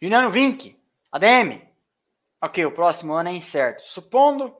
[0.00, 0.80] Juliano Vink,
[1.10, 1.66] ADM.
[2.40, 3.82] Ok, o próximo ano é incerto.
[3.82, 4.56] Supondo,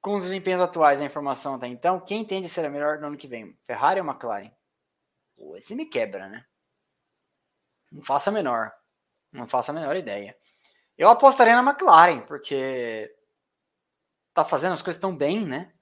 [0.00, 3.08] com os desempenhos atuais da informação até então, quem tende a ser a melhor no
[3.08, 3.58] ano que vem?
[3.66, 4.52] Ferrari ou McLaren?
[5.36, 6.46] Pô, esse me quebra, né?
[7.90, 8.72] Não faço a menor.
[9.32, 10.38] Não faço a menor ideia.
[10.96, 13.12] Eu apostaria na McLaren, porque
[14.34, 15.72] tá fazendo as coisas tão bem, né?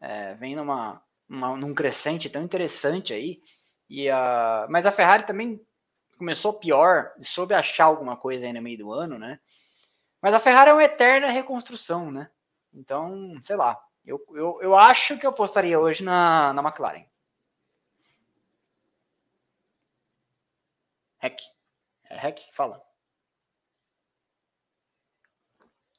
[0.00, 3.42] É, vem numa, uma, num crescente tão interessante aí.
[3.88, 5.64] E a, mas a Ferrari também
[6.16, 9.40] começou pior, soube achar alguma coisa aí no meio do ano, né?
[10.20, 12.30] Mas a Ferrari é uma eterna reconstrução, né?
[12.72, 13.80] Então, sei lá.
[14.04, 17.04] Eu, eu, eu acho que eu apostaria hoje na, na McLaren.
[21.18, 21.40] Hack.
[22.04, 22.40] É Hack?
[22.52, 22.82] Fala.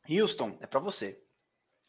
[0.10, 1.22] Houston, é para você.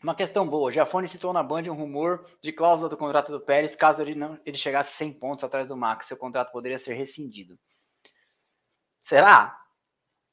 [0.02, 0.72] Uma questão boa.
[0.72, 4.40] Jafone citou na Band um rumor de cláusula do contrato do Pérez caso ele não
[4.47, 7.59] ele chegasse 100 pontos atrás do Max, seu contrato poderia ser rescindido.
[9.02, 9.59] Será?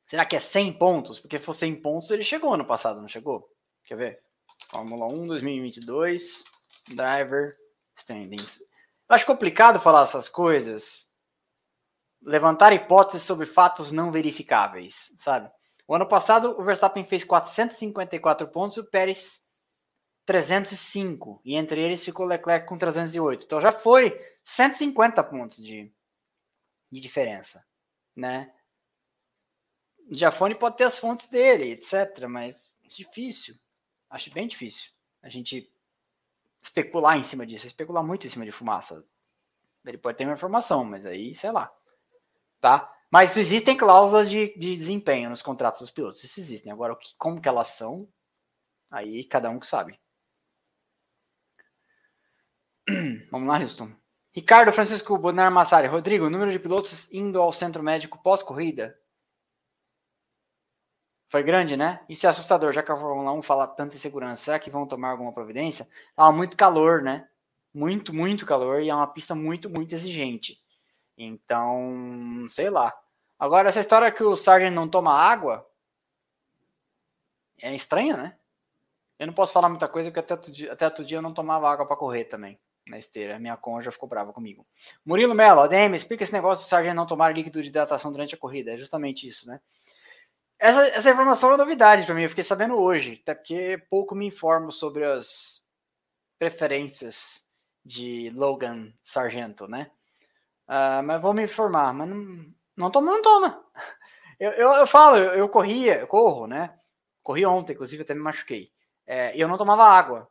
[0.07, 1.19] Será que é 100 pontos?
[1.19, 3.49] Porque se for 100 pontos, ele chegou ano passado, não chegou?
[3.83, 4.23] Quer ver?
[4.69, 6.45] Fórmula 1 2022,
[6.87, 7.55] driver
[7.97, 8.61] standings.
[9.09, 11.07] Eu acho complicado falar essas coisas.
[12.21, 15.51] Levantar hipóteses sobre fatos não verificáveis, sabe?
[15.85, 19.46] O ano passado, o Verstappen fez 454 pontos e o Pérez
[20.27, 21.41] 305.
[21.43, 23.45] E entre eles ficou Leclerc com 308.
[23.45, 25.91] Então já foi 150 pontos de,
[26.91, 27.65] de diferença,
[28.15, 28.53] né?
[30.09, 32.25] Jafone pode ter as fontes dele, etc.
[32.29, 33.55] Mas é difícil.
[34.09, 34.91] Acho bem difícil
[35.23, 35.71] a gente
[36.61, 39.05] especular em cima disso, especular muito em cima de fumaça.
[39.85, 41.73] Ele pode ter uma informação, mas aí, sei lá.
[42.59, 42.93] Tá?
[43.09, 46.21] Mas existem cláusulas de, de desempenho nos contratos dos pilotos.
[46.21, 46.71] Isso existem.
[46.71, 48.09] Agora, o que, como que elas são,
[48.91, 49.97] aí cada um que sabe.
[53.31, 53.91] Vamos lá, Houston.
[54.33, 55.87] Ricardo Francisco Bonar Massari.
[55.87, 58.97] Rodrigo, número de pilotos indo ao centro médico pós-corrida
[61.29, 61.99] foi grande, né?
[62.07, 64.45] Isso é assustador, já que a Fórmula 1 fala tanta insegurança.
[64.45, 65.85] Será que vão tomar alguma providência?
[66.15, 67.27] Tava muito calor, né?
[67.73, 70.57] Muito, muito calor e é uma pista muito, muito exigente.
[71.17, 72.93] Então, sei lá.
[73.37, 75.69] Agora, essa história que o Sargent não toma água
[77.61, 78.37] é estranha, né?
[79.19, 81.33] Eu não posso falar muita coisa porque até outro dia, até outro dia eu não
[81.33, 82.57] tomava água para correr também
[82.89, 83.39] na esteira.
[83.39, 84.65] Minha conja ficou brava comigo.
[85.05, 88.37] Murilo Melo, ADM, explica esse negócio do Sargent não tomar líquido de hidratação durante a
[88.37, 88.73] corrida.
[88.73, 89.59] É justamente isso, né?
[90.59, 94.25] Essa, essa informação é novidade para mim, eu fiquei sabendo hoje, até porque pouco me
[94.25, 95.63] informo sobre as
[96.39, 97.45] preferências
[97.85, 99.91] de Logan Sargento, né?
[100.67, 102.45] Uh, mas vou me informar, mas não,
[102.75, 103.63] não toma, não toma.
[104.39, 106.77] Eu, eu, eu falo, eu, eu, corria, eu corro, né?
[107.23, 108.71] Corri ontem, inclusive até me machuquei.
[109.05, 110.29] É, eu não tomava água.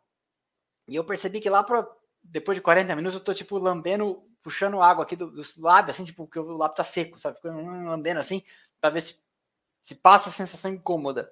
[0.86, 1.84] E eu percebi que lá para
[2.31, 6.05] depois de 40 minutos eu tô tipo lambendo, puxando água aqui do, do lábio, assim,
[6.05, 7.39] tipo, porque o lábio tá seco, sabe?
[7.44, 8.43] Lambendo assim,
[8.81, 9.27] para ver se
[9.86, 11.31] se passa a sensação incômoda.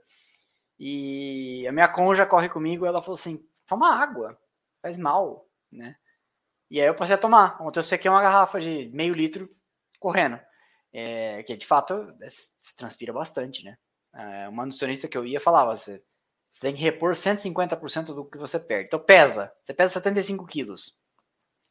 [0.79, 4.39] E a minha conja corre comigo, ela falou assim: toma água,
[4.81, 5.97] faz mal, né?
[6.71, 7.61] E aí eu passei a tomar.
[7.61, 9.51] Ontem eu sequei uma garrafa de meio litro
[9.99, 10.39] correndo.
[10.93, 13.77] É, que de fato se transpira bastante, né?
[14.15, 16.01] É, uma nutricionista que eu ia falava: você,
[16.55, 18.87] você tem que repor 150% do que você perde.
[18.87, 20.97] Então pesa, você pesa 75 quilos.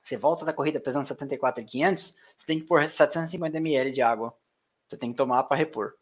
[0.04, 4.36] Você volta da corrida pesando 74,500, você tem que pôr 750 ml de água.
[4.90, 5.94] Você tem que tomar para repor,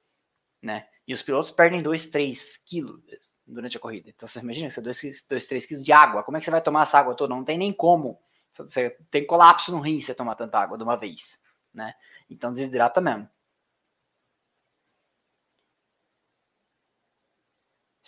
[0.60, 0.88] né?
[1.08, 3.00] E os pilotos perdem 2, 3 quilos
[3.46, 4.10] durante a corrida.
[4.10, 6.24] Então você imagina, você 2, 2 3 quilos de água.
[6.24, 7.36] Como é que você vai tomar essa água toda?
[7.36, 8.20] Não tem nem como.
[8.52, 11.40] Você tem colapso no rim se você tomar tanta água de uma vez,
[11.72, 11.94] né?
[12.28, 13.30] Então desidrata mesmo.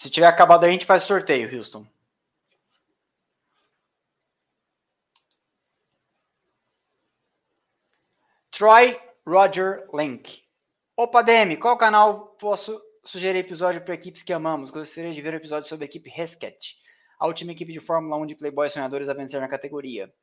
[0.04, 1.88] Se tiver acabado a gente faz sorteio, Houston.
[8.52, 10.44] Troy Roger Link.
[10.98, 14.70] Opa, DM, qual canal posso sugerir episódio para equipes que amamos?
[14.72, 16.76] Gostaria de ver um episódio sobre a equipe Rescat,
[17.18, 20.14] a última equipe de Fórmula 1 de Playboy sonhadores a vencer na categoria.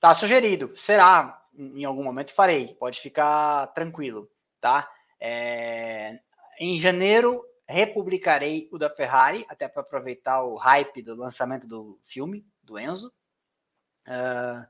[0.00, 4.26] Tá sugerido, será, em algum momento farei, pode ficar tranquilo,
[4.58, 4.90] tá?
[5.20, 6.18] É...
[6.58, 12.46] Em janeiro republicarei o da Ferrari, até para aproveitar o hype do lançamento do filme,
[12.62, 13.12] do Enzo.
[14.06, 14.66] Uh,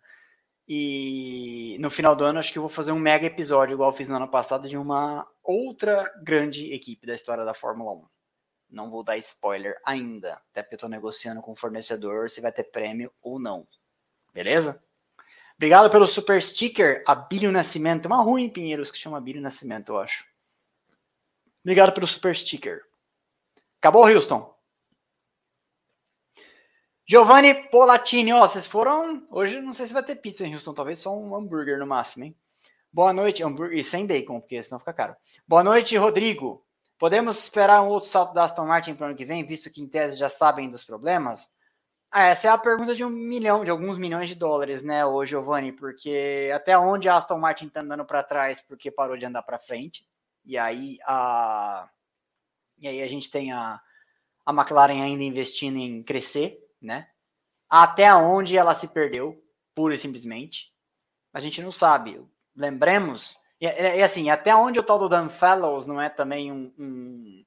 [0.66, 4.08] e no final do ano, acho que eu vou fazer um mega episódio, igual fiz
[4.08, 8.06] no ano passado, de uma outra grande equipe da história da Fórmula 1.
[8.70, 12.52] Não vou dar spoiler ainda, até porque eu estou negociando com o fornecedor se vai
[12.52, 13.66] ter prêmio ou não.
[14.34, 14.82] Beleza?
[15.56, 18.06] Obrigado pelo super sticker, Abílio Nascimento.
[18.06, 20.26] Uma rua em Pinheiros que chama Abílio Nascimento, eu acho.
[21.64, 22.87] Obrigado pelo super sticker.
[23.80, 24.54] Acabou, Houston?
[27.06, 29.26] Giovanni Polatini, ó, vocês foram.
[29.30, 32.24] Hoje não sei se vai ter pizza em Houston, talvez só um hambúrguer no máximo,
[32.24, 32.36] hein?
[32.92, 35.16] Boa noite, hambúrguer sem bacon, porque senão fica caro.
[35.46, 36.66] Boa noite, Rodrigo.
[36.98, 39.80] Podemos esperar um outro salto da Aston Martin para o ano que vem, visto que
[39.80, 41.48] em tese já sabem dos problemas?
[42.10, 45.24] Ah, essa é a pergunta de um milhão, de alguns milhões de dólares, né, ô
[45.24, 45.70] Giovanni?
[45.70, 49.58] Porque até onde a Aston Martin está andando para trás porque parou de andar para
[49.58, 50.04] frente?
[50.44, 51.88] E aí a
[52.80, 53.80] e aí a gente tem a,
[54.44, 57.08] a McLaren ainda investindo em crescer, né?
[57.68, 59.42] Até onde ela se perdeu,
[59.74, 60.72] pura e simplesmente.
[61.32, 62.24] A gente não sabe.
[62.56, 66.72] Lembremos, e, e assim, até onde o tal do Dan Fellows não é também um,
[66.78, 67.44] um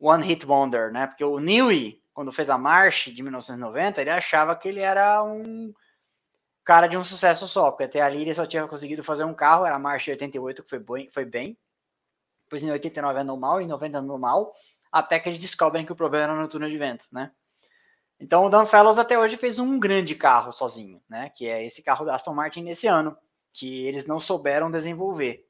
[0.00, 1.06] one hit wonder, né?
[1.06, 5.72] Porque o Newey, quando fez a March de 1990, ele achava que ele era um
[6.64, 9.64] cara de um sucesso só, porque até ali ele só tinha conseguido fazer um carro,
[9.64, 11.58] era a March de 88 que foi bem, foi bem.
[12.52, 14.52] Depois em 89 andou mal, em 90 andou mal,
[14.92, 17.32] até que eles descobrem que o problema era no túnel de vento, né?
[18.20, 21.30] Então o Dan Fellows até hoje fez um grande carro sozinho, né?
[21.30, 23.16] Que é esse carro da Aston Martin nesse ano,
[23.54, 25.48] que eles não souberam desenvolver.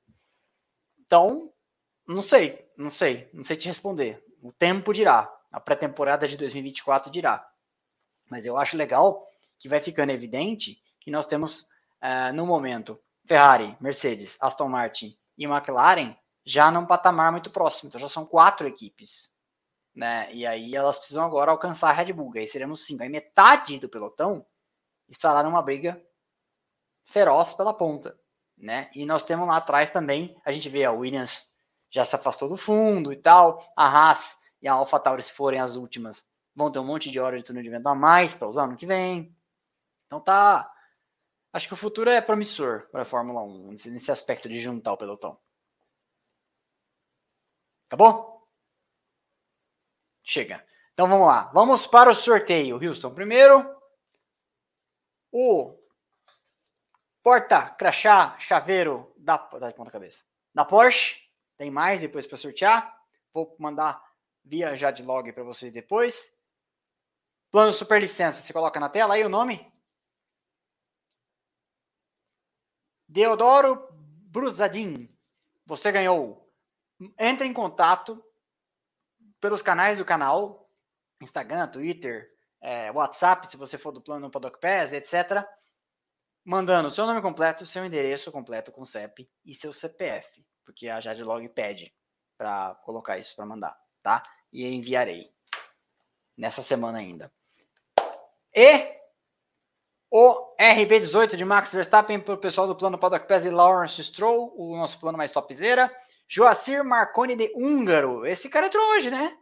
[1.01, 1.53] Então,
[2.07, 4.25] não sei, não sei, não sei te responder.
[4.41, 5.29] O tempo dirá.
[5.51, 7.45] A pré-temporada de 2024 dirá.
[8.31, 9.27] Mas eu acho legal
[9.59, 11.63] que vai ficando evidente que nós temos,
[12.01, 12.97] uh, no momento,
[13.27, 17.89] Ferrari, Mercedes, Aston Martin e McLaren já num patamar muito próximo.
[17.89, 19.33] Então já são quatro equipes
[19.95, 20.33] né?
[20.33, 22.33] E aí elas precisam agora alcançar a Red Bull.
[22.37, 23.03] Aí seremos cinco.
[23.03, 24.47] Aí metade do pelotão
[25.09, 26.03] estará numa briga
[27.05, 28.19] feroz pela ponta,
[28.57, 28.91] né?
[28.95, 31.51] E nós temos lá atrás também, a gente vê a Williams
[31.91, 35.77] já se afastou do fundo e tal, a Haas e a AlphaTauri se forem as
[35.77, 38.67] últimas, vão ter um monte de hora de túnel de vento a mais para usar
[38.67, 39.37] no que vem.
[40.07, 40.73] Então tá,
[41.53, 44.97] acho que o futuro é promissor para a Fórmula 1 nesse aspecto de juntar o
[44.97, 45.39] pelotão.
[47.93, 48.49] Acabou?
[50.23, 50.67] Chega.
[50.95, 51.51] Então vamos lá.
[51.53, 53.13] Vamos para o sorteio, Houston.
[53.13, 53.71] Primeiro,
[55.31, 55.79] o
[57.23, 60.25] porta, crachá, chaveiro da, da ponta cabeça.
[60.55, 61.21] Da Porsche.
[61.59, 62.99] Tem mais depois para sortear.
[63.31, 64.03] Vou mandar
[64.43, 66.35] via já de log para vocês depois.
[67.51, 68.41] Plano super licença.
[68.41, 69.71] Você coloca na tela aí o nome?
[73.07, 75.15] Deodoro Bruzadin.
[75.67, 76.42] Você ganhou.
[77.19, 78.23] Entre em contato
[79.41, 80.71] pelos canais do canal,
[81.21, 82.31] Instagram, Twitter,
[82.61, 85.45] é, WhatsApp, se você for do plano Paddock Pass, etc.
[86.45, 91.49] Mandando seu nome completo, seu endereço completo com CEP e seu CPF, porque a Jadlog
[91.51, 91.93] pede
[92.37, 94.23] para colocar isso para mandar, tá?
[94.53, 95.33] E enviarei
[96.37, 97.33] nessa semana ainda.
[98.55, 99.01] E
[100.11, 104.53] o RB18 de Max Verstappen para o pessoal do plano Paddock Pass e Lawrence Stroll,
[104.57, 105.91] o nosso plano mais topzera.
[106.35, 108.25] Joacir Marconi de Húngaro.
[108.25, 109.37] Esse cara entrou hoje, né?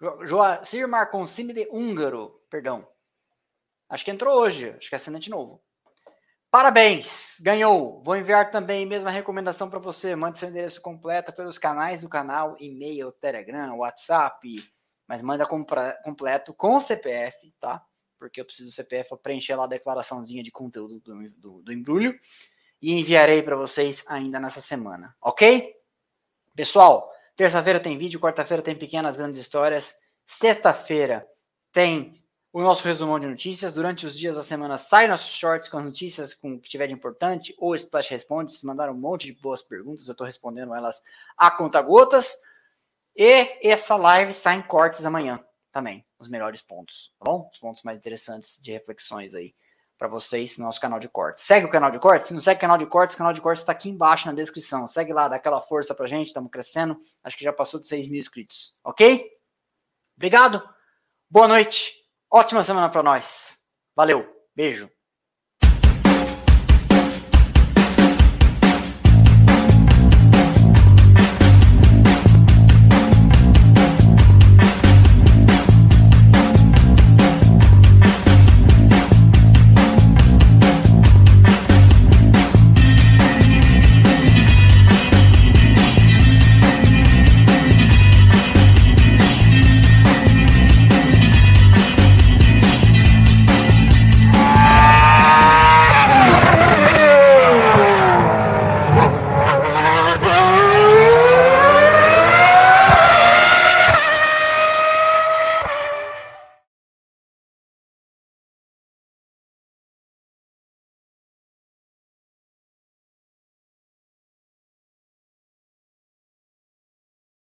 [0.00, 2.42] Jo Joacir Marconcini de Húngaro.
[2.50, 2.84] Perdão.
[3.88, 4.70] Acho que entrou hoje.
[4.70, 5.62] Acho que é assinante novo.
[6.50, 7.36] Parabéns!
[7.40, 8.02] Ganhou!
[8.02, 10.16] Vou enviar também mesma recomendação para você.
[10.16, 14.56] Mande seu endereço completo pelos canais do canal, e-mail, Telegram, WhatsApp.
[15.06, 17.80] Mas manda completo com CPF, tá?
[18.18, 21.72] Porque eu preciso do CPF para preencher lá a declaraçãozinha de conteúdo do, do, do
[21.72, 22.18] embrulho
[22.80, 25.74] e enviarei para vocês ainda nessa semana, ok?
[26.54, 29.94] Pessoal, terça-feira tem vídeo, quarta-feira tem pequenas grandes histórias,
[30.26, 31.26] sexta-feira
[31.72, 32.22] tem
[32.52, 33.74] o nosso resumão de notícias.
[33.74, 36.86] Durante os dias da semana sai nossos shorts com as notícias com o que tiver
[36.86, 38.54] de importante, ou Splash Responde.
[38.54, 41.02] Se mandaram um monte de boas perguntas, eu estou respondendo elas
[41.36, 42.36] a conta gotas.
[43.14, 47.48] E essa live sai em cortes amanhã também, os melhores pontos, tá bom?
[47.52, 49.54] Os pontos mais interessantes de reflexões aí
[49.98, 51.44] para vocês no nosso canal de cortes.
[51.44, 52.28] Segue o canal de cortes?
[52.28, 54.32] Se não segue o canal de cortes, o canal de cortes está aqui embaixo na
[54.32, 54.86] descrição.
[54.86, 56.98] Segue lá, dá aquela força pra gente, estamos crescendo.
[57.22, 59.28] Acho que já passou de 6 mil inscritos, ok?
[60.16, 60.62] Obrigado,
[61.28, 61.92] boa noite,
[62.30, 63.58] ótima semana para nós.
[63.94, 64.97] Valeu, beijo.